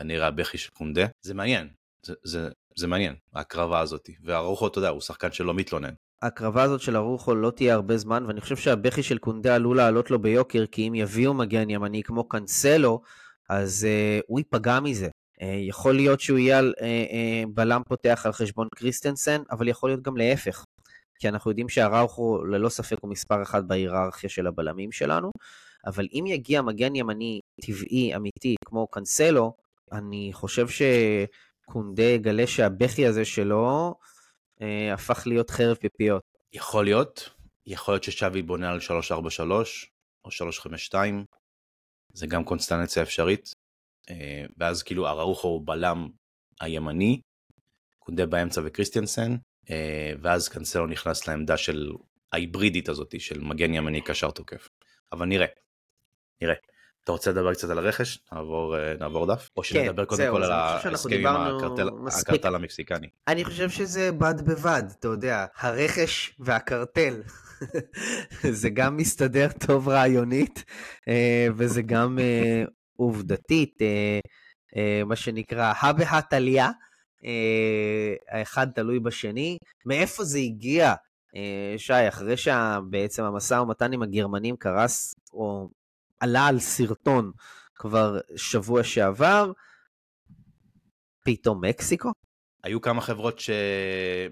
כנראה 0.03 0.27
הבכי 0.27 0.59
של 0.59 0.71
קונדה, 0.71 1.07
זה 1.23 1.35
מעניין, 1.35 1.69
זה, 2.07 2.15
זה, 2.25 2.49
זה 2.77 2.87
מעניין, 2.87 3.15
ההקרבה 3.35 3.81
הזאת, 3.81 4.11
והרוחו, 4.25 4.67
אתה 4.67 4.79
יודע, 4.79 4.89
הוא 4.89 5.01
שחקן 5.01 5.33
שלא 5.33 5.55
מתלונן. 5.55 5.95
ההקרבה 6.23 6.63
הזאת 6.63 6.81
של 6.81 6.97
הרוחו 6.97 7.35
לא 7.35 7.51
תהיה 7.51 7.75
הרבה 7.75 7.97
זמן, 7.97 8.25
ואני 8.27 8.41
חושב 8.41 8.57
שהבכי 8.57 9.03
של 9.03 9.19
קונדה 9.19 9.55
עלול 9.55 9.77
לעלות 9.77 10.11
לו 10.11 10.19
ביוקר, 10.19 10.67
כי 10.67 10.89
אם 10.89 10.95
יביאו 10.95 11.35
מגן 11.35 11.71
ימני 11.71 12.03
כמו 12.03 12.29
קאנסלו, 12.29 13.03
אז 13.49 13.87
uh, 13.87 14.25
הוא 14.27 14.41
ייפגע 14.41 14.81
מזה. 14.81 15.07
Uh, 15.07 15.45
יכול 15.45 15.95
להיות 15.95 16.21
שהוא 16.21 16.39
יהיה 16.39 16.59
על, 16.59 16.75
uh, 16.77 16.81
uh, 16.81 17.55
בלם 17.55 17.83
פותח 17.89 18.23
על 18.25 18.33
חשבון 18.33 18.69
קריסטנסן, 18.75 19.43
אבל 19.51 19.69
יכול 19.69 19.91
להיות 19.91 20.03
גם 20.03 20.17
להפך. 20.17 20.65
כי 21.19 21.29
אנחנו 21.29 21.51
יודעים 21.51 21.69
שהראוכו 21.69 22.45
ללא 22.45 22.69
ספק 22.69 22.97
הוא 23.01 23.11
מספר 23.11 23.43
אחד 23.43 23.69
בהיררכיה 23.69 24.31
של 24.31 24.47
הבלמים 24.47 24.93
שלנו, 24.93 25.31
אבל 25.87 26.07
אם 26.13 26.25
יגיע 26.27 26.63
מגן 26.63 26.95
ימני 26.95 27.41
טבעי, 27.61 28.17
אמיתי, 28.17 28.55
כמו 28.65 28.87
קאנסלו, 28.87 29.62
אני 29.93 30.31
חושב 30.33 30.67
שקונדה 30.69 32.03
יגלה 32.03 32.47
שהבכי 32.47 33.07
הזה 33.07 33.25
שלו 33.25 33.95
אה, 34.63 34.95
הפך 34.95 35.27
להיות 35.27 35.51
חרב 35.51 35.77
פיפיות. 35.77 36.23
יכול 36.53 36.85
להיות, 36.85 37.29
יכול 37.67 37.95
להיות 37.95 38.05
ששווי 38.05 38.43
בונה 38.43 38.71
על 38.71 38.81
343 38.81 39.91
או 40.25 40.31
352, 40.31 41.25
זה 42.13 42.27
גם 42.27 42.45
קונסטנציה 42.45 43.03
אפשרית, 43.03 43.53
אה, 44.11 44.45
ואז 44.57 44.83
כאילו 44.83 45.09
אראוחו 45.09 45.49
הוא 45.49 45.63
בלם 45.65 46.09
הימני, 46.61 47.21
קונדה 47.99 48.27
באמצע 48.27 48.61
וקריסטיאנסן, 48.65 49.37
אה, 49.71 50.13
ואז 50.23 50.49
קנסלו 50.49 50.87
נכנס 50.87 51.29
לעמדה 51.29 51.57
של 51.57 51.93
ההיברידית 52.33 52.89
הזאת 52.89 53.21
של 53.21 53.41
מגן 53.41 53.75
ימני 53.75 54.01
קשר 54.01 54.31
תוקף. 54.31 54.69
אבל 55.13 55.27
נראה, 55.27 55.47
נראה. 56.43 56.55
אתה 57.05 57.13
רוצה 57.13 57.31
לדבר 57.31 57.55
קצת 57.55 57.71
על 57.71 57.79
הרכש? 57.79 58.19
נעבור, 58.33 58.79
אה, 58.79 58.95
נעבור 59.01 59.27
דף? 59.27 59.51
או 59.57 59.65
שנדבר 59.65 60.05
כן, 60.05 60.09
קודם 60.09 60.31
כל 60.31 60.43
על 60.43 60.53
ההסכם 60.53 60.91
עם 61.11 61.27
הקרטל, 61.27 61.89
הקרטל 62.21 62.55
המקסיקני? 62.55 63.09
אני 63.29 63.45
חושב 63.45 63.71
שזה 63.71 64.13
בד 64.13 64.41
בבד, 64.47 64.83
אתה 64.99 65.09
יודע, 65.09 65.47
הרכש 65.57 66.37
והקרטל. 66.39 67.23
זה 68.61 68.71
גם 68.71 68.97
מסתדר 68.97 69.49
טוב 69.67 69.89
רעיונית, 69.89 70.65
אה, 71.09 71.47
וזה 71.57 71.83
גם 71.83 72.19
אה, 72.19 72.65
עובדתית, 72.97 73.79
מה 75.07 75.17
שנקרא 75.17 75.73
הא 75.81 75.93
בהא 75.93 76.21
תליא, 76.21 76.65
האחד 78.31 78.67
תלוי 78.75 79.01
בשני. 79.01 79.59
מאיפה 79.87 80.25
זה 80.25 80.39
הגיע? 80.39 80.95
שי, 81.77 82.09
אחרי 82.09 82.37
שבעצם 82.37 83.25
המשא 83.25 83.55
ומתן 83.55 83.93
עם 83.93 84.03
הגרמנים 84.03 84.57
קרס, 84.57 85.15
או 85.33 85.69
עלה 86.23 86.47
על 86.47 86.59
סרטון 86.59 87.33
כבר 87.75 88.19
שבוע 88.37 88.85
שעבר, 88.85 89.53
פתאום 91.25 91.65
מקסיקו? 91.65 92.13
היו 92.65 92.81
כמה 92.81 93.01
חברות 93.01 93.39
ש... 93.39 93.51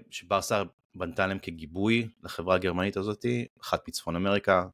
שברסה 0.09 0.63
בנתה 0.95 1.27
להם 1.27 1.39
כגיבוי 1.39 2.07
לחברה 2.23 2.55
הגרמנית 2.55 2.97
הזאת, 2.97 3.25
אחת 3.61 3.87
מצפון 3.87 4.15
אמריקה, 4.15 4.65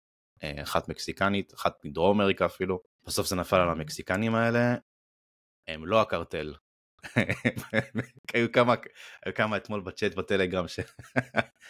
אה, 0.44 0.64
אחת 0.64 0.90
מקסיקנית, 0.90 1.54
אחת 1.54 1.86
מדרום 1.86 2.22
אמריקה 2.22 2.46
אפילו. 2.46 2.80
בסוף 3.06 3.28
זה 3.28 3.36
נפל 3.36 3.56
על 3.56 3.70
המקסיקנים 3.70 4.36
האלה, 4.36 4.76
הם 5.68 5.86
לא 5.86 6.02
הקרטל. 6.02 6.54
היו 8.34 8.52
כמה, 8.52 8.76
היו 9.26 9.34
כמה 9.36 9.58
אתמול 9.58 9.82
בצ'אט 9.82 10.16
בטלגרם 10.16 10.68
ש... 10.68 10.80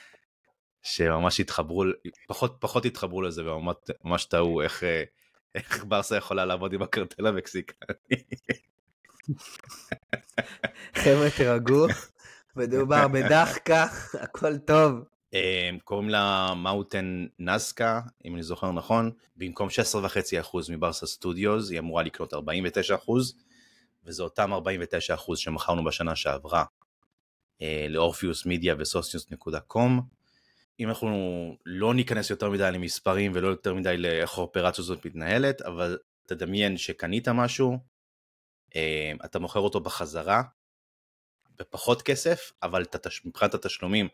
שממש 0.81 1.39
התחברו, 1.39 1.83
פחות, 2.27 2.57
פחות 2.59 2.85
התחברו 2.85 3.21
לזה 3.21 3.43
וממש 3.51 4.25
טעו 4.25 4.61
איך, 4.61 4.83
אה, 4.83 5.03
איך 5.55 5.85
ברסה 5.87 6.17
יכולה 6.17 6.45
לעבוד 6.45 6.73
עם 6.73 6.81
הקרטל 6.81 7.27
המקסיקני. 7.27 7.87
חבר'ה 10.95 11.29
תירגעו, 11.37 11.85
מדובר 12.55 13.07
בדחקה, 13.07 13.85
הכל 14.13 14.57
טוב. 14.57 15.03
אמ, 15.33 15.79
קוראים 15.83 16.09
לה 16.09 16.53
מאוטן 16.55 17.25
נזקה, 17.39 18.01
אם 18.25 18.35
אני 18.35 18.43
זוכר 18.43 18.71
נכון, 18.71 19.11
במקום 19.35 19.69
16.5% 19.69 20.57
מברסה 20.69 21.07
סטודיוס, 21.07 21.71
היא 21.71 21.79
אמורה 21.79 22.03
לקנות 22.03 22.33
49%, 22.33 22.37
וזה 24.05 24.23
אותם 24.23 24.53
49% 24.53 25.35
שמכרנו 25.35 25.83
בשנה 25.83 26.15
שעברה 26.15 26.63
אה, 27.61 27.85
לאורפיוס 27.89 28.45
מידיה 28.45 28.75
וסוסיוס 28.79 29.31
נקודה 29.31 29.59
קום. 29.59 30.16
אם 30.80 30.89
אנחנו 30.89 31.09
לא 31.65 31.93
ניכנס 31.93 32.30
יותר 32.30 32.49
מדי 32.49 32.69
למספרים 32.73 33.32
ולא 33.36 33.47
יותר 33.47 33.73
מדי 33.73 33.97
לאיך 33.97 34.38
האופרציה 34.38 34.82
הזאת 34.82 35.05
מתנהלת, 35.05 35.61
אבל 35.61 35.97
תדמיין 36.28 36.78
שקנית 36.78 37.28
משהו, 37.28 37.78
אה, 38.75 39.11
אתה 39.25 39.39
מוכר 39.39 39.59
אותו 39.59 39.80
בחזרה, 39.80 40.41
בפחות 41.59 42.01
כסף, 42.01 42.51
אבל 42.63 42.84
מבחינת 43.25 43.53
התשלומים 43.53 44.07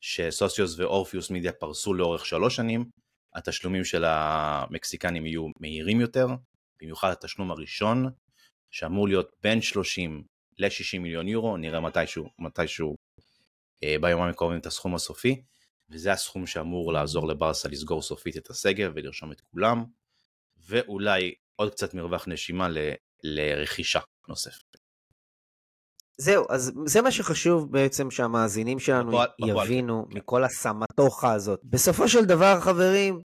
שסוסיוס 0.00 0.78
ואורפיוס 0.78 1.30
מידיה 1.30 1.52
פרסו 1.52 1.94
לאורך 1.94 2.26
שלוש 2.26 2.56
שנים, 2.56 2.84
התשלומים 3.34 3.84
של 3.84 4.04
המקסיקנים 4.06 5.26
יהיו 5.26 5.46
מהירים 5.60 6.00
יותר, 6.00 6.26
במיוחד 6.80 7.10
התשלום 7.10 7.50
הראשון, 7.50 8.10
שאמור 8.70 9.08
להיות 9.08 9.32
בין 9.42 9.62
30 9.62 10.24
ל-60 10.58 10.98
מיליון 10.98 11.28
יורו, 11.28 11.56
נראה 11.56 11.80
מתישהו, 11.80 12.28
מתישהו 12.38 12.94
אה, 13.84 13.96
ביומיים 14.00 14.30
הקרובים 14.30 14.58
את 14.58 14.66
הסכום 14.66 14.94
הסופי. 14.94 15.42
וזה 15.90 16.12
הסכום 16.12 16.46
שאמור 16.46 16.92
לעזור 16.92 17.28
לברסה 17.28 17.68
לסגור 17.68 18.02
סופית 18.02 18.36
את 18.36 18.50
הסגל 18.50 18.92
ולרשום 18.94 19.32
את 19.32 19.40
כולם, 19.40 19.84
ואולי 20.66 21.34
עוד 21.56 21.72
קצת 21.72 21.94
מרווח 21.94 22.28
נשימה 22.28 22.68
ל, 22.68 22.78
לרכישה 23.22 24.00
נוספת. 24.28 24.74
זהו, 26.18 26.46
אז 26.50 26.72
זה 26.86 27.02
מה 27.02 27.10
שחשוב 27.10 27.72
בעצם 27.72 28.10
שהמאזינים 28.10 28.78
שלנו 28.78 29.08
בפועל, 29.08 29.28
יבינו 29.38 30.02
בפועל. 30.02 30.18
מכל 30.18 30.44
הסמטוחה 30.44 31.32
הזאת. 31.32 31.60
בסופו 31.64 32.08
של 32.08 32.24
דבר, 32.24 32.60
חברים, 32.60 33.20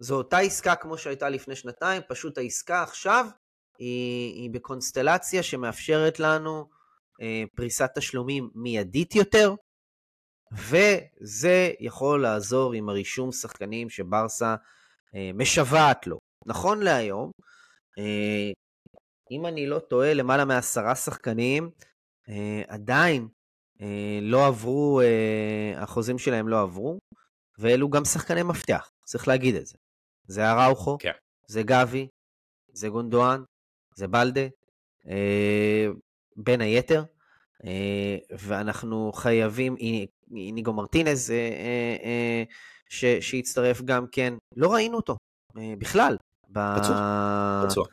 זו 0.00 0.16
אותה 0.16 0.38
עסקה 0.38 0.74
כמו 0.74 0.98
שהייתה 0.98 1.28
לפני 1.28 1.56
שנתיים, 1.56 2.02
פשוט 2.08 2.38
העסקה 2.38 2.82
עכשיו 2.82 3.26
היא, 3.78 4.34
היא 4.34 4.50
בקונסטלציה 4.50 5.42
שמאפשרת 5.42 6.20
לנו 6.20 6.68
אה, 7.22 7.42
פריסת 7.56 7.90
תשלומים 7.94 8.50
מיידית 8.54 9.14
יותר, 9.14 9.54
וזה 10.52 11.72
יכול 11.80 12.22
לעזור 12.22 12.72
עם 12.72 12.88
הרישום 12.88 13.32
שחקנים 13.32 13.90
שברסה 13.90 14.54
אה, 15.14 15.30
משוועת 15.34 16.06
לו. 16.06 16.18
נכון 16.46 16.80
להיום, 16.80 17.30
אה, 17.98 18.52
אם 19.30 19.46
אני 19.46 19.66
לא 19.66 19.78
טועה, 19.78 20.14
למעלה 20.14 20.44
מעשרה 20.44 20.94
שחקנים 20.94 21.70
אה, 22.28 22.62
עדיין 22.68 23.28
אה, 23.80 24.18
לא 24.22 24.46
עברו, 24.46 25.00
אה, 25.00 25.82
החוזים 25.82 26.18
שלהם 26.18 26.48
לא 26.48 26.60
עברו, 26.60 26.98
ואלו 27.58 27.90
גם 27.90 28.04
שחקני 28.04 28.42
מפתח, 28.42 28.90
צריך 29.04 29.28
להגיד 29.28 29.54
את 29.54 29.66
זה. 29.66 29.76
זה 30.26 30.50
אראוכו, 30.50 30.96
כן. 31.00 31.12
זה 31.46 31.62
גבי, 31.62 32.08
זה 32.72 32.88
גונדואן, 32.88 33.42
זה 33.94 34.08
בלדה, 34.08 34.46
בין 36.36 36.60
היתר, 36.60 37.04
ואנחנו 38.38 39.12
חייבים, 39.12 39.76
איניגו 40.36 40.72
מרטינז 40.72 41.32
שהצטרף 43.20 43.82
גם 43.82 44.06
כן, 44.12 44.34
לא 44.56 44.72
ראינו 44.72 44.96
אותו 44.96 45.16
בכלל. 45.54 46.16
פצוע. 46.52 47.62
פצוע. 47.68 47.84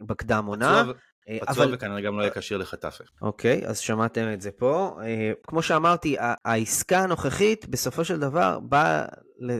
בקדם 0.00 0.46
עונה. 0.46 0.84
פצוע 1.40 1.64
אבל... 1.64 1.74
וכנראה 1.74 2.00
גם 2.00 2.16
לא 2.16 2.22
יהיה 2.22 2.30
כשיר 2.30 2.58
לחטאפה. 2.58 3.04
אוקיי, 3.22 3.66
אז 3.66 3.78
שמעתם 3.78 4.32
את 4.32 4.40
זה 4.40 4.50
פה. 4.50 4.98
אה, 5.02 5.32
כמו 5.42 5.62
שאמרתי, 5.62 6.16
העסקה 6.44 6.98
הנוכחית 6.98 7.68
בסופו 7.68 8.04
של 8.04 8.20
דבר 8.20 8.58
באה 8.60 9.04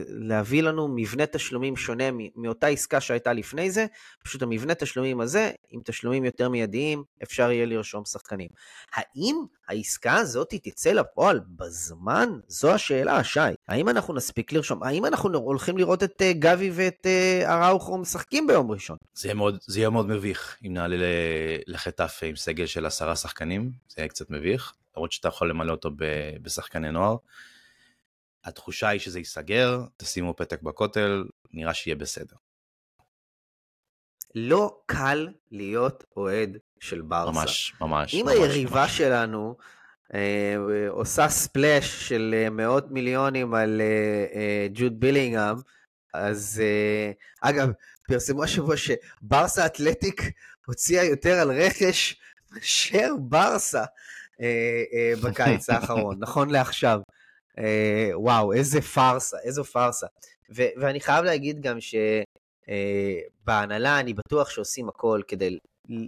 להביא 0.09 0.63
לנו 0.63 0.87
מבנה 0.87 1.25
תשלומים 1.25 1.75
שונה 1.75 2.03
מאותה 2.35 2.67
עסקה 2.67 3.01
שהייתה 3.01 3.33
לפני 3.33 3.71
זה, 3.71 3.85
פשוט 4.23 4.41
המבנה 4.41 4.75
תשלומים 4.75 5.21
הזה, 5.21 5.51
עם 5.69 5.81
תשלומים 5.85 6.25
יותר 6.25 6.49
מיידיים, 6.49 7.03
אפשר 7.23 7.51
יהיה 7.51 7.65
לרשום 7.65 8.05
שחקנים. 8.05 8.49
האם 8.93 9.35
העסקה 9.67 10.15
הזאת 10.15 10.53
תצא 10.63 10.91
לפועל 10.91 11.39
בזמן? 11.47 12.29
זו 12.47 12.71
השאלה, 12.71 13.23
שי. 13.23 13.39
האם 13.67 13.89
אנחנו 13.89 14.13
נספיק 14.13 14.53
לרשום? 14.53 14.83
האם 14.83 15.05
אנחנו 15.05 15.37
הולכים 15.37 15.77
לראות 15.77 16.03
את 16.03 16.21
uh, 16.21 16.37
גבי 16.39 16.71
ואת 16.73 17.07
uh, 17.43 17.49
אראוכו 17.49 17.97
משחקים 17.97 18.47
ביום 18.47 18.71
ראשון? 18.71 18.97
זה 19.13 19.27
יהיה 19.27 19.35
מאוד, 19.35 19.57
זה 19.67 19.79
יהיה 19.79 19.89
מאוד 19.89 20.07
מביך 20.07 20.57
אם 20.65 20.73
נעלה 20.73 20.95
לחטף 21.67 22.19
עם 22.23 22.35
סגל 22.35 22.65
של 22.65 22.85
עשרה 22.85 23.15
שחקנים, 23.15 23.71
זה 23.87 23.95
יהיה 23.97 24.07
קצת 24.07 24.29
מביך, 24.29 24.73
למרות 24.95 25.11
שאתה 25.11 25.27
יכול 25.27 25.49
למלא 25.49 25.71
אותו 25.71 25.91
בשחקני 26.41 26.91
נוער. 26.91 27.15
התחושה 28.43 28.87
היא 28.87 28.99
שזה 28.99 29.19
ייסגר, 29.19 29.81
תשימו 29.97 30.35
פתק 30.35 30.61
בכותל, 30.61 31.23
נראה 31.53 31.73
שיהיה 31.73 31.95
בסדר. 31.95 32.35
לא 34.35 34.81
קל 34.85 35.27
להיות 35.51 36.03
אוהד 36.17 36.57
של 36.79 37.01
ברסה. 37.01 37.31
ממש, 37.31 37.73
ממש. 37.81 38.13
אם 38.13 38.25
ממש, 38.25 38.35
היריבה 38.35 38.81
ממש. 38.81 38.97
שלנו 38.97 39.57
אה, 40.13 40.55
עושה 40.89 41.29
ספלאש 41.29 42.09
של 42.09 42.35
אה, 42.37 42.49
מאות 42.49 42.91
מיליונים 42.91 43.53
על 43.53 43.81
אה, 43.81 44.39
אה, 44.39 44.67
ג'וד 44.73 44.99
בילינגהם, 44.99 45.55
אז 46.13 46.61
אה, 46.63 47.11
אגב, 47.49 47.69
פרסמו 48.07 48.43
השבוע 48.43 48.75
שברסה 48.77 49.65
אתלטיק 49.65 50.21
הוציאה 50.65 51.03
יותר 51.03 51.33
על 51.33 51.51
רכש 51.51 52.21
מאשר 52.51 53.13
ברסה 53.19 53.83
אה, 54.41 54.83
אה, 54.93 55.13
בקיץ 55.23 55.69
האחרון, 55.69 56.17
נכון 56.19 56.49
לעכשיו. 56.49 56.99
אה, 57.59 58.09
וואו, 58.13 58.53
איזה 58.53 58.81
פארסה, 58.81 59.37
איזו 59.43 59.63
פארסה. 59.63 60.07
ו- 60.55 60.73
ואני 60.81 60.99
חייב 60.99 61.25
להגיד 61.25 61.61
גם 61.61 61.77
שבהנהלה 62.67 63.89
אה, 63.95 63.99
אני 63.99 64.13
בטוח 64.13 64.49
שעושים 64.49 64.89
הכל 64.89 65.21
כדי 65.27 65.57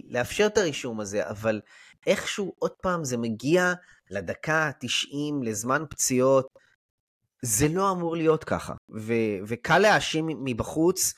לאפשר 0.08 0.46
את 0.46 0.58
הרישום 0.58 1.00
הזה, 1.00 1.28
אבל 1.30 1.60
איכשהו 2.06 2.52
עוד 2.58 2.72
פעם 2.82 3.04
זה 3.04 3.16
מגיע 3.16 3.72
לדקה 4.10 4.54
ה-90, 4.54 5.44
לזמן 5.44 5.84
פציעות, 5.90 6.46
זה 7.42 7.68
לא 7.68 7.90
אמור 7.90 8.16
להיות 8.16 8.44
ככה. 8.44 8.74
ו- 8.98 9.38
וקל 9.46 9.78
להאשים 9.78 10.26
מבחוץ, 10.44 11.14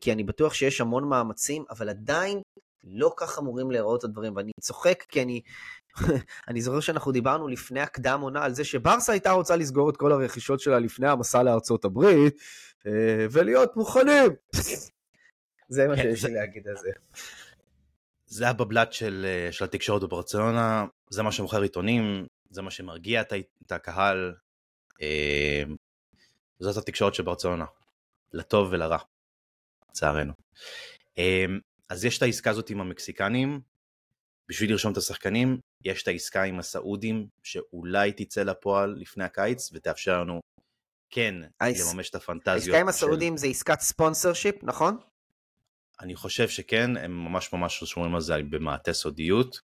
כי 0.00 0.12
אני 0.12 0.24
בטוח 0.24 0.54
שיש 0.54 0.80
המון 0.80 1.08
מאמצים, 1.08 1.64
אבל 1.70 1.88
עדיין 1.88 2.40
לא 2.84 3.12
כך 3.16 3.38
אמורים 3.38 3.70
להיראות 3.70 4.04
הדברים, 4.04 4.36
ואני 4.36 4.50
צוחק 4.60 5.04
כי 5.08 5.22
אני 5.22 5.40
אני 6.48 6.60
זוכר 6.60 6.80
שאנחנו 6.80 7.12
דיברנו 7.12 7.48
לפני 7.48 7.80
הקדם 7.80 8.20
עונה 8.20 8.44
על 8.44 8.54
זה 8.54 8.64
שברסה 8.64 9.12
הייתה 9.12 9.30
רוצה 9.30 9.56
לסגור 9.56 9.90
את 9.90 9.96
כל 9.96 10.12
הרכישות 10.12 10.60
שלה 10.60 10.78
לפני 10.78 11.08
המסע 11.08 11.42
לארצות 11.42 11.84
הברית, 11.84 12.34
אה, 12.86 13.26
ולהיות 13.30 13.76
מוכנים. 13.76 14.32
זה 15.68 15.88
מה 15.88 15.96
כן, 15.96 16.02
שיש 16.02 16.24
לי 16.24 16.34
להגיד 16.34 16.68
על 16.68 16.76
זה. 16.76 16.90
זה 18.26 18.48
הבבלת 18.48 18.92
של, 18.92 19.26
אה, 19.28 19.52
של 19.52 19.64
התקשורת 19.64 20.02
בברצלונה, 20.02 20.86
זה 21.10 21.22
מה 21.22 21.32
שמוכר 21.32 21.62
עיתונים, 21.62 22.26
זה 22.50 22.62
מה 22.62 22.70
שמרגיע 22.70 23.20
את 23.20 23.72
הקהל. 23.72 24.34
אה, 25.02 25.62
זאת 26.60 26.76
התקשורת 26.76 27.14
של 27.14 27.22
ברצלונה, 27.22 27.64
לטוב 28.32 28.68
ולרע, 28.70 28.98
לצערנו. 29.90 30.32
אז 31.88 32.04
יש 32.04 32.18
את 32.18 32.22
העסקה 32.22 32.50
הזאת 32.50 32.70
עם 32.70 32.80
המקסיקנים, 32.80 33.60
בשביל 34.50 34.70
לרשום 34.70 34.92
את 34.92 34.96
השחקנים, 34.96 35.60
יש 35.84 36.02
את 36.02 36.08
העסקה 36.08 36.42
עם 36.42 36.58
הסעודים, 36.58 37.26
שאולי 37.42 38.12
תצא 38.12 38.42
לפועל 38.42 38.96
לפני 38.98 39.24
הקיץ, 39.24 39.70
ותאפשר 39.72 40.20
לנו 40.20 40.40
כן 41.10 41.34
העס... 41.60 41.92
לממש 41.92 42.10
את 42.10 42.14
הפנטזיות. 42.14 42.56
העסקה 42.56 42.80
עם 42.80 42.88
הסעודים 42.88 43.36
של... 43.36 43.40
זה 43.40 43.46
עסקת 43.46 43.80
ספונסר 43.80 44.32
שיפ, 44.32 44.64
נכון? 44.64 44.98
אני 46.00 46.16
חושב 46.16 46.48
שכן, 46.48 46.96
הם 46.96 47.24
ממש 47.24 47.52
ממש 47.52 47.84
שומרים 47.84 48.14
על 48.14 48.20
זה 48.20 48.36
במעטה 48.50 48.92
סודיות. 48.92 49.60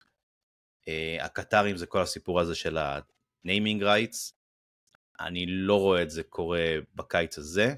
Uh, 0.83 0.89
הקטרים 1.21 1.77
זה 1.77 1.87
כל 1.87 2.03
הסיפור 2.03 2.41
הזה 2.41 2.55
של 2.55 2.77
ה-naming 2.77 3.83
rights. 3.83 4.33
אני 5.21 5.47
לא 5.47 5.81
רואה 5.81 6.03
את 6.03 6.11
זה 6.11 6.23
קורה 6.23 6.75
בקיץ 6.95 7.39
הזה. 7.39 7.75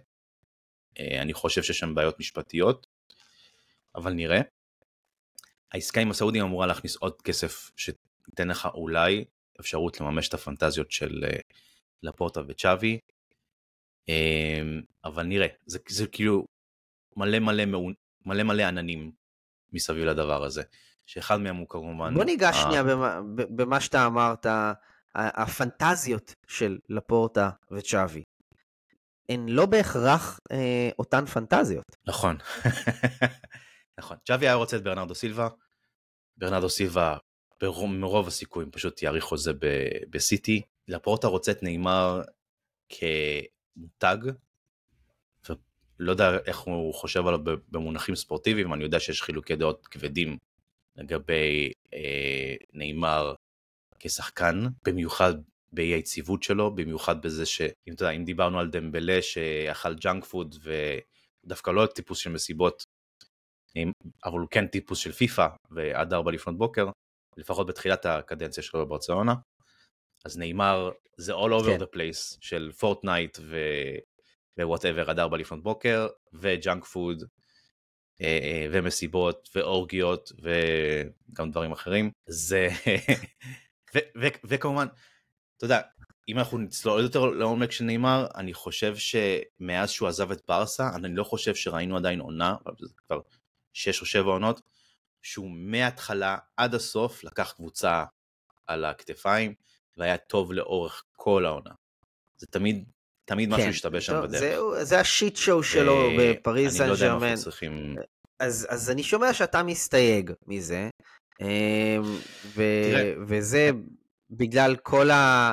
Uh, 0.94 1.00
אני 1.20 1.34
חושב 1.34 1.62
שיש 1.62 1.78
שם 1.78 1.94
בעיות 1.94 2.20
משפטיות, 2.20 2.86
אבל 3.94 4.12
נראה. 4.12 4.40
העסקה 5.72 6.00
עם 6.00 6.10
הסעודים 6.10 6.42
אמורה 6.42 6.66
להכניס 6.66 6.96
עוד 6.96 7.22
כסף 7.22 7.70
שייתן 7.76 8.48
לך 8.48 8.68
אולי 8.74 9.24
אפשרות 9.60 10.00
לממש 10.00 10.28
את 10.28 10.34
הפנטזיות 10.34 10.92
של 10.92 11.24
אה, 11.24 11.38
לפורטה 12.02 12.40
וצ'אבי. 12.48 12.98
אמ, 14.08 14.82
אבל 15.04 15.22
נראה, 15.22 15.46
זה, 15.66 15.78
זה 15.88 16.06
כאילו 16.06 16.46
מלא 17.16 17.38
מלא 17.38 17.64
מלא 18.26 18.42
מלא 18.42 18.62
עננים 18.62 19.12
מסביב 19.72 20.04
לדבר 20.04 20.44
הזה, 20.44 20.62
שאחד 21.06 21.36
מהם 21.36 21.56
הוא 21.56 21.66
כמובן... 21.68 22.14
בוא 22.14 22.24
ניגש 22.24 22.56
שנייה 22.56 22.82
במה, 22.82 23.20
במה 23.34 23.80
שאתה 23.80 24.06
אמרת, 24.06 24.46
הפנטזיות 25.14 26.34
של 26.48 26.78
לפורטה 26.88 27.50
וצ'אבי. 27.70 28.22
הן 29.28 29.48
לא 29.48 29.66
בהכרח 29.66 30.38
אה, 30.52 30.90
אותן 30.98 31.26
פנטזיות. 31.26 31.96
נכון. 32.06 32.36
נכון. 33.98 34.16
צ'אבי 34.24 34.46
היה 34.46 34.54
רוצה 34.54 34.76
את 34.76 34.82
ברנרדו 34.82 35.14
סילבה, 35.14 35.48
ברנרדו 36.36 36.68
סילבה 36.68 37.16
מרוב 37.62 38.28
הסיכויים 38.28 38.70
פשוט 38.70 39.02
יאריך 39.02 39.24
חוזה 39.24 39.52
בסיטי. 40.10 40.62
לפורטה 40.88 41.26
רוצה 41.26 41.52
את 41.52 41.62
נאמר 41.62 42.22
כמותג, 42.88 44.16
ולא 45.48 46.10
יודע 46.10 46.38
איך 46.46 46.58
הוא 46.58 46.94
חושב 46.94 47.26
עליו 47.26 47.40
במונחים 47.68 48.14
ספורטיביים, 48.14 48.74
אני 48.74 48.84
יודע 48.84 49.00
שיש 49.00 49.22
חילוקי 49.22 49.56
דעות 49.56 49.86
כבדים 49.86 50.38
לגבי 50.96 51.72
אה, 51.94 52.54
ניימאר 52.72 53.34
כשחקן, 53.98 54.64
במיוחד 54.84 55.34
באי 55.72 55.86
היציבות 55.86 56.42
שלו, 56.42 56.74
במיוחד 56.74 57.22
בזה 57.22 57.46
שאם 57.46 57.94
אתה 57.94 58.04
יודע, 58.04 58.10
אם 58.16 58.24
דיברנו 58.24 58.58
על 58.58 58.70
דמבלה 58.70 59.22
שאכל 59.22 59.94
junk 59.94 60.24
food 60.24 60.56
ודווקא 61.44 61.70
לא 61.70 61.86
טיפוס 61.86 62.18
של 62.18 62.30
מסיבות 62.30 62.84
אבל 64.24 64.38
הוא 64.38 64.48
כן 64.50 64.66
טיפוס 64.66 64.98
של 64.98 65.12
פיפא 65.12 65.48
ועד 65.70 66.12
4 66.12 66.32
לפנות 66.32 66.58
בוקר, 66.58 66.90
לפחות 67.36 67.66
בתחילת 67.66 68.06
הקדנציה 68.06 68.62
שלו 68.62 68.86
בברצלונה. 68.86 69.34
אז 70.24 70.38
ניימאר 70.38 70.90
זה 71.16 71.34
all 71.34 71.60
over 71.60 71.66
כן. 71.66 71.80
the 71.80 71.86
place 71.96 72.38
של 72.40 72.72
פורטנייט 72.72 73.38
ו 74.58 74.64
whatever 74.64 75.10
עד 75.10 75.18
4 75.18 75.36
לפנות 75.36 75.62
בוקר 75.62 76.08
ו 76.32 76.42
junk 76.42 76.84
food 76.84 77.24
אה, 78.20 78.38
אה, 78.42 78.66
ומסיבות 78.72 79.48
ואורגיות 79.54 80.32
וגם 80.42 81.50
דברים 81.50 81.72
אחרים. 81.72 82.10
זה 82.26 82.68
וכמובן, 84.44 84.86
אתה 85.56 85.64
יודע, 85.64 85.80
אם 86.28 86.38
אנחנו 86.38 86.58
נצלול 86.58 87.02
יותר 87.02 87.26
לעומק 87.26 87.72
של 87.72 87.84
ניימאר, 87.84 88.26
אני 88.34 88.54
חושב 88.54 88.94
שמאז 88.96 89.90
שהוא 89.90 90.08
עזב 90.08 90.30
את 90.30 90.42
ברסה, 90.48 90.90
אני 90.94 91.16
לא 91.16 91.24
חושב 91.24 91.54
שראינו 91.54 91.96
עדיין 91.96 92.20
עונה, 92.20 92.54
אבל 92.66 92.74
זה 92.80 92.94
כבר 93.06 93.20
שש 93.78 94.00
או 94.00 94.06
שבע 94.06 94.30
עונות, 94.30 94.60
שהוא 95.22 95.50
מההתחלה 95.50 96.36
עד 96.56 96.74
הסוף 96.74 97.24
לקח 97.24 97.52
קבוצה 97.52 98.04
על 98.66 98.84
הכתפיים, 98.84 99.54
והיה 99.96 100.16
טוב 100.16 100.52
לאורך 100.52 101.04
כל 101.12 101.46
העונה. 101.46 101.70
זה 102.36 102.46
תמיד, 102.46 102.84
תמיד 103.24 103.48
משהו 103.48 103.62
כן, 103.62 103.70
השתבש 103.70 104.06
שם 104.06 104.22
בדרך. 104.22 104.40
זה, 104.40 104.84
זה 104.84 105.00
השיט 105.00 105.36
שואו 105.36 105.62
שלו 105.62 106.08
בפריז 106.18 106.76
סן 106.76 106.78
ג'רמן. 106.78 106.92
אני 106.92 107.00
לא 107.00 107.04
יודע 107.04 107.16
אם 107.16 107.22
אנחנו 107.24 107.42
צריכים... 107.42 107.94
אז, 108.40 108.66
אז 108.70 108.90
אני 108.90 109.02
שומע 109.02 109.32
שאתה 109.32 109.62
מסתייג 109.62 110.32
מזה, 110.46 110.88
אמ, 111.40 112.02
ו, 112.44 112.62
וזה 113.26 113.70
בגלל 114.30 114.76
כל 114.76 115.10
ה... 115.10 115.52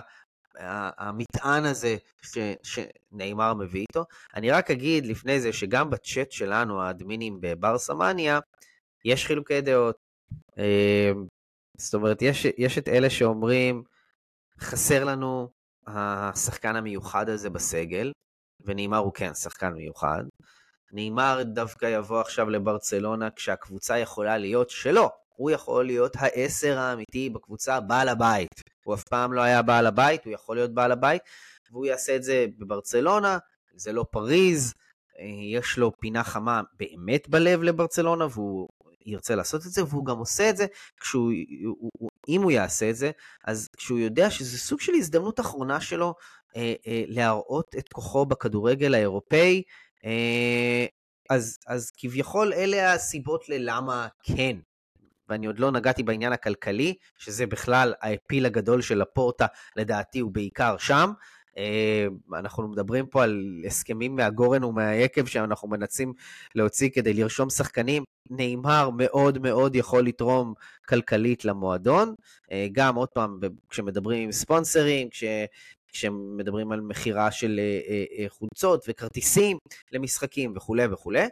המטען 0.97 1.65
הזה 1.65 1.95
ש, 2.21 2.37
שנאמר 2.63 3.53
מביא 3.53 3.81
איתו. 3.81 4.03
אני 4.35 4.51
רק 4.51 4.71
אגיד 4.71 5.05
לפני 5.05 5.41
זה 5.41 5.53
שגם 5.53 5.89
בצ'אט 5.89 6.31
שלנו, 6.31 6.81
האדמינים 6.81 7.37
בברסמניה, 7.41 8.39
יש 9.05 9.25
חילוקי 9.25 9.61
דעות. 9.61 9.95
אמ, 10.57 11.25
זאת 11.77 11.93
אומרת, 11.93 12.21
יש, 12.21 12.45
יש 12.57 12.77
את 12.77 12.87
אלה 12.87 13.09
שאומרים, 13.09 13.83
חסר 14.59 15.03
לנו 15.03 15.49
השחקן 15.87 16.75
המיוחד 16.75 17.29
הזה 17.29 17.49
בסגל, 17.49 18.11
ונאמר 18.65 18.97
הוא 18.97 19.13
כן 19.13 19.33
שחקן 19.33 19.73
מיוחד. 19.73 20.23
נאמר 20.91 21.43
דווקא 21.43 21.85
יבוא 21.85 22.21
עכשיו 22.21 22.49
לברצלונה 22.49 23.29
כשהקבוצה 23.31 23.97
יכולה 23.99 24.37
להיות 24.37 24.69
שלו. 24.69 25.09
הוא 25.35 25.51
יכול 25.51 25.85
להיות 25.85 26.15
העשר 26.15 26.77
האמיתי 26.77 27.29
בקבוצה, 27.29 27.79
בעל 27.79 28.09
הבית. 28.09 28.74
הוא 28.85 28.95
אף 28.95 29.03
פעם 29.03 29.33
לא 29.33 29.41
היה 29.41 29.61
בעל 29.61 29.87
הבית, 29.87 30.25
הוא 30.25 30.33
יכול 30.33 30.55
להיות 30.55 30.73
בעל 30.73 30.91
הבית, 30.91 31.21
והוא 31.71 31.85
יעשה 31.85 32.15
את 32.15 32.23
זה 32.23 32.45
בברצלונה, 32.57 33.37
זה 33.75 33.93
לא 33.93 34.05
פריז, 34.11 34.73
אה, 35.19 35.25
יש 35.59 35.77
לו 35.77 35.91
פינה 35.99 36.23
חמה 36.23 36.61
באמת 36.79 37.29
בלב 37.29 37.61
לברצלונה, 37.61 38.27
והוא 38.31 38.67
ירצה 39.05 39.35
לעשות 39.35 39.65
את 39.65 39.71
זה, 39.71 39.83
והוא 39.83 40.05
גם 40.05 40.17
עושה 40.17 40.49
את 40.49 40.57
זה, 40.57 40.65
כשהוא, 40.99 41.31
הוא, 41.65 41.89
הוא, 41.99 42.09
אם 42.27 42.41
הוא 42.41 42.51
יעשה 42.51 42.89
את 42.89 42.95
זה, 42.95 43.11
אז 43.43 43.69
כשהוא 43.77 43.99
יודע 43.99 44.29
שזה 44.29 44.57
סוג 44.57 44.81
של 44.81 44.93
הזדמנות 44.93 45.39
אחרונה 45.39 45.81
שלו 45.81 46.13
אה, 46.55 46.73
אה, 46.87 47.03
להראות 47.07 47.75
את 47.77 47.89
כוחו 47.93 48.25
בכדורגל 48.25 48.93
האירופאי, 48.93 49.63
אה, 50.05 50.85
אז, 51.29 51.57
אז 51.67 51.91
כביכול 51.97 52.53
אלה 52.53 52.93
הסיבות 52.93 53.49
ללמה 53.49 54.07
כן. 54.23 54.57
ואני 55.29 55.47
עוד 55.47 55.59
לא 55.59 55.71
נגעתי 55.71 56.03
בעניין 56.03 56.33
הכלכלי, 56.33 56.93
שזה 57.17 57.47
בכלל 57.47 57.93
האפיל 58.01 58.45
הגדול 58.45 58.81
של 58.81 59.01
הפורטה, 59.01 59.45
לדעתי 59.75 60.19
הוא 60.19 60.31
בעיקר 60.31 60.77
שם. 60.77 61.11
אה, 61.57 62.07
אנחנו 62.33 62.67
מדברים 62.67 63.05
פה 63.05 63.23
על 63.23 63.61
הסכמים 63.67 64.15
מהגורן 64.15 64.63
ומהיקב 64.63 65.25
שאנחנו 65.25 65.67
מנסים 65.67 66.13
להוציא 66.55 66.89
כדי 66.89 67.13
לרשום 67.13 67.49
שחקנים. 67.49 68.03
נאמר 68.29 68.89
מאוד 68.97 69.39
מאוד 69.39 69.75
יכול 69.75 70.05
לתרום 70.05 70.53
כלכלית 70.87 71.45
למועדון. 71.45 72.15
אה, 72.51 72.67
גם, 72.71 72.95
עוד 72.95 73.09
פעם, 73.09 73.39
כשמדברים 73.69 74.23
עם 74.23 74.31
ספונסרים, 74.31 75.09
כש... 75.09 75.23
כשמדברים 75.87 76.71
על 76.71 76.81
מכירה 76.81 77.31
של 77.31 77.59
אה, 77.59 78.25
חולצות 78.29 78.85
וכרטיסים 78.87 79.57
למשחקים 79.91 80.53
וכולי 80.55 80.85
וכולי. 80.85 81.25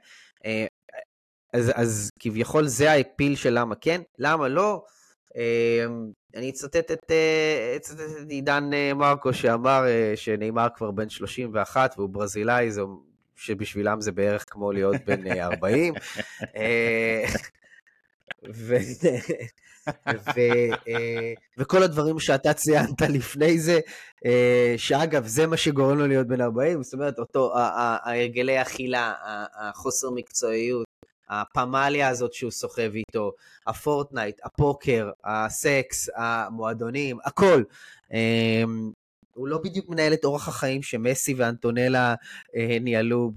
אז, 1.54 1.72
אז 1.76 2.10
כביכול 2.20 2.68
זה 2.68 2.92
האפיל 2.92 3.36
של 3.36 3.60
למה 3.60 3.76
כן, 3.76 4.02
למה 4.20 4.48
לא. 4.48 4.84
אני 6.36 6.50
אצטט 6.50 6.92
את, 6.92 7.12
אה, 7.12 7.74
אצטט 7.76 8.00
את 8.00 8.30
עידן 8.30 8.70
אה, 8.74 8.94
מרקו 8.94 9.34
שאמר 9.34 9.86
אה, 9.88 10.14
שנאמר 10.16 10.68
כבר 10.76 10.92
בן 10.92 11.10
31 11.10 11.94
והוא 11.98 12.10
ברזילאי, 12.10 12.72
זה, 12.72 12.82
שבשבילם 13.36 14.02
זה 14.02 14.12
בערך 14.12 14.46
כמו 14.48 14.72
להיות 14.72 14.96
בן 15.06 15.28
40. 15.42 15.94
ו, 18.54 18.78
ו, 20.10 20.42
וכל 21.58 21.84
הדברים 21.84 22.20
שאתה 22.20 22.54
ציינת 22.54 23.02
לפני 23.02 23.60
זה, 23.60 23.80
שאגב, 24.78 25.28
זה 25.28 25.48
מה 25.48 25.58
שגורם 25.58 25.98
לו 25.98 26.08
להיות 26.08 26.28
בן 26.28 26.42
40, 26.42 26.84
זאת 26.84 26.94
אומרת, 26.94 27.20
אותו, 27.20 27.54
הרגלי 28.04 28.62
אכילה, 28.62 29.14
החוסר 29.56 30.08
מקצועיות, 30.16 30.93
הפמליה 31.42 32.10
הזאת 32.10 32.34
שהוא 32.34 32.52
סוחב 32.52 32.92
איתו, 32.94 33.32
הפורטנייט, 33.68 34.40
הפוקר, 34.44 35.12
הסקס, 35.24 36.10
המועדונים, 36.16 37.18
הכל. 37.26 37.64
אמ, 38.14 38.92
הוא 39.34 39.48
לא 39.48 39.58
בדיוק 39.58 39.90
מנהל 39.90 40.14
את 40.14 40.26
אורח 40.26 40.48
החיים 40.48 40.84
שמסי 40.84 41.34
ואנטונלה 41.34 42.16
אה, 42.56 42.78
ניהלו 42.82 43.32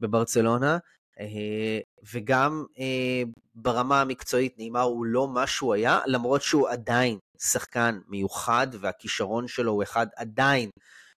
בברצלונה, 0.00 0.78
אה, 1.20 1.78
וגם 2.12 2.64
אה, 2.78 3.22
ברמה 3.54 4.00
המקצועית 4.00 4.54
נאמר 4.58 4.80
הוא 4.80 5.06
לא 5.06 5.28
מה 5.28 5.46
שהוא 5.46 5.74
היה, 5.74 6.00
למרות 6.06 6.42
שהוא 6.42 6.68
עדיין 6.68 7.18
שחקן 7.38 7.98
מיוחד 8.08 8.66
והכישרון 8.80 9.48
שלו 9.48 9.72
הוא 9.72 9.82
אחד 9.82 10.06
עדיין 10.16 10.70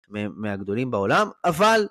מהגדולים 0.09 0.91
בעולם, 0.91 1.29
אבל 1.45 1.87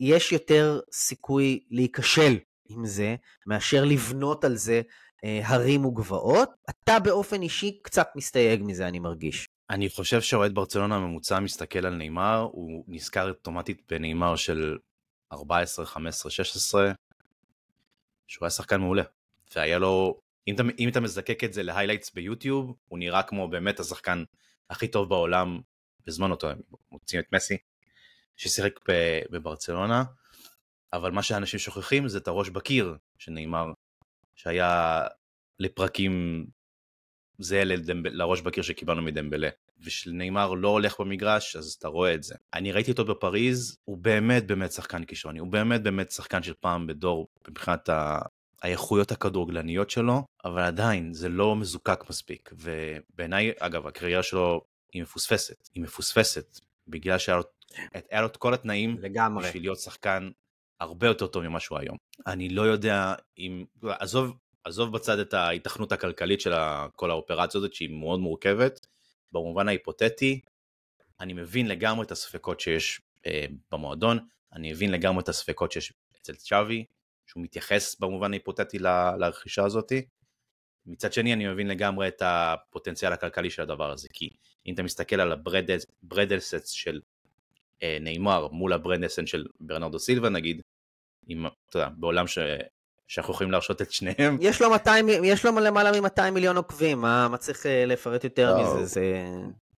יש 0.00 0.32
יותר 0.32 0.80
סיכוי 0.92 1.60
להיכשל 1.70 2.36
עם 2.68 2.86
זה, 2.86 3.16
מאשר 3.46 3.84
לבנות 3.84 4.44
על 4.44 4.56
זה 4.56 4.82
אה, 5.24 5.40
הרים 5.44 5.84
וגבעות. 5.84 6.50
אתה 6.70 6.98
באופן 6.98 7.42
אישי 7.42 7.78
קצת 7.82 8.08
מסתייג 8.16 8.62
מזה, 8.64 8.88
אני 8.88 8.98
מרגיש. 8.98 9.48
אני 9.70 9.88
חושב 9.88 10.20
שאוהד 10.20 10.54
ברצלונה 10.54 10.96
הממוצע 10.96 11.40
מסתכל 11.40 11.86
על 11.86 11.94
נאמר, 11.94 12.48
הוא 12.52 12.84
נזכר 12.88 13.28
אוטומטית 13.28 13.82
בנאמר 13.90 14.36
של 14.36 14.78
14, 15.32 15.86
15, 15.86 16.30
16, 16.30 16.92
שהוא 18.26 18.46
היה 18.46 18.50
שחקן 18.50 18.80
מעולה. 18.80 19.02
והיה 19.56 19.78
לו, 19.78 20.20
אם 20.48 20.54
אתה, 20.54 20.62
אם 20.78 20.88
אתה 20.88 21.00
מזקק 21.00 21.44
את 21.44 21.52
זה 21.52 21.62
להיילייטס 21.62 22.10
ביוטיוב, 22.14 22.74
הוא 22.88 22.98
נראה 22.98 23.22
כמו 23.22 23.48
באמת 23.48 23.80
השחקן 23.80 24.24
הכי 24.70 24.88
טוב 24.88 25.08
בעולם 25.08 25.60
בזמן 26.06 26.30
אותו, 26.30 26.48
מוצאים 26.92 27.20
את 27.20 27.32
מסי, 27.32 27.56
ששיחק 28.36 28.80
בברצלונה. 29.30 30.04
אבל 30.96 31.10
מה 31.10 31.22
שאנשים 31.22 31.60
שוכחים 31.60 32.08
זה 32.08 32.18
את 32.18 32.28
הראש 32.28 32.48
בקיר 32.48 32.96
שנאמר, 33.18 33.66
שהיה 34.34 35.02
לפרקים 35.58 36.46
זהה. 37.38 37.64
לראש 38.04 38.40
בקיר 38.40 38.62
שקיבלנו 38.62 39.02
מדמבלה. 39.02 39.48
ושנאמר 39.84 40.54
לא 40.54 40.68
הולך 40.68 41.00
במגרש, 41.00 41.56
אז 41.56 41.76
אתה 41.78 41.88
רואה 41.88 42.14
את 42.14 42.22
זה. 42.22 42.34
אני 42.54 42.72
ראיתי 42.72 42.90
אותו 42.90 43.04
בפריז, 43.04 43.78
הוא 43.84 43.98
באמת 43.98 44.46
באמת 44.46 44.72
שחקן 44.72 45.04
כישרוני, 45.04 45.38
הוא 45.38 45.48
באמת 45.48 45.82
באמת 45.82 46.10
שחקן 46.10 46.42
של 46.42 46.54
פעם 46.60 46.86
בדור 46.86 47.28
מבחינת 47.48 47.88
ה... 47.88 48.18
האיכויות 48.62 49.12
הכדורגלניות 49.12 49.90
שלו, 49.90 50.24
אבל 50.44 50.62
עדיין 50.62 51.12
זה 51.12 51.28
לא 51.28 51.56
מזוקק 51.56 52.04
מספיק. 52.10 52.50
ובעיניי, 52.52 53.52
אגב, 53.58 53.86
הקריירה 53.86 54.22
שלו 54.22 54.60
היא 54.92 55.02
מפוספסת. 55.02 55.68
היא 55.74 55.82
מפוספסת, 55.82 56.60
בגלל 56.88 57.18
שהיה 57.18 57.40
לו 58.20 58.26
את 58.26 58.36
כל 58.36 58.54
התנאים 58.54 58.96
לגמרי. 59.00 59.48
בשביל 59.48 59.62
להיות 59.62 59.78
שחקן 59.78 60.30
הרבה 60.80 61.06
יותר 61.06 61.26
טוב 61.26 61.42
ממה 61.42 61.60
שהוא 61.60 61.78
היום. 61.78 61.96
אני 62.26 62.48
לא 62.48 62.62
יודע 62.62 63.14
אם, 63.38 63.64
עזוב, 63.82 64.36
עזוב 64.64 64.92
בצד 64.92 65.18
את 65.18 65.34
ההיתכנות 65.34 65.92
הכלכלית 65.92 66.40
של 66.40 66.52
כל 66.96 67.10
האופרציה 67.10 67.58
הזאת 67.58 67.74
שהיא 67.74 67.90
מאוד 67.90 68.20
מורכבת, 68.20 68.86
במובן 69.32 69.68
ההיפותטי, 69.68 70.40
אני 71.20 71.32
מבין 71.32 71.68
לגמרי 71.68 72.04
את 72.06 72.10
הספקות 72.10 72.60
שיש 72.60 73.00
אה, 73.26 73.46
במועדון, 73.72 74.18
אני 74.52 74.72
מבין 74.72 74.90
לגמרי 74.90 75.22
את 75.22 75.28
הספקות 75.28 75.72
שיש 75.72 75.92
אצל 76.20 76.34
צ'אבי, 76.34 76.84
שהוא 77.26 77.42
מתייחס 77.42 78.00
במובן 78.00 78.32
ההיפותטי 78.32 78.78
לרכישה 79.18 79.64
הזאת. 79.64 79.92
מצד 80.86 81.12
שני 81.12 81.32
אני 81.32 81.46
מבין 81.46 81.68
לגמרי 81.68 82.08
את 82.08 82.22
הפוטנציאל 82.24 83.12
הכלכלי 83.12 83.50
של 83.50 83.62
הדבר 83.62 83.90
הזה, 83.90 84.08
כי 84.12 84.30
אם 84.66 84.74
אתה 84.74 84.82
מסתכל 84.82 85.20
על 85.20 85.32
הברדלסטס 85.32 86.68
של 86.68 87.00
נאמר 88.00 88.48
מול 88.48 88.72
הברנדסן 88.72 89.26
של 89.26 89.44
ברנרדו 89.60 89.98
סילבה 89.98 90.28
נגיד, 90.28 90.60
עם, 91.28 91.46
אתה 91.46 91.78
יודע, 91.78 91.88
בעולם 91.96 92.26
ש... 92.26 92.38
שאנחנו 93.08 93.34
יכולים 93.34 93.50
להרשות 93.52 93.82
את 93.82 93.92
שניהם. 93.92 94.38
יש 94.40 94.62
לו, 94.62 94.70
200, 94.70 95.08
יש 95.24 95.44
לו 95.44 95.60
למעלה 95.60 96.00
מ-200 96.00 96.30
מיליון 96.30 96.56
עוקבים, 96.56 97.00
מה, 97.00 97.28
מה 97.28 97.36
צריך 97.36 97.66
אה, 97.66 97.86
לפרט 97.86 98.24
יותר 98.24 98.54
לא, 98.54 98.62
מזה? 98.62 98.84
זה... 98.84 99.24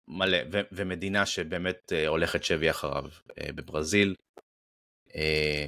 מלא, 0.08 0.38
ו- 0.52 0.62
ומדינה 0.72 1.26
שבאמת 1.26 1.94
הולכת 2.08 2.44
שבי 2.44 2.70
אחריו 2.70 3.04
בברזיל, 3.40 4.16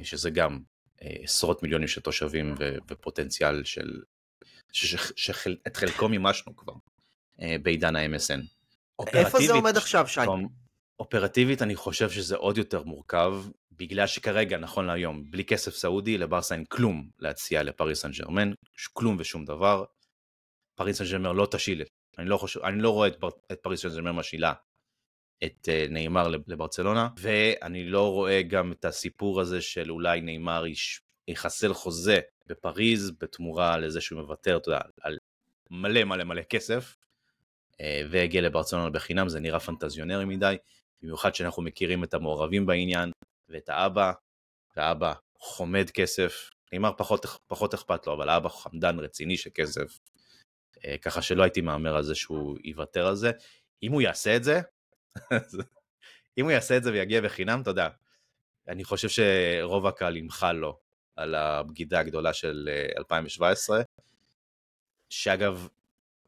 שזה 0.02 0.30
גם 0.30 0.58
עשרות 1.00 1.62
מיליונים 1.62 1.88
של 1.88 2.00
תושבים 2.00 2.54
ו- 2.58 2.76
ופוטנציאל 2.90 3.64
של... 3.64 4.00
שאת 4.72 5.76
חלקו 5.76 6.08
מימשנו 6.08 6.56
כבר 6.56 6.72
בעידן 7.38 7.96
ה-MSN. 7.96 8.40
איפה 9.12 9.38
זה 9.38 9.52
עומד 9.52 9.76
עכשיו, 9.76 10.08
שי? 10.08 10.20
אופרטיבית 11.00 11.62
אני 11.62 11.76
חושב 11.76 12.10
שזה 12.10 12.36
עוד 12.36 12.58
יותר 12.58 12.82
מורכב, 12.82 13.34
בגלל 13.72 14.06
שכרגע, 14.06 14.58
נכון 14.58 14.86
להיום, 14.86 15.30
בלי 15.30 15.44
כסף 15.44 15.74
סעודי, 15.74 16.18
לברסה 16.18 16.54
אין 16.54 16.64
כלום 16.64 17.08
להציע 17.18 17.62
לפריס 17.62 18.00
סן 18.02 18.10
ג'רמן, 18.10 18.52
כלום 18.92 19.16
ושום 19.18 19.44
דבר. 19.44 19.84
פריס 20.74 20.98
סן 20.98 21.04
ג'רמן 21.04 21.36
לא 21.36 21.48
תשיל, 21.50 21.82
אני 22.18 22.28
לא, 22.28 22.36
חושב, 22.36 22.60
אני 22.60 22.82
לא 22.82 22.90
רואה 22.90 23.08
את, 23.08 23.16
את 23.52 23.58
פריס 23.62 23.82
סן 23.82 23.88
ג'רמן 23.88 24.10
משילה 24.10 24.52
את 25.44 25.68
uh, 25.68 25.90
נאמר 25.90 26.28
לברצלונה, 26.28 27.08
ואני 27.18 27.84
לא 27.84 28.12
רואה 28.12 28.42
גם 28.42 28.72
את 28.72 28.84
הסיפור 28.84 29.40
הזה 29.40 29.60
של 29.60 29.90
אולי 29.90 30.20
נאמר 30.20 30.64
יחסל 31.28 31.74
חוזה 31.74 32.20
בפריז 32.46 33.12
בתמורה 33.20 33.78
לזה 33.78 34.00
שהוא 34.00 34.20
מוותר, 34.20 34.56
אתה 34.56 34.68
יודע, 34.68 34.80
על 35.00 35.18
מלא 35.70 36.04
מלא 36.04 36.24
מלא 36.24 36.42
כסף, 36.42 36.96
uh, 37.72 37.76
והגיע 38.10 38.40
לברצלונה 38.40 38.90
בחינם, 38.90 39.28
זה 39.28 39.40
נראה 39.40 39.60
פנטזיונרי 39.60 40.24
מדי. 40.24 40.56
במיוחד 41.02 41.34
שאנחנו 41.34 41.62
מכירים 41.62 42.04
את 42.04 42.14
המעורבים 42.14 42.66
בעניין 42.66 43.10
ואת 43.48 43.68
האבא, 43.68 44.12
והאבא 44.76 45.14
חומד 45.38 45.90
כסף, 45.90 46.50
נאמר 46.72 46.92
פחות, 46.96 47.26
פחות 47.46 47.74
אכפת 47.74 48.06
לו, 48.06 48.14
אבל 48.14 48.28
האבא 48.28 48.48
חמדן 48.48 48.98
רציני 48.98 49.36
של 49.36 49.50
כסף, 49.54 49.98
אה, 50.84 50.98
ככה 50.98 51.22
שלא 51.22 51.42
הייתי 51.42 51.60
מהמר 51.60 51.96
על 51.96 52.02
זה 52.02 52.14
שהוא 52.14 52.58
יוותר 52.64 53.06
על 53.06 53.14
זה. 53.14 53.30
אם 53.82 53.92
הוא 53.92 54.02
יעשה 54.02 54.36
את 54.36 54.44
זה, 54.44 54.60
אם 56.38 56.44
הוא 56.44 56.50
יעשה 56.50 56.76
את 56.76 56.82
זה 56.82 56.92
ויגיע 56.92 57.20
בחינם, 57.20 57.60
אתה 57.62 57.70
יודע, 57.70 57.88
אני 58.68 58.84
חושב 58.84 59.08
שרוב 59.08 59.86
הקהל 59.86 60.16
ימחל 60.16 60.52
לו 60.52 60.78
על 61.16 61.34
הבגידה 61.34 62.00
הגדולה 62.00 62.32
של 62.32 62.68
2017, 62.98 63.78
אה, 63.78 63.82
שאגב, 65.10 65.68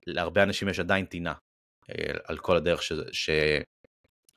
להרבה 0.06 0.42
אנשים 0.42 0.68
יש 0.68 0.80
עדיין 0.80 1.06
טינה 1.06 1.34
אה, 1.90 2.12
על 2.24 2.38
כל 2.38 2.56
הדרך 2.56 2.82
ש, 2.82 2.92
ש, 3.12 3.30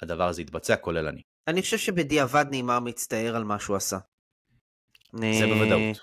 הדבר 0.04 0.28
הזה 0.28 0.42
יתבצע, 0.42 0.76
כולל 0.76 1.08
אני. 1.08 1.22
אני 1.48 1.62
חושב 1.62 1.78
שבדיעבד 1.78 2.46
נאמר 2.52 2.80
מצטער 2.80 3.36
על 3.36 3.44
מה 3.44 3.60
שהוא 3.60 3.76
עשה. 3.76 3.98
זה 5.14 5.46
בוודאות. 5.48 5.98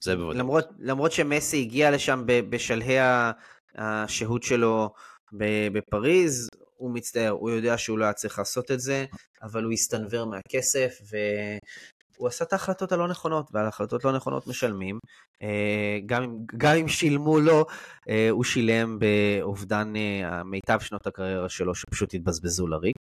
זה 0.00 0.16
בוודאות. 0.16 0.36
למרות, 0.36 0.68
למרות 0.78 1.12
שמסי 1.12 1.60
הגיע 1.60 1.90
לשם 1.90 2.22
בשלהי 2.26 2.96
השהות 3.74 4.42
שלו 4.42 4.92
בפריז, 5.72 6.48
הוא 6.76 6.94
מצטער, 6.94 7.30
הוא 7.30 7.50
יודע 7.50 7.78
שהוא 7.78 7.98
לא 7.98 8.04
היה 8.04 8.12
צריך 8.12 8.38
לעשות 8.38 8.70
את 8.70 8.80
זה, 8.80 9.04
אבל 9.42 9.64
הוא 9.64 9.72
הסתנוור 9.72 10.26
מהכסף, 10.26 10.98
והוא 12.22 12.28
עשה 12.28 12.44
את 12.44 12.52
ההחלטות 12.52 12.92
הלא 12.92 13.08
נכונות, 13.08 13.50
ועל 13.52 13.66
החלטות 13.66 14.04
לא 14.04 14.12
נכונות 14.12 14.46
משלמים. 14.46 14.98
אה, 15.42 15.98
גם, 16.06 16.38
גם 16.56 16.76
אם 16.76 16.88
שילמו 16.88 17.40
לו, 17.40 17.64
אה, 18.08 18.30
הוא 18.30 18.44
שילם 18.44 18.98
באובדן 18.98 19.92
אה, 19.96 20.44
מיטב 20.44 20.80
שנות 20.80 21.06
הקריירה 21.06 21.48
שלו, 21.48 21.74
שפשוט 21.74 22.14
התבזבזו 22.14 22.66
לריק. 22.66 22.96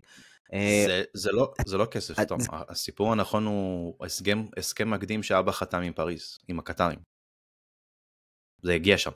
זה, 0.88 1.04
זה, 1.14 1.32
לא, 1.32 1.54
זה 1.66 1.78
לא 1.78 1.86
כסף, 1.86 2.24
תום. 2.24 2.40
הסיפור 2.52 3.12
הנכון 3.12 3.46
הוא 3.46 4.06
הסכם, 4.06 4.46
הסכם 4.58 4.92
מקדים 4.92 5.24
שאבא 5.24 5.52
חתם 5.52 5.82
עם 5.82 5.94
פריז, 5.94 6.38
עם 6.48 6.60
הקטרים. 6.60 7.00
זה 8.62 8.74
הגיע 8.74 8.98
שם. 8.98 9.12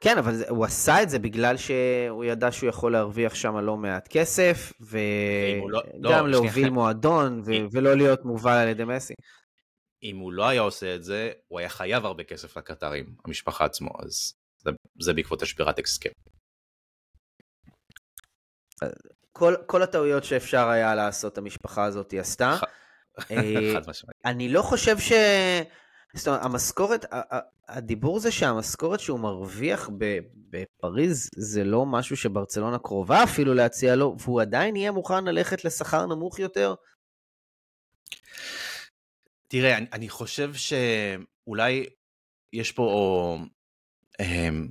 כן, 0.00 0.18
אבל 0.18 0.34
זה, 0.34 0.48
הוא 0.48 0.64
עשה 0.64 1.02
את 1.02 1.10
זה 1.10 1.18
בגלל 1.18 1.56
שהוא 1.56 2.24
ידע 2.24 2.52
שהוא 2.52 2.68
יכול 2.68 2.92
להרוויח 2.92 3.34
שם 3.34 3.56
לא 3.56 3.76
מעט 3.76 4.08
כסף, 4.08 4.72
וגם 4.80 5.70
לא, 5.70 5.82
לא, 5.94 6.28
להוביל 6.28 6.52
שנייה. 6.52 6.70
מועדון, 6.70 7.42
ו- 7.44 7.52
ולא 7.72 7.94
להיות 7.94 8.24
מובל 8.24 8.52
על 8.52 8.68
ידי 8.68 8.84
מסי. 8.84 9.14
אם 10.02 10.16
הוא 10.16 10.32
לא 10.32 10.48
היה 10.48 10.60
עושה 10.60 10.94
את 10.94 11.04
זה, 11.04 11.32
הוא 11.48 11.58
היה 11.58 11.68
חייב 11.68 12.06
הרבה 12.06 12.24
כסף 12.24 12.56
לקטרים, 12.56 13.14
המשפחה 13.24 13.64
עצמו, 13.64 13.90
אז 14.02 14.34
זה, 14.58 14.70
זה 15.00 15.12
בעקבות 15.12 15.42
השבירת 15.42 15.78
הסכם. 15.78 16.10
כל, 19.32 19.54
כל 19.66 19.82
הטעויות 19.82 20.24
שאפשר 20.24 20.68
היה 20.68 20.94
לעשות, 20.94 21.38
המשפחה 21.38 21.84
הזאת 21.84 22.14
עשתה. 22.18 22.56
אה, 23.30 23.74
חד 23.74 23.90
משמעית. 23.90 24.16
אני 24.24 24.48
לא 24.48 24.62
חושב 24.62 24.98
ש... 24.98 25.12
זאת 26.14 26.28
אומרת, 26.28 26.44
המשכורת, 26.44 27.04
הדיבור 27.68 28.20
זה 28.20 28.32
שהמשכורת 28.32 29.00
שהוא 29.00 29.20
מרוויח 29.20 29.90
בפריז 30.50 31.28
זה 31.36 31.64
לא 31.64 31.86
משהו 31.86 32.16
שברצלונה 32.16 32.78
קרובה 32.78 33.24
אפילו 33.24 33.54
להציע 33.54 33.96
לו, 33.96 34.16
והוא 34.20 34.40
עדיין 34.40 34.76
יהיה 34.76 34.92
מוכן 34.92 35.24
ללכת 35.24 35.64
לשכר 35.64 36.06
נמוך 36.06 36.38
יותר? 36.38 36.74
תראה, 39.48 39.76
אני, 39.78 39.86
אני 39.92 40.08
חושב 40.08 40.50
שאולי 40.54 41.86
יש 42.52 42.72
פה, 42.72 42.82
או, 42.82 43.36
אמ, 44.20 44.68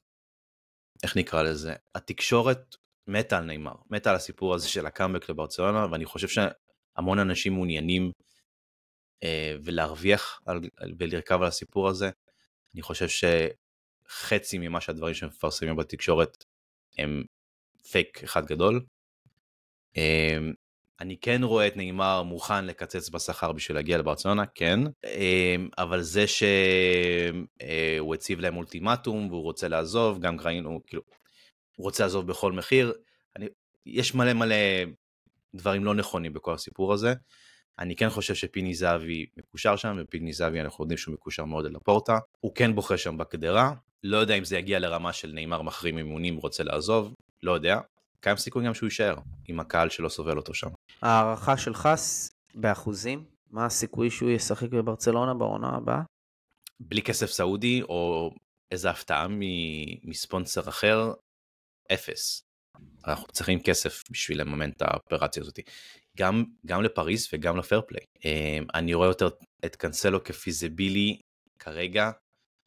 איך 1.04 1.18
נקרא 1.18 1.44
לזה, 1.44 1.74
התקשורת 1.96 2.76
מתה 3.08 3.38
על 3.38 3.44
נאמר, 3.44 3.76
מתה 3.90 4.10
על 4.10 4.16
הסיפור 4.16 4.56
הזה 4.56 4.68
של 4.68 4.86
הקאמבק 4.86 5.30
לברצלונה, 5.30 5.88
ואני 5.92 6.06
חושב 6.06 6.28
שהמון 6.28 7.20
אנשים 7.20 7.54
מעוניינים 7.54 8.12
ולהרוויח 9.64 10.42
על, 10.46 10.60
ולרכב 11.00 11.42
על 11.42 11.48
הסיפור 11.48 11.90
הזה. 11.90 12.10
אני 12.74 12.82
חושב 12.82 13.08
שחצי 13.08 14.58
ממה 14.58 14.82
שהדברים 14.82 15.14
שמפרסמים 15.14 15.76
בתקשורת 15.76 16.46
הם 16.98 17.24
פייק 17.92 18.24
אחד 18.24 18.46
גדול. 18.46 18.86
אה, 19.98 20.38
אני 21.00 21.18
כן 21.18 21.44
רואה 21.44 21.68
את 21.68 21.78
נאמר 21.78 22.24
מוכן 22.24 22.66
לקצץ 22.66 23.10
בשכר 23.10 23.52
בשביל 23.52 23.78
להגיע 23.78 23.98
לברצלונה, 23.98 24.46
כן, 24.46 24.80
אה, 25.06 25.56
אבל 25.78 26.02
זה 26.02 26.26
שהוא 26.28 28.16
הציב 28.16 28.40
להם 28.40 28.58
אולטימטום 28.58 29.30
והוא 29.30 29.44
רוצה 29.44 29.68
לעזוב, 29.68 30.20
גם 30.20 30.40
ראינו, 30.40 30.82
כאילו, 30.88 31.02
הוא 31.76 31.84
רוצה 31.84 32.04
לעזוב 32.04 32.28
בכל 32.28 32.52
מחיר. 32.52 32.94
אני, 33.36 33.46
יש 33.86 34.16
מלא 34.16 34.34
מלא 34.34 34.56
דברים 35.56 35.86
לא 35.86 35.96
נכונים 35.96 36.34
בכל 36.34 36.54
הסיפור 36.54 36.94
הזה. 36.94 37.14
אני 37.80 37.96
כן 37.96 38.10
חושב 38.10 38.36
שפיני 38.36 38.74
זהבי 38.74 39.26
מקושר 39.38 39.76
שם, 39.76 39.98
ופיני 40.00 40.34
זהבי 40.34 40.62
אנחנו 40.62 40.84
יודעים 40.84 40.98
שהוא 40.98 41.14
מקושר 41.14 41.46
מאוד 41.46 41.66
אל 41.66 41.76
הפורטה. 41.76 42.18
הוא 42.40 42.56
כן 42.56 42.76
בוכה 42.76 42.98
שם 42.98 43.18
בקדרה, 43.18 43.74
לא 44.04 44.18
יודע 44.18 44.36
אם 44.36 44.44
זה 44.44 44.58
יגיע 44.58 44.80
לרמה 44.80 45.14
של 45.14 45.32
נאמר 45.32 45.62
מחרים 45.62 45.98
אימונים 45.98 46.38
רוצה 46.38 46.64
לעזוב, 46.64 47.14
לא 47.44 47.52
יודע. 47.52 47.80
קיים 48.20 48.38
סיכוי 48.38 48.66
גם 48.66 48.74
שהוא 48.74 48.88
יישאר, 48.88 49.16
עם 49.48 49.60
הקהל 49.60 49.90
שלא 49.90 50.10
סובל 50.10 50.38
אותו 50.38 50.54
שם. 50.54 50.70
הערכה 51.02 51.58
שלך 51.58 51.90
באחוזים, 52.56 53.26
מה 53.52 53.66
הסיכוי 53.66 54.10
שהוא 54.10 54.30
ישחק 54.30 54.70
בברצלונה 54.70 55.34
בעונה 55.34 55.70
הבאה? 55.70 56.02
בלי 56.80 57.02
כסף 57.02 57.26
סעודי, 57.26 57.82
או 57.82 58.32
איזה 58.72 58.90
הפתעה 58.90 59.28
מספונסר 60.04 60.70
אחר, 60.70 61.14
אפס. 61.94 62.44
אנחנו 63.08 63.28
צריכים 63.28 63.60
כסף 63.60 64.04
בשביל 64.12 64.42
לממן 64.42 64.70
את 64.70 64.82
האופרציה 64.82 65.44
הזאת. 65.44 65.60
גם, 66.20 66.44
גם 66.66 66.84
לפריז 66.84 67.28
וגם 67.34 67.58
לפייר 67.58 67.82
פליי. 67.88 68.02
אמ, 68.26 68.66
אני 68.74 68.94
רואה 68.94 69.08
יותר 69.08 69.30
את 69.66 69.76
קאנסלו 69.76 70.24
כפיזיבילי 70.24 71.20
כרגע, 71.60 72.12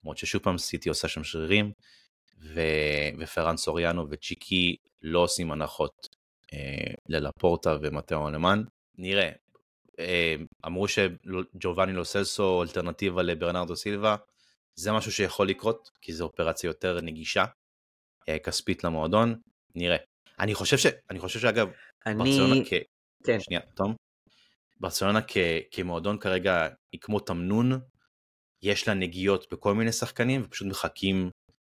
למרות 0.03 0.19
ששוב 0.19 0.43
פעם 0.43 0.59
סיטי 0.59 0.89
עושה 0.89 1.09
שם 1.09 1.25
שרירים, 1.25 1.73
ו... 2.43 2.61
ופרן 3.19 3.57
סוריאנו 3.57 4.07
וצ'יקי 4.11 4.77
לא 5.03 5.19
עושים 5.19 5.53
הנחות 5.53 6.09
אה, 6.53 6.95
ללפורטה 7.09 7.77
ומטאו 7.83 8.29
אלמן. 8.29 8.63
נראה, 8.99 9.31
אה, 9.99 10.35
אמרו 10.67 10.87
שג'ובאני 10.89 11.93
לוסלסו 11.93 12.63
אלטרנטיבה 12.63 13.23
לברנרדו 13.23 13.77
סילבה, 13.77 14.17
זה 14.75 14.93
משהו 14.93 15.13
שיכול 15.13 15.49
לקרות, 15.49 15.91
כי 16.01 16.13
זו 16.13 16.25
אופרציה 16.25 16.69
יותר 16.69 17.01
נגישה, 17.01 17.45
אה, 18.29 18.39
כספית 18.39 18.85
למועדון, 18.85 19.35
נראה. 19.75 19.97
אני 20.41 20.55
חושב 20.55 20.79
ש... 20.79 20.87
אני 21.11 21.19
חושב 21.19 21.41
שאגב, 21.41 21.69
אני... 22.07 22.15
ברצלונה 22.15 22.65
כ... 22.65 22.73
כן. 23.25 23.41
שנייה, 23.41 23.61
תום. 23.75 23.95
ברצלונה 24.81 25.20
כ... 25.29 25.37
כמועדון 25.70 26.18
כרגע 26.18 26.68
היא 26.93 27.01
כמו 27.01 27.20
תמנון, 27.20 27.81
יש 28.62 28.89
לה 28.89 28.95
נגיעות 28.95 29.53
בכל 29.53 29.75
מיני 29.75 29.93
שחקנים 29.93 30.43
ופשוט 30.45 30.68
מחכים 30.68 31.31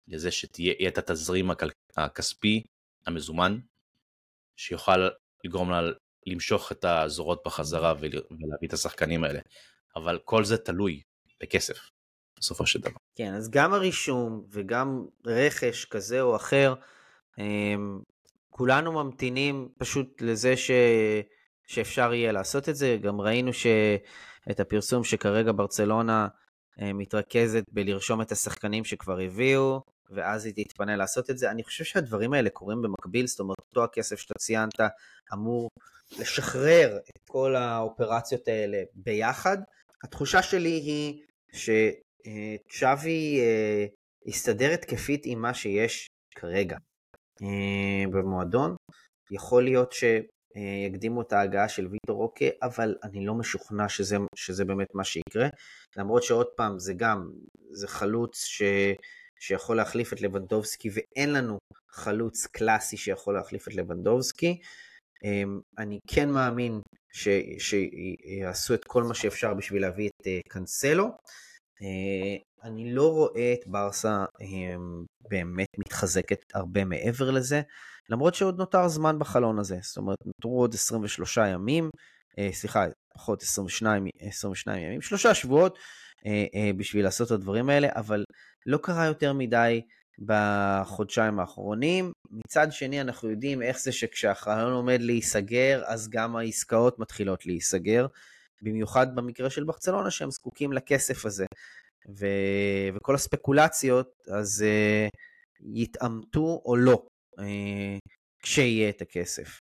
לזה 0.08 0.32
שתהיה 0.32 0.74
את 0.88 0.98
התזרים 0.98 1.52
הכל... 1.52 1.66
הכספי 1.98 2.64
המזומן, 3.06 3.60
שיוכל 4.58 5.08
לגרום 5.44 5.72
לה 5.72 5.82
למשוך 6.26 6.72
את 6.72 6.86
הזורות 6.86 7.42
בחזרה 7.46 7.94
ול... 8.00 8.10
ולהביא 8.10 8.68
את 8.68 8.74
השחקנים 8.74 9.24
האלה. 9.24 9.40
אבל 9.96 10.20
כל 10.26 10.44
זה 10.44 10.58
תלוי 10.58 11.02
בכסף, 11.42 11.78
בסופו 12.40 12.66
של 12.66 12.80
דבר. 12.80 12.98
כן, 13.16 13.34
אז 13.34 13.50
גם 13.50 13.74
הרישום 13.74 14.46
וגם 14.52 15.06
רכש 15.26 15.86
כזה 15.86 16.22
או 16.22 16.36
אחר, 16.36 16.74
אמ, 17.40 18.00
כולנו 18.50 18.92
ממתינים 18.92 19.70
פשוט 19.78 20.22
לזה 20.22 20.58
ש... 20.58 20.72
שאפשר 21.68 22.14
יהיה 22.14 22.32
לעשות 22.32 22.70
את 22.70 22.76
זה. 22.76 22.98
גם 23.02 23.22
ראינו 23.22 23.54
שאת 23.54 24.60
הפרסום 24.60 25.04
שכרגע 25.04 25.52
ברצלונה 25.52 26.28
אה, 26.82 26.94
מתרכזת 26.94 27.64
בלרשום 27.72 28.22
את 28.22 28.32
השחקנים 28.32 28.86
שכבר 28.86 29.20
הביאו, 29.20 29.82
ואז 30.10 30.46
היא 30.46 30.54
תתפנה 30.56 30.96
לעשות 30.96 31.30
את 31.30 31.38
זה. 31.38 31.52
אני 31.52 31.64
חושב 31.64 31.84
שהדברים 31.84 32.34
האלה 32.34 32.50
קורים 32.50 32.82
במקביל, 32.82 33.28
זאת 33.28 33.40
אומרת, 33.40 33.60
אותו 33.70 33.84
הכסף 33.84 34.20
שאתה 34.20 34.34
ציינת 34.40 34.80
אמור 35.34 35.70
לשחרר 36.20 36.98
את 36.98 37.20
כל 37.30 37.56
האופרציות 37.56 38.48
האלה 38.48 38.84
ביחד. 38.94 39.58
התחושה 40.04 40.44
שלי 40.44 40.70
היא 40.70 41.22
שצ'אבי 41.54 43.40
אה, 43.40 43.86
יסתדר 44.26 44.72
התקפית 44.72 45.22
עם 45.26 45.42
מה 45.42 45.54
שיש 45.54 46.08
כרגע. 46.36 46.78
אה, 47.42 48.04
במועדון. 48.12 48.76
יכול 49.32 49.64
להיות 49.64 49.92
שיקדימו 50.56 51.22
את 51.22 51.34
ההגעה 51.34 51.70
של 51.70 51.88
ויטור 51.88 52.18
רוקה, 52.18 52.46
אבל 52.62 52.96
אני 53.04 53.26
לא 53.26 53.34
משוכנע 53.34 53.90
שזה, 53.90 54.18
שזה 54.36 54.66
באמת 54.66 54.88
מה 54.94 55.04
שיקרה. 55.04 55.48
למרות 55.98 56.24
שעוד 56.24 56.48
פעם, 56.58 56.80
זה 56.80 56.94
גם, 56.94 57.30
זה 57.72 57.88
חלוץ 57.88 58.46
ש, 58.46 58.62
שיכול 59.40 59.78
להחליף 59.78 60.14
את 60.14 60.22
לבנדובסקי, 60.22 60.90
ואין 60.94 61.34
לנו 61.34 61.58
חלוץ 61.92 62.46
קלאסי 62.46 62.98
שיכול 62.98 63.34
להחליף 63.34 63.68
את 63.68 63.76
לבנדובסקי. 63.76 64.60
אה, 65.26 65.44
אני 65.78 66.00
כן 66.08 66.30
מאמין 66.30 66.82
ש, 67.14 67.28
שיעשו 67.60 68.74
את 68.74 68.84
כל 68.84 69.04
מה 69.04 69.14
שאפשר 69.14 69.54
בשביל 69.54 69.82
להביא 69.82 70.08
את 70.08 70.28
אה, 70.28 70.40
קאנסלו. 70.50 71.10
אני 72.64 72.94
לא 72.94 73.12
רואה 73.12 73.54
את 73.54 73.68
ברסה 73.68 74.26
באמת 75.30 75.68
מתחזקת 75.78 76.46
הרבה 76.54 76.86
מעבר 76.86 77.32
לזה, 77.32 77.62
למרות 78.10 78.36
שעוד 78.36 78.58
נותר 78.58 78.88
זמן 78.88 79.20
בחלון 79.20 79.60
הזה, 79.60 79.78
זאת 79.82 79.98
אומרת 79.98 80.18
נותרו 80.26 80.60
עוד 80.60 80.74
23 80.74 81.38
ימים, 81.38 81.90
אה, 82.40 82.50
סליחה, 82.54 82.86
פחות 83.14 83.42
22, 83.42 84.08
22 84.20 84.84
ימים, 84.84 85.02
שלושה 85.02 85.34
שבועות 85.34 85.78
אה, 86.26 86.46
אה, 86.56 86.72
בשביל 86.78 87.04
לעשות 87.04 87.28
את 87.28 87.32
הדברים 87.32 87.70
האלה, 87.70 87.88
אבל 87.96 88.24
לא 88.66 88.78
קרה 88.78 89.06
יותר 89.06 89.34
מדי 89.34 89.82
בחודשיים 90.20 91.40
האחרונים. 91.40 92.12
מצד 92.32 92.68
שני, 92.72 93.02
אנחנו 93.02 93.30
יודעים 93.30 93.62
איך 93.62 93.80
זה 93.80 93.92
שכשהחלון 93.92 94.74
עומד 94.74 95.02
להיסגר, 95.02 95.84
אז 95.86 96.10
גם 96.10 96.36
העסקאות 96.36 97.00
מתחילות 97.00 97.46
להיסגר, 97.46 98.08
במיוחד 98.62 99.16
במקרה 99.16 99.50
של 99.50 99.64
ברצלונה, 99.64 100.12
שהם 100.12 100.32
זקוקים 100.32 100.74
לכסף 100.74 101.26
הזה. 101.26 101.46
ו... 102.20 102.26
וכל 102.96 103.16
הספקולציות, 103.16 104.08
אז 104.28 104.66
uh, 104.66 105.18
יתעמתו 105.74 106.62
או 106.66 106.76
לא, 106.76 107.06
כשיהיה 108.40 108.90
את 108.90 109.02
הכסף. 109.02 109.62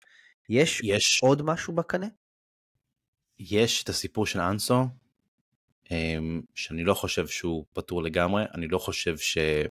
יש, 0.49 0.81
יש 0.85 1.21
עוד 1.23 1.43
משהו 1.43 1.75
בקנה? 1.75 2.07
יש 3.39 3.83
את 3.83 3.89
הסיפור 3.89 4.27
של 4.27 4.41
אנסו, 4.41 4.85
אמ, 5.91 6.43
שאני 6.55 6.85
לא 6.85 6.95
חושב 6.95 7.27
שהוא 7.27 7.65
פתור 7.73 8.03
לגמרי, 8.03 8.45
אני 8.55 8.69
לא 8.69 8.79
חושב 8.79 9.17
שהוא 9.19 9.69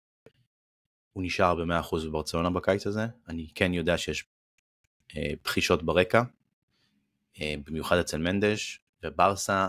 נשאר 1.16 1.56
ב-100% 1.56 1.96
בברצלונה 2.06 2.50
בקיץ 2.50 2.88
הזה, 2.88 3.06
אני 3.28 3.48
כן 3.56 3.74
יודע 3.74 3.98
שיש 3.98 4.26
אה, 5.18 5.34
בחישות 5.43 5.84
ברקע, 5.84 6.24
אה, 7.41 7.56
במיוחד 7.66 7.98
אצל 7.98 8.18
מנדש, 8.18 8.80
וברסה 9.04 9.68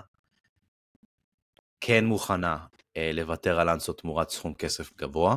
כן 1.80 2.04
מוכנה 2.04 2.66
אה, 2.96 3.10
לוותר 3.12 3.60
על 3.60 3.68
אנסו 3.68 3.92
תמורת 3.92 4.30
סכום 4.30 4.54
כסף 4.54 4.96
גבוה. 4.96 5.36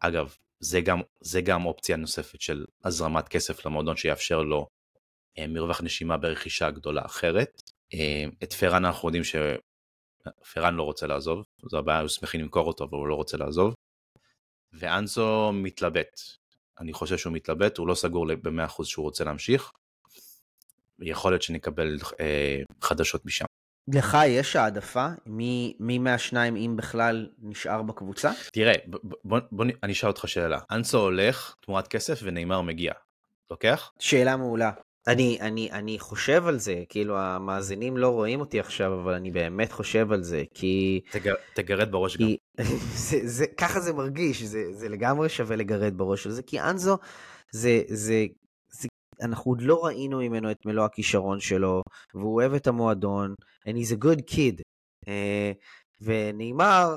אגב, 0.00 0.36
זה 0.60 0.80
גם, 0.80 1.00
זה 1.20 1.40
גם 1.40 1.66
אופציה 1.66 1.96
נוספת 1.96 2.40
של 2.40 2.64
הזרמת 2.84 3.28
כסף 3.28 3.66
למועדון 3.66 3.96
שיאפשר 3.96 4.42
לו 4.42 4.68
מרווח 5.48 5.80
נשימה 5.80 6.16
ברכישה 6.16 6.70
גדולה 6.70 7.02
אחרת. 7.06 7.62
את 8.42 8.52
פרן 8.52 8.84
אנחנו 8.84 9.08
יודעים 9.08 9.24
שפרן 9.24 10.74
לא 10.74 10.82
רוצה 10.82 11.06
לעזוב, 11.06 11.44
זו 11.70 11.78
הבעיה, 11.78 11.98
היו 11.98 12.08
שמחים 12.08 12.40
למכור 12.40 12.66
אותו 12.66 12.84
אבל 12.84 12.98
הוא 12.98 13.06
לא 13.06 13.14
רוצה 13.14 13.36
לעזוב. 13.36 13.74
ואנסו 14.72 15.52
מתלבט, 15.52 16.20
אני 16.80 16.92
חושב 16.92 17.18
שהוא 17.18 17.32
מתלבט, 17.32 17.78
הוא 17.78 17.88
לא 17.88 17.94
סגור 17.94 18.34
ב-100% 18.34 18.84
שהוא 18.84 19.02
רוצה 19.02 19.24
להמשיך. 19.24 19.72
יכול 21.00 21.32
להיות 21.32 21.42
שנקבל 21.42 21.98
אה, 22.20 22.62
חדשות 22.80 23.26
משם. 23.26 23.44
לך 23.94 24.16
יש 24.26 24.56
העדפה? 24.56 25.06
מי, 25.26 25.76
מי 25.80 25.98
מהשניים, 25.98 26.56
אם 26.56 26.76
בכלל, 26.76 27.28
נשאר 27.38 27.82
בקבוצה? 27.82 28.30
תראה, 28.52 28.74
בוא, 28.86 29.00
בוא, 29.24 29.38
בוא 29.52 29.64
אני 29.82 29.92
אשאל 29.92 30.08
אותך 30.08 30.28
שאלה. 30.28 30.58
אנסו 30.70 30.98
הולך 30.98 31.54
תמורת 31.60 31.88
כסף 31.88 32.20
ונאמר 32.22 32.60
מגיע. 32.60 32.92
לוקח? 33.50 33.92
שאלה 33.98 34.36
מעולה. 34.36 34.70
אני, 35.06 35.38
אני, 35.40 35.70
אני 35.72 35.98
חושב 35.98 36.46
על 36.46 36.58
זה, 36.58 36.82
כאילו 36.88 37.18
המאזינים 37.18 37.96
לא 37.96 38.08
רואים 38.08 38.40
אותי 38.40 38.60
עכשיו, 38.60 39.00
אבל 39.00 39.14
אני 39.14 39.30
באמת 39.30 39.72
חושב 39.72 40.12
על 40.12 40.22
זה, 40.22 40.42
כי... 40.54 41.00
תגר, 41.10 41.34
תגרד 41.54 41.90
בראש 41.90 42.16
כי... 42.16 42.36
גם. 42.58 42.64
זה, 43.08 43.18
זה, 43.24 43.46
ככה 43.46 43.80
זה 43.80 43.92
מרגיש, 43.92 44.42
זה, 44.42 44.64
זה 44.72 44.88
לגמרי 44.88 45.28
שווה 45.28 45.56
לגרד 45.56 45.98
בראש 45.98 46.26
על 46.26 46.32
זה, 46.32 46.42
כי 46.42 46.60
אנזו, 46.60 46.98
זה, 47.52 47.82
זה, 47.88 48.26
זה, 48.70 48.88
אנחנו 49.22 49.50
עוד 49.50 49.62
לא 49.62 49.84
ראינו 49.84 50.18
ממנו 50.18 50.50
את 50.50 50.66
מלוא 50.66 50.84
הכישרון 50.84 51.40
שלו, 51.40 51.82
והוא 52.14 52.34
אוהב 52.34 52.54
את 52.54 52.66
המועדון, 52.66 53.34
and 53.66 53.76
he's 53.76 53.92
a 53.92 54.04
good 54.04 54.26
kid. 54.26 54.62
Uh, 55.06 55.54
ונאמר, 56.00 56.96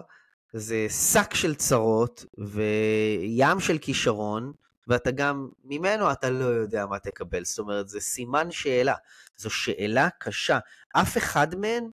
זה 0.53 0.88
שק 0.89 1.34
של 1.34 1.55
צרות, 1.55 2.26
וים 2.38 3.59
של 3.59 3.78
כישרון, 3.78 4.53
ואתה 4.88 5.11
גם, 5.11 5.49
ממנו 5.63 6.11
אתה 6.11 6.30
לא 6.30 6.45
יודע 6.45 6.86
מה 6.86 6.99
תקבל. 6.99 7.45
זאת 7.45 7.59
אומרת, 7.59 7.89
זה 7.89 7.99
סימן 7.99 8.51
שאלה. 8.51 8.95
זו 9.38 9.49
שאלה 9.49 10.09
קשה. 10.20 10.59
אף 10.93 11.17
אחד 11.17 11.55
מהן 11.55 11.89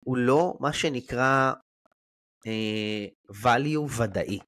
הוא 0.00 0.16
לא 0.16 0.56
מה 0.60 0.72
שנקרא 0.72 1.52
אה, 2.46 3.06
value 3.30 4.02
ודאי. 4.02 4.38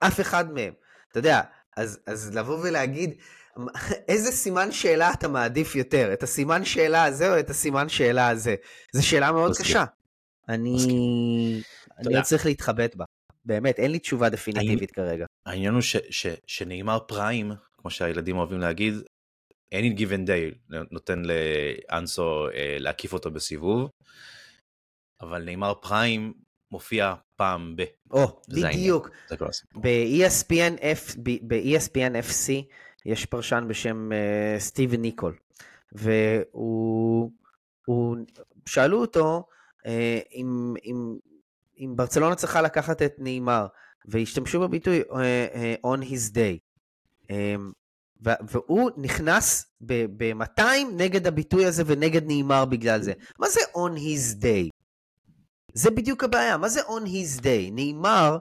אף 0.00 0.20
אחד 0.20 0.52
מהם. 0.52 0.72
אתה 1.10 1.18
יודע, 1.18 1.40
אז, 1.76 2.00
אז 2.06 2.36
לבוא 2.36 2.58
ולהגיד, 2.58 3.14
איזה 4.08 4.30
סימן 4.30 4.72
שאלה 4.72 5.12
אתה 5.12 5.28
מעדיף 5.28 5.74
יותר? 5.74 6.12
את 6.12 6.22
הסימן 6.22 6.64
שאלה 6.64 7.04
הזה 7.04 7.34
או 7.34 7.40
את 7.40 7.50
הסימן 7.50 7.88
שאלה 7.88 8.28
הזה? 8.28 8.54
זו 8.92 9.06
שאלה 9.06 9.32
מאוד 9.32 9.50
מסכים. 9.50 9.66
קשה. 9.66 9.84
אני, 10.48 10.76
אני 11.98 12.14
לא 12.14 12.22
צריך 12.22 12.46
להתחבט 12.46 12.94
בה. 12.94 13.04
באמת, 13.44 13.78
אין 13.78 13.90
לי 13.90 13.98
תשובה 13.98 14.28
דפיניטיבית 14.28 14.90
כרגע. 14.90 15.26
העניין 15.46 15.74
הוא 15.74 15.82
ש, 15.82 15.96
ש, 16.10 16.26
שנאמר 16.46 16.98
פריים, 17.08 17.52
כמו 17.78 17.90
שהילדים 17.90 18.36
אוהבים 18.36 18.58
להגיד, 18.58 18.94
any 19.74 19.98
given 19.98 20.28
day 20.28 20.74
נותן 20.90 21.22
לאנסו 21.24 22.48
אה, 22.48 22.76
להקיף 22.78 23.12
אותו 23.12 23.30
בסיבוב, 23.30 23.90
אבל 25.20 25.44
נאמר 25.44 25.74
פריים 25.74 26.32
מופיע 26.72 27.14
פעם 27.36 27.76
ב. 27.76 27.84
או, 28.10 28.42
בדיוק. 28.48 29.10
ב-ESPN, 29.74 30.84
ב-ESPN 31.42 32.12
FC 32.28 32.52
יש 33.08 33.26
פרשן 33.26 33.64
בשם 33.68 34.10
uh, 34.12 34.60
סטיבן 34.60 35.00
ניקול, 35.00 35.36
והוא, 35.92 37.30
הוא, 37.86 38.16
שאלו 38.66 39.00
אותו 39.00 39.44
uh, 39.78 39.88
אם, 40.34 40.74
אם, 40.84 41.16
אם 41.78 41.92
ברצלונה 41.96 42.34
צריכה 42.34 42.62
לקחת 42.62 43.02
את 43.02 43.14
נאמר, 43.18 43.66
והשתמשו 44.08 44.60
בביטוי 44.60 45.00
uh, 45.00 45.12
uh, 45.12 45.86
on 45.86 46.02
his 46.04 46.34
day. 46.34 46.58
Um, 47.22 47.32
והוא 48.22 48.90
נכנס 48.96 49.66
ב-200 49.80 50.62
נגד 50.96 51.26
הביטוי 51.26 51.66
הזה 51.66 51.82
ונגד 51.86 52.22
נאמר 52.26 52.64
בגלל 52.64 53.02
זה. 53.02 53.12
מה 53.38 53.48
זה 53.48 53.60
on 53.60 53.98
his 53.98 54.42
day? 54.42 54.68
זה 55.72 55.90
בדיוק 55.90 56.24
הבעיה, 56.24 56.56
מה 56.56 56.68
זה 56.68 56.80
on 56.80 57.06
his 57.06 57.40
day? 57.40 57.70
נאמר, 57.72 58.38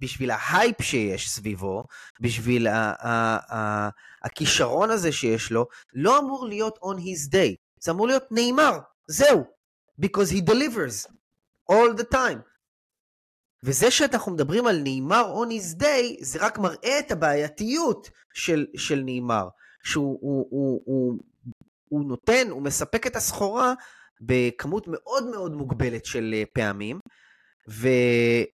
בשביל 0.00 0.30
ההייפ 0.30 0.82
שיש 0.82 1.30
סביבו, 1.30 1.84
בשביל 2.20 2.66
הכישרון 4.22 4.90
הזה 4.90 5.12
שיש 5.12 5.50
לו, 5.50 5.66
לא 5.94 6.18
אמור 6.18 6.46
להיות 6.48 6.78
on 6.78 6.98
his 6.98 7.32
day, 7.32 7.54
זה 7.80 7.90
אמור 7.90 8.06
להיות 8.06 8.24
נאמר, 8.30 8.78
זהו, 9.06 9.44
because 10.00 10.30
he 10.30 10.50
delivers 10.50 11.08
all 11.72 11.98
the 11.98 12.14
time. 12.14 12.38
וזה 13.62 13.90
שאנחנו 13.90 14.32
מדברים 14.32 14.66
על 14.66 14.80
נאמר 14.84 15.42
on 15.42 15.48
his 15.50 15.82
day, 15.82 16.24
זה 16.24 16.38
רק 16.46 16.58
מראה 16.58 16.98
את 16.98 17.10
הבעייתיות 17.10 18.10
של, 18.34 18.66
של 18.76 19.02
נאמר, 19.04 19.48
שהוא 19.84 20.18
הוא, 20.20 20.46
הוא, 20.50 20.82
הוא, 20.84 21.18
הוא 21.88 22.04
נותן, 22.04 22.50
הוא 22.50 22.62
מספק 22.62 23.06
את 23.06 23.16
הסחורה 23.16 23.74
בכמות 24.20 24.84
מאוד 24.88 25.26
מאוד 25.30 25.52
מוגבלת 25.52 26.04
של 26.04 26.34
אה, 26.34 26.42
פעמים, 26.52 27.00
ו, 27.68 27.88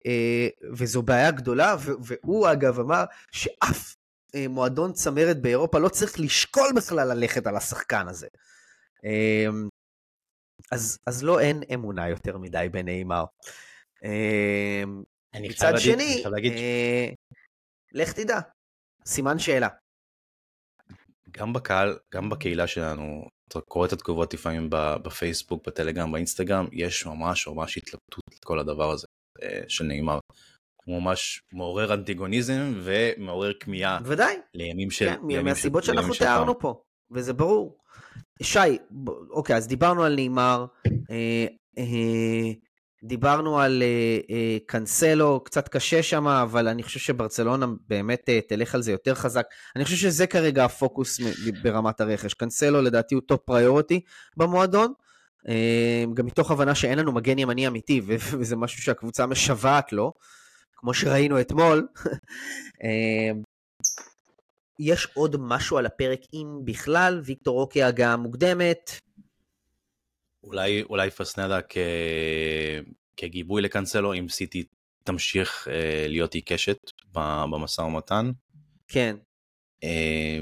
אה, 0.07 0.49
וזו 0.73 1.03
בעיה 1.03 1.31
גדולה, 1.31 1.77
והוא 2.01 2.53
אגב 2.53 2.81
אמר 2.81 3.05
שאף 3.31 3.97
אה, 4.35 4.49
מועדון 4.49 4.93
צמרת 4.93 5.43
באירופה 5.43 5.79
לא 5.79 5.89
צריך 5.89 6.21
לשקול 6.21 6.69
בכלל 6.77 7.09
ללכת 7.09 7.47
על 7.47 7.57
השחקן 7.57 8.09
הזה. 8.09 8.29
אמ, 9.05 9.69
אז, 10.73 10.99
אז 11.07 11.25
לא 11.25 11.41
אין 11.41 11.63
אמונה 11.75 12.09
יותר 12.09 12.39
מדי 12.39 12.69
בנאמר. 12.73 13.25
אמ, 14.05 15.03
מצד 15.35 15.73
שני, 15.79 16.23
לך 17.93 18.13
תדע, 18.13 18.39
סימן 19.07 19.39
שאלה. 19.39 19.69
גם 21.31 21.53
בקהל, 21.53 21.99
גם 22.15 22.31
בקהילה 22.31 22.67
שלנו, 22.67 23.29
אתה 23.51 23.61
קורא 23.61 23.87
את 23.87 23.93
התגובות 23.93 24.35
לפעמים 24.35 24.67
בפייסבוק, 24.71 25.67
בטלגרם, 25.67 26.13
באינסטגרם, 26.13 26.67
יש 26.73 27.07
ממש 27.07 27.49
ממש 27.49 27.77
התלבטות 27.77 28.25
לכל 28.43 28.59
הדבר 28.59 28.91
הזה 28.91 29.07
אה, 29.43 29.61
של 29.69 29.85
ניימאר. 29.85 30.19
הוא 30.85 31.03
ממש 31.03 31.43
מעורר 31.53 31.95
אנטיגוניזם 31.95 32.73
ומעורר 32.77 33.53
כמיהה. 33.61 33.99
ודאי. 34.05 34.37
לימים 34.55 34.91
של... 34.91 35.07
כן, 35.29 35.45
מהסיבות 35.45 35.85
שאנחנו 35.85 36.15
תיארנו 36.15 36.59
פה, 36.59 36.83
וזה 37.11 37.33
ברור. 37.33 37.79
שי, 38.43 38.59
אוקיי, 39.31 39.57
אז 39.57 39.67
דיברנו 39.67 40.05
על 40.05 40.15
ניימאר, 40.15 40.67
אה, 41.11 41.47
אה, 41.79 42.53
דיברנו 43.05 43.61
על 43.61 43.83
אה, 43.83 44.27
אה, 44.27 44.33
קנסלו, 44.67 45.41
קצת 45.45 45.69
קשה 45.69 46.03
שם, 46.03 46.27
אבל 46.27 46.69
אני 46.69 46.83
חושב 46.83 47.01
שברצלונה 47.01 47.67
באמת 47.89 48.29
אה, 48.29 48.49
תלך 48.49 48.75
על 48.75 48.83
זה 48.83 48.93
יותר 48.93 49.15
חזק. 49.15 49.47
אני 49.77 49.85
חושב 49.85 49.97
שזה 49.97 50.27
כרגע 50.27 50.65
הפוקוס 50.65 51.21
ברמת 51.63 52.01
הרכש. 52.01 52.35
קנסלו 52.35 52.83
לדעתי 52.83 53.15
הוא 53.15 53.23
top 53.27 53.41
priority 53.45 54.01
במועדון, 54.37 54.93
גם 56.15 56.27
מתוך 56.27 56.51
הבנה 56.51 56.75
שאין 56.75 56.99
לנו 56.99 57.13
מגן 57.13 57.39
ימני 57.39 57.67
אמיתי, 57.67 58.01
וזה 58.07 58.57
משהו 58.57 58.83
שהקבוצה 58.83 59.27
משוועת 59.27 59.93
לו, 59.93 60.13
כמו 60.77 60.95
שראינו 60.95 61.41
אתמול. 61.41 61.87
יש 64.81 65.09
עוד 65.15 65.37
משהו 65.39 65.79
על 65.79 65.87
הפרק, 65.87 66.21
אם 66.35 66.47
בכלל, 66.65 67.21
ויקטור 67.25 67.61
אוקי 67.61 67.83
הגעה 67.83 68.17
מוקדמת, 68.17 69.01
אולי, 70.45 70.83
אולי 70.83 71.11
פסנדה 71.11 71.63
כ... 71.69 71.77
כגיבוי 73.17 73.63
לקנסלו, 73.63 74.15
אם 74.15 74.29
סיטי 74.29 74.65
תמשיך 75.05 75.69
אה, 75.69 76.07
להיות 76.09 76.35
עיקשת 76.35 76.79
במשא 77.13 77.81
ומתן. 77.81 78.31
כן. 78.89 79.17
אה, 79.85 80.39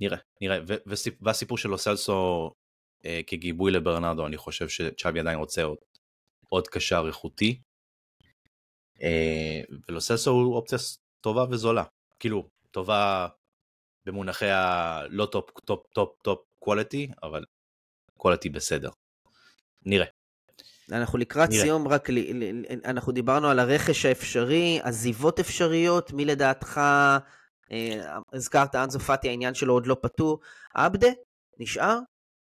נראה, 0.00 0.18
נראה. 0.40 0.58
ו- 0.68 0.90
וסיפ- 0.90 1.18
והסיפור 1.20 1.58
של 1.58 1.68
לוסלסו 1.68 2.50
אה, 3.04 3.20
כגיבוי 3.26 3.72
לברנרדו, 3.72 4.26
אני 4.26 4.36
חושב 4.36 4.68
שצ'אבי 4.68 5.20
עדיין 5.20 5.38
רוצה 5.38 5.62
עוד, 5.62 5.78
עוד 6.48 6.68
קשר 6.68 7.04
איכותי. 7.06 7.60
אה, 9.02 9.60
ולוסלסו 9.88 10.30
הוא 10.30 10.56
אופציה 10.56 10.78
טובה 11.20 11.44
וזולה. 11.50 11.84
כאילו, 12.20 12.48
טובה 12.70 13.28
במונחי 14.06 14.50
ה 14.50 14.75
לא 14.75 15.26
top 15.26 15.50
top 15.64 15.86
top 15.92 16.22
top 16.22 16.40
quality, 16.58 17.08
אבל 17.22 17.44
quality 18.16 18.48
בסדר. 18.48 18.90
נראה. 19.86 20.06
אנחנו 20.92 21.18
לקראת 21.18 21.50
נראה. 21.50 21.62
סיום, 21.62 21.88
רק 21.88 22.08
אנחנו 22.84 23.12
דיברנו 23.12 23.48
על 23.48 23.58
הרכש 23.58 24.04
האפשרי, 24.04 24.80
עזיבות 24.82 25.40
אפשריות, 25.40 26.12
מי 26.12 26.24
לדעתך, 26.24 26.80
אה, 27.72 28.18
הזכרת 28.32 28.74
אנסו 28.74 29.00
פאטי, 29.00 29.28
העניין 29.28 29.54
שלו 29.54 29.74
עוד 29.74 29.86
לא 29.86 29.96
פתור, 30.02 30.40
עבדה, 30.74 31.08
נשאר? 31.58 31.98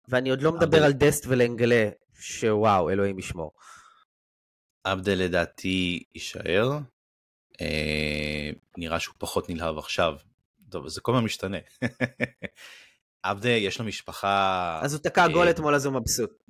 ואני 0.07 0.29
עוד 0.29 0.41
לא 0.41 0.51
מדבר 0.51 0.83
על 0.83 0.91
דסט 0.91 1.25
ולנגלה. 1.27 1.89
שוואו, 2.19 2.89
אלוהים 2.89 3.19
ישמור. 3.19 3.51
עבדה 4.83 5.15
לדעתי 5.15 6.03
יישאר. 6.15 6.79
אה, 7.61 8.49
נראה 8.77 8.99
שהוא 8.99 9.15
פחות 9.17 9.49
נלהב 9.49 9.77
עכשיו. 9.77 10.13
טוב, 10.69 10.87
זה 10.87 11.01
כל 11.01 11.11
הזמן 11.11 11.25
משתנה. 11.25 11.57
עבדה 13.23 13.49
יש 13.49 13.79
לו 13.79 13.85
משפחה... 13.85 14.79
אז 14.83 14.93
הוא 14.93 15.01
תקע 15.01 15.27
גול 15.27 15.45
אה, 15.45 15.51
אתמול 15.51 15.75
אז 15.75 15.85
הוא 15.85 15.93
מבסוט. 15.93 16.43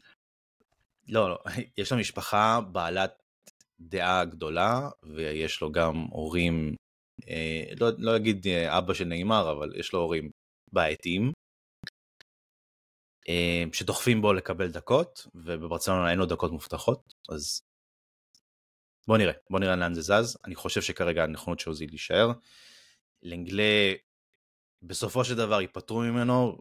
לא, 1.09 1.29
לא, 1.29 1.37
יש 1.77 1.91
לו 1.91 1.97
משפחה 1.97 2.59
בעלת 2.71 3.21
דעה 3.79 4.25
גדולה, 4.25 4.89
ויש 5.03 5.61
לו 5.61 5.71
גם 5.71 5.95
הורים, 5.95 6.75
אה, 7.29 7.63
לא, 7.79 7.87
לא 7.97 8.15
אגיד 8.15 8.47
אה, 8.47 8.77
אבא 8.77 8.93
של 8.93 9.05
נעימר, 9.05 9.51
אבל 9.51 9.79
יש 9.79 9.93
לו 9.93 9.99
הורים 9.99 10.31
בעייתיים, 10.71 11.31
אה, 13.29 13.63
שדוחפים 13.73 14.21
בו 14.21 14.33
לקבל 14.33 14.71
דקות, 14.71 15.27
ובברצלונה 15.35 16.11
אין 16.11 16.19
לו 16.19 16.25
דקות 16.25 16.51
מובטחות, 16.51 17.13
אז 17.29 17.61
בוא 19.07 19.17
נראה, 19.17 19.33
בוא 19.49 19.59
נראה 19.59 19.75
לאן 19.75 19.93
זה 19.93 20.01
זז. 20.01 20.37
אני 20.45 20.55
חושב 20.55 20.81
שכרגע 20.81 21.23
הנכונות 21.23 21.59
של 21.59 21.69
אוזיל 21.69 21.89
להישאר. 21.89 22.31
לנגלה, 23.23 23.93
בסופו 24.81 25.23
של 25.23 25.35
דבר 25.35 25.61
ייפטרו 25.61 25.99
ממנו, 25.99 26.57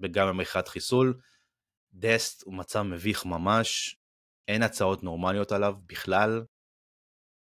וגם 0.00 0.28
במכירת 0.28 0.68
חיסול. 0.68 1.20
דסט 1.94 2.42
הוא 2.42 2.54
מצב 2.54 2.82
מביך 2.82 3.26
ממש, 3.26 3.96
אין 4.48 4.62
הצעות 4.62 5.02
נורמליות 5.02 5.52
עליו 5.52 5.74
בכלל. 5.86 6.44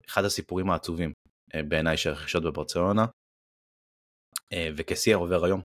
אחד 0.09 0.24
הסיפורים 0.24 0.70
העצובים 0.70 1.12
אה, 1.55 1.62
בעיניי 1.62 1.97
של 1.97 2.11
רכישות 2.11 2.43
בברצלונה. 2.43 3.07
אה, 4.53 4.68
וקסייר 4.76 5.16
עובר 5.16 5.45
היום. 5.45 5.61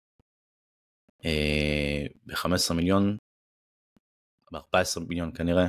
אה, 1.26 2.06
ב-15 2.26 2.74
מיליון, 2.76 3.18
ב-14 4.52 5.00
מיליון 5.08 5.32
כנראה. 5.36 5.68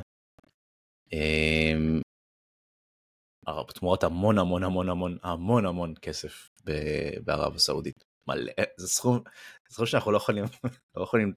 תמורת 3.74 4.02
המון 4.02 4.38
המון 4.38 4.62
המון 4.64 4.88
המון 4.88 5.18
המון 5.22 5.66
המון 5.66 5.94
כסף 6.02 6.50
בערב 7.24 7.54
הסעודית. 7.54 8.04
מלא, 8.28 8.52
זה 8.76 8.88
סכום, 8.88 9.22
זה 9.68 9.74
סכום 9.74 9.86
שאנחנו 9.86 10.12
לא 10.12 10.16
יכולים, 10.16 10.44
לא 10.96 11.02
יכולים, 11.02 11.32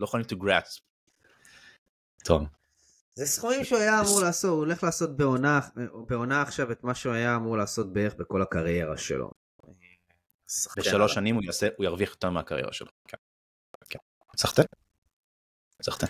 לא 0.00 0.04
יכולים 0.04 0.26
to 0.26 0.34
grasp. 0.34 0.87
טוב. 2.24 2.42
זה 3.14 3.26
סכומים 3.26 3.64
שהוא 3.64 3.78
היה 3.78 4.00
אמור 4.00 4.20
לעשות, 4.20 4.50
הוא 4.50 4.58
הולך 4.58 4.84
לעשות 4.84 5.16
בעונה, 5.16 5.60
בעונה 6.08 6.42
עכשיו 6.42 6.72
את 6.72 6.84
מה 6.84 6.94
שהוא 6.94 7.12
היה 7.12 7.36
אמור 7.36 7.56
לעשות 7.56 7.92
בערך 7.92 8.14
בכל 8.14 8.42
הקריירה 8.42 8.96
שלו. 8.96 9.30
בשלוש 10.76 11.14
שנים 11.14 11.34
הוא, 11.34 11.44
יעשה, 11.44 11.68
הוא 11.76 11.84
ירוויח 11.84 12.10
יותר 12.10 12.30
מהקריירה 12.30 12.72
שלו. 12.72 12.88
כן. 13.08 13.16
כן. 13.88 13.98
סחטן. 14.36 14.62
סחטן. 15.82 16.06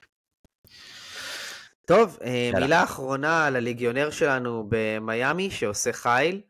טוב, 1.87 2.19
אה, 2.25 2.51
מילה 2.61 2.85
אחרונה 2.85 3.47
על 3.47 3.57
הליגיונר 3.57 4.11
שלנו 4.11 4.67
במיאמי 4.69 5.51
שעושה 5.51 5.93
חיל. 5.93 6.41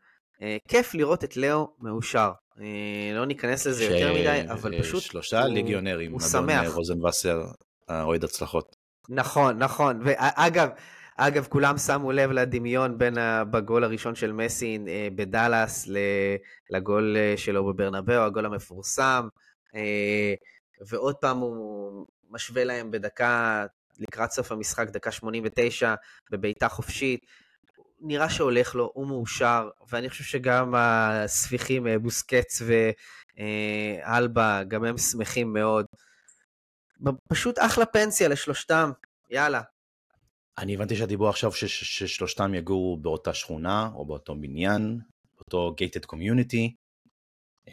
אה, 0.41 0.57
כיף 0.67 0.93
לראות 0.93 1.23
את 1.23 1.37
לאו 1.37 1.73
מאושר. 1.79 2.31
אה, 2.59 2.65
לא 3.13 3.25
ניכנס 3.25 3.67
לזה 3.67 3.83
יותר 3.83 4.13
מדי, 4.13 4.51
אבל 4.51 4.81
פשוט... 4.81 5.03
שלושה 5.03 5.45
ליגיונרים, 5.45 6.11
הוא 6.11 6.21
שמח. 6.21 6.73
רוזנבסר, 6.73 7.43
האוהד 7.87 8.23
הצלחות. 8.23 8.75
נכון, 9.09 9.57
נכון. 9.57 10.01
ואגב, 10.03 10.69
אגב, 11.17 11.47
כולם 11.49 11.77
שמו 11.77 12.11
לב 12.11 12.31
לדמיון 12.31 12.97
בין 12.97 13.17
בגול 13.51 13.83
הראשון 13.83 14.15
של 14.15 14.31
מסי 14.31 14.79
בדאלאס 15.15 15.87
לגול 16.69 17.15
שלו 17.35 17.65
בברנבאו, 17.65 18.21
הגול 18.23 18.45
המפורסם. 18.45 19.27
ועוד 20.87 21.15
פעם 21.15 21.37
הוא 21.37 22.05
משווה 22.29 22.63
להם 22.63 22.91
בדקה 22.91 23.65
לקראת 23.99 24.31
סוף 24.31 24.51
המשחק, 24.51 24.89
דקה 24.89 25.11
89, 25.11 25.93
בבעיטה 26.31 26.69
חופשית. 26.69 27.25
נראה 28.01 28.29
שהולך 28.29 28.75
לו, 28.75 28.91
הוא 28.93 29.07
מאושר, 29.07 29.69
ואני 29.89 30.09
חושב 30.09 30.23
שגם 30.23 30.73
הספיחים 30.77 31.87
אה, 31.87 31.99
בוסקץ 31.99 32.61
ואלבה, 33.37 34.63
גם 34.67 34.83
הם 34.83 34.97
שמחים 34.97 35.53
מאוד. 35.53 35.85
פשוט 37.27 37.59
אחלה 37.59 37.85
פנסיה 37.85 38.27
לשלושתם, 38.27 38.91
יאללה. 39.29 39.61
אני 40.57 40.75
הבנתי 40.75 40.95
שהדיבור 40.95 41.29
עכשיו 41.29 41.51
ששלושתם 41.51 42.53
יגורו 42.53 42.97
באותה 42.97 43.33
שכונה, 43.33 43.89
או 43.95 44.05
באותו 44.05 44.35
בניין, 44.35 44.99
באותו 45.35 45.75
gated 45.81 46.05
community, 46.15 46.71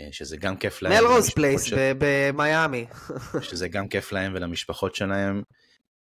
אה, 0.00 0.08
שזה 0.12 0.36
גם 0.36 0.56
כיף 0.56 0.82
להם. 0.82 0.92
מלרוז 0.92 1.30
פלייס 1.30 1.72
במיאמי. 1.98 2.86
שזה 3.50 3.68
גם 3.68 3.88
כיף 3.88 4.12
להם 4.12 4.32
ולמשפחות 4.34 4.94
שלהם. 4.94 5.42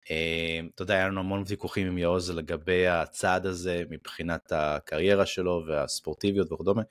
אמ, 0.09 0.69
אתה 0.76 0.82
יודע, 0.82 0.93
היה 0.93 1.07
לנו 1.07 1.19
המון 1.19 1.43
ויכוחים 1.47 1.88
עם 1.88 1.97
יעוז 1.97 2.32
לגבי 2.32 2.88
הצעד 2.88 3.45
הזה 3.45 3.84
מבחינת 3.89 4.51
הקריירה 4.51 5.26
שלו 5.26 5.63
והספורטיביות 5.67 6.51
וכדומה, 6.51 6.82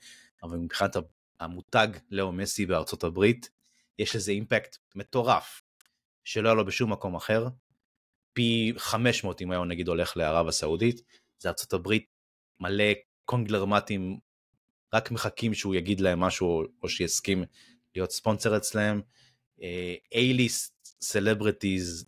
אבל 0.43 0.57
מבחינת 0.57 0.95
המותג 1.39 1.87
לאו 2.11 2.31
מסי 2.31 2.65
בארצות 2.65 3.03
הברית, 3.03 3.49
יש 3.99 4.15
לזה 4.15 4.31
אימפקט 4.31 4.77
מטורף, 4.95 5.61
שלא 6.23 6.47
היה 6.49 6.55
לו 6.55 6.65
בשום 6.65 6.91
מקום 6.91 7.15
אחר. 7.15 7.47
פי 8.33 8.73
500 8.77 9.41
אם 9.41 9.51
היום 9.51 9.67
נגיד 9.67 9.87
הולך 9.87 10.17
לערב 10.17 10.47
הסעודית, 10.47 11.01
ארצות 11.39 11.49
הברית 11.73 12.05
מלא 12.59 12.93
קונגלרמטים, 13.25 14.19
רק 14.93 15.11
מחכים 15.11 15.53
שהוא 15.53 15.75
יגיד 15.75 15.99
להם 15.99 16.19
משהו 16.19 16.63
או 16.83 16.89
שיסכים 16.89 17.43
להיות 17.95 18.11
ספונסר 18.11 18.57
אצלהם. 18.57 19.01
A-list 20.13 20.73
celebrities 21.01 22.05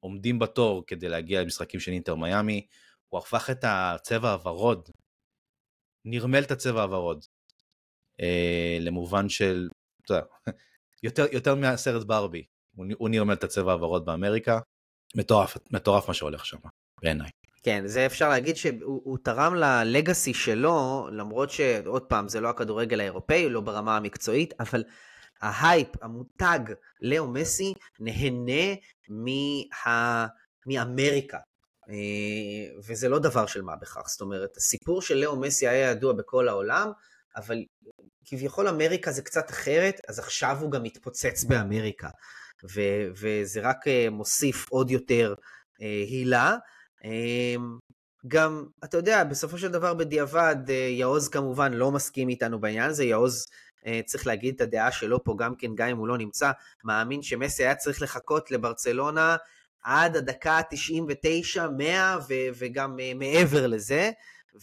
עומדים 0.00 0.38
בתור 0.38 0.84
כדי 0.86 1.08
להגיע 1.08 1.42
למשחקים 1.42 1.80
של 1.80 1.92
אינטר 1.92 2.14
מיאמי, 2.14 2.66
הוא 3.08 3.18
הפך 3.18 3.50
את 3.50 3.64
הצבע 3.64 4.32
הוורוד, 4.32 4.90
נרמל 6.04 6.42
את 6.42 6.50
הצבע 6.50 6.82
הוורוד, 6.82 7.24
אה, 8.20 8.78
למובן 8.80 9.28
של, 9.28 9.68
אתה 10.04 10.14
יודע, 10.14 10.26
יותר, 11.06 11.26
יותר 11.32 11.54
מהסרט 11.54 12.06
ברבי, 12.06 12.46
הוא, 12.76 12.86
הוא 12.98 13.08
נרמל 13.08 13.32
את 13.32 13.44
הצבע 13.44 13.72
הוורוד 13.72 14.04
באמריקה, 14.04 14.58
מטורף, 15.16 15.56
מטורף 15.70 16.08
מה 16.08 16.14
שהולך 16.14 16.46
שם, 16.46 16.58
בעיניי. 17.02 17.30
כן, 17.62 17.86
זה 17.86 18.06
אפשר 18.06 18.28
להגיד 18.28 18.56
שהוא 18.56 19.18
תרם 19.22 19.54
ל 19.54 19.65
legacy 19.65 20.34
שלו, 20.34 21.08
למרות 21.12 21.50
שעוד 21.50 22.02
פעם, 22.02 22.28
זה 22.28 22.40
לא 22.40 22.48
הכדורגל 22.48 23.00
האירופאי, 23.00 23.48
לא 23.48 23.60
ברמה 23.60 23.96
המקצועית, 23.96 24.54
אבל 24.60 24.84
ההייפ, 25.40 25.88
המותג, 26.02 26.58
לאו 27.00 27.26
מסי, 27.26 27.72
נהנה 28.00 28.74
מה... 29.08 30.26
מאמריקה. 30.66 31.38
אה, 31.88 32.78
וזה 32.86 33.08
לא 33.08 33.18
דבר 33.18 33.46
של 33.46 33.62
מה 33.62 33.76
בכך. 33.76 34.02
זאת 34.06 34.20
אומרת, 34.20 34.56
הסיפור 34.56 35.02
של 35.02 35.14
לאו 35.14 35.36
מסי 35.36 35.68
היה 35.68 35.90
ידוע 35.90 36.12
בכל 36.12 36.48
העולם, 36.48 36.90
אבל 37.36 37.58
כביכול 38.24 38.68
אמריקה 38.68 39.12
זה 39.12 39.22
קצת 39.22 39.50
אחרת, 39.50 40.00
אז 40.08 40.18
עכשיו 40.18 40.56
הוא 40.60 40.70
גם 40.70 40.82
מתפוצץ 40.82 41.44
באמריקה. 41.44 42.08
ו- 42.64 43.08
וזה 43.20 43.60
רק 43.60 43.88
אה, 43.88 44.10
מוסיף 44.10 44.66
עוד 44.70 44.90
יותר 44.90 45.34
אה, 45.82 46.04
הילה. 46.08 46.56
גם, 48.28 48.64
אתה 48.84 48.96
יודע, 48.96 49.24
בסופו 49.24 49.58
של 49.58 49.68
דבר 49.68 49.94
בדיעבד, 49.94 50.56
יעוז 50.90 51.28
כמובן 51.28 51.72
לא 51.72 51.92
מסכים 51.92 52.28
איתנו 52.28 52.60
בעניין 52.60 52.90
הזה, 52.90 53.04
יעוז 53.04 53.46
אה, 53.86 54.00
צריך 54.06 54.26
להגיד 54.26 54.54
את 54.54 54.60
הדעה 54.60 54.92
שלו 54.92 55.24
פה 55.24 55.34
גם 55.38 55.54
כן, 55.54 55.74
גם 55.74 55.88
אם 55.88 55.96
הוא 55.96 56.08
לא 56.08 56.18
נמצא, 56.18 56.50
מאמין 56.84 57.22
שמסי 57.22 57.64
היה 57.64 57.74
צריך 57.74 58.02
לחכות 58.02 58.50
לברצלונה 58.50 59.36
עד 59.82 60.16
הדקה 60.16 60.52
ה-99, 60.52 61.68
100 61.76 62.18
ו- 62.28 62.34
וגם 62.58 62.96
מעבר 63.16 63.66
לזה, 63.66 64.10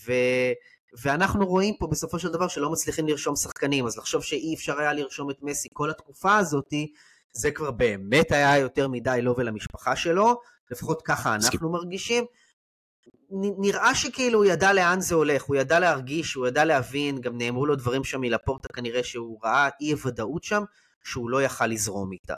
ו- 0.05 0.53
ואנחנו 1.01 1.45
רואים 1.45 1.75
פה 1.79 1.87
בסופו 1.87 2.19
של 2.19 2.31
דבר 2.31 2.47
שלא 2.47 2.71
מצליחים 2.71 3.07
לרשום 3.07 3.35
שחקנים, 3.35 3.85
אז 3.85 3.97
לחשוב 3.97 4.23
שאי 4.23 4.53
אפשר 4.55 4.79
היה 4.79 4.93
לרשום 4.93 5.29
את 5.29 5.37
מסי 5.41 5.69
כל 5.73 5.89
התקופה 5.89 6.37
הזאתי, 6.37 6.93
זה 7.33 7.51
כבר 7.51 7.71
באמת 7.71 8.31
היה 8.31 8.57
יותר 8.57 8.87
מדי 8.87 9.19
לו 9.21 9.35
ולמשפחה 9.37 9.95
שלו, 9.95 10.41
לפחות 10.71 11.01
ככה 11.01 11.35
אנחנו 11.35 11.71
מרגישים. 11.71 12.25
נראה 13.57 13.95
שכאילו 13.95 14.39
הוא 14.39 14.45
ידע 14.45 14.73
לאן 14.73 15.01
זה 15.01 15.15
הולך, 15.15 15.43
הוא 15.43 15.55
ידע 15.55 15.79
להרגיש, 15.79 16.33
הוא 16.33 16.47
ידע 16.47 16.65
להבין, 16.65 17.21
גם 17.21 17.37
נאמרו 17.37 17.65
לו 17.65 17.75
דברים 17.75 18.03
שם 18.03 18.21
מלפורטה 18.21 18.67
כנראה 18.73 19.03
שהוא 19.03 19.39
ראה 19.43 19.69
אי 19.81 19.93
ודאות 20.05 20.43
שם, 20.43 20.63
שהוא 21.03 21.29
לא 21.29 21.43
יכל 21.43 21.67
לזרום 21.67 22.11
איתה. 22.11 22.35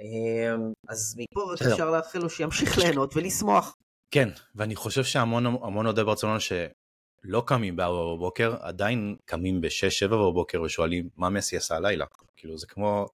אמ, 0.00 0.72
אז 0.88 1.16
מפה 1.18 1.52
רק 1.52 1.62
אפשר 1.62 1.90
לאחל 1.90 2.18
לו 2.18 2.30
שימשיך 2.30 2.78
ליהנות 2.78 3.16
ולשמוח. 3.16 3.76
כן, 4.10 4.28
ואני 4.54 4.76
חושב 4.76 5.04
שהמון 5.04 5.86
אוהדי 5.86 6.04
ברצלונה 6.04 6.40
שלא 6.40 7.42
קמים 7.46 7.76
ב-4 7.76 8.16
בבוקר, 8.16 8.54
עדיין 8.60 9.16
קמים 9.24 9.60
ב-6-7 9.60 10.08
בבוקר 10.08 10.62
ושואלים 10.62 11.08
מה 11.16 11.28
מסי 11.28 11.56
עשה 11.56 11.76
הלילה. 11.76 12.04
כאילו 12.36 12.58
זה 12.58 12.66
כמו 12.66 13.06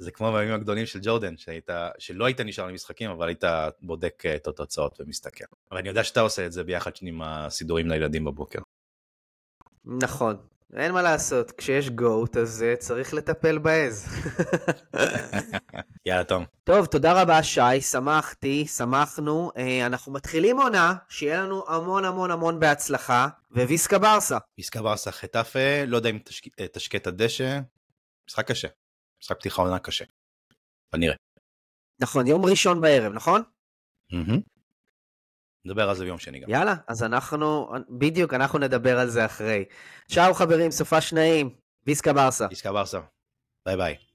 זה 0.00 0.10
כמו 0.10 0.32
בימים 0.32 0.54
הגדולים 0.54 0.86
של 0.86 0.98
ג'ורדן, 1.02 1.36
שהיית, 1.36 1.70
שלא 1.98 2.24
היית 2.24 2.40
נשאר 2.40 2.66
למשחקים, 2.66 3.10
אבל 3.10 3.28
היית 3.28 3.44
בודק 3.82 4.22
אה, 4.26 4.36
את 4.36 4.46
התוצאות 4.46 5.00
ומסתכל. 5.00 5.44
אבל 5.70 5.78
אני 5.78 5.88
יודע 5.88 6.04
שאתה 6.04 6.20
עושה 6.20 6.46
את 6.46 6.52
זה 6.52 6.64
ביחד 6.64 6.90
עם 7.02 7.22
הסידורים 7.22 7.88
לילדים 7.88 8.24
בבוקר. 8.24 8.58
נכון, 9.84 10.36
אין 10.76 10.92
מה 10.92 11.02
לעשות, 11.02 11.52
כשיש 11.52 11.90
גוט 11.90 12.36
אז 12.36 12.64
uh, 12.64 12.76
צריך 12.76 13.14
לטפל 13.14 13.58
בעז. 13.58 14.08
יאללה, 16.06 16.24
תום. 16.24 16.44
טוב, 16.64 16.86
תודה 16.86 17.22
רבה 17.22 17.42
שי, 17.42 17.80
שמחתי, 17.80 18.66
שמחנו. 18.66 19.50
Uh, 19.54 19.86
אנחנו 19.86 20.12
מתחילים 20.12 20.60
עונה, 20.60 20.94
שיהיה 21.08 21.42
לנו 21.42 21.64
המון 21.68 22.04
המון 22.04 22.30
המון 22.30 22.60
בהצלחה, 22.60 23.28
וויסקה 23.50 23.98
ברסה. 23.98 24.38
ויסקה 24.58 24.82
ברסה 24.82 25.12
חטאפה, 25.12 25.84
לא 25.86 25.96
יודע 25.96 26.10
אם 26.10 26.18
תשק... 26.24 26.44
תשקה 26.72 26.98
את 26.98 27.06
הדשא, 27.06 27.60
משחק 28.28 28.48
קשה. 28.48 28.68
משחק 29.22 29.38
פתיחה 29.38 29.62
עונה 29.62 29.78
קשה. 29.78 30.04
אבל 30.92 31.00
נראה. 31.00 31.14
נכון, 32.00 32.26
יום 32.26 32.44
ראשון 32.44 32.80
בערב, 32.80 33.12
נכון? 33.12 33.42
Mm-hmm. 34.12 34.40
נדבר 35.64 35.88
על 35.88 35.96
זה 35.96 36.04
ביום 36.04 36.18
שני 36.18 36.40
גם. 36.40 36.50
יאללה, 36.50 36.74
אז 36.88 37.02
אנחנו, 37.02 37.72
בדיוק, 37.98 38.34
אנחנו 38.34 38.58
נדבר 38.58 38.98
על 38.98 39.08
זה 39.08 39.24
אחרי. 39.24 39.64
צ'או 40.08 40.34
חברים, 40.34 40.70
סופה 40.70 41.00
שניים, 41.00 41.54
ויסקה 41.86 42.12
ברסה. 42.12 42.46
ויסקה 42.50 42.72
ברסה. 42.72 43.00
ביי 43.66 43.76
ביי. 43.76 43.96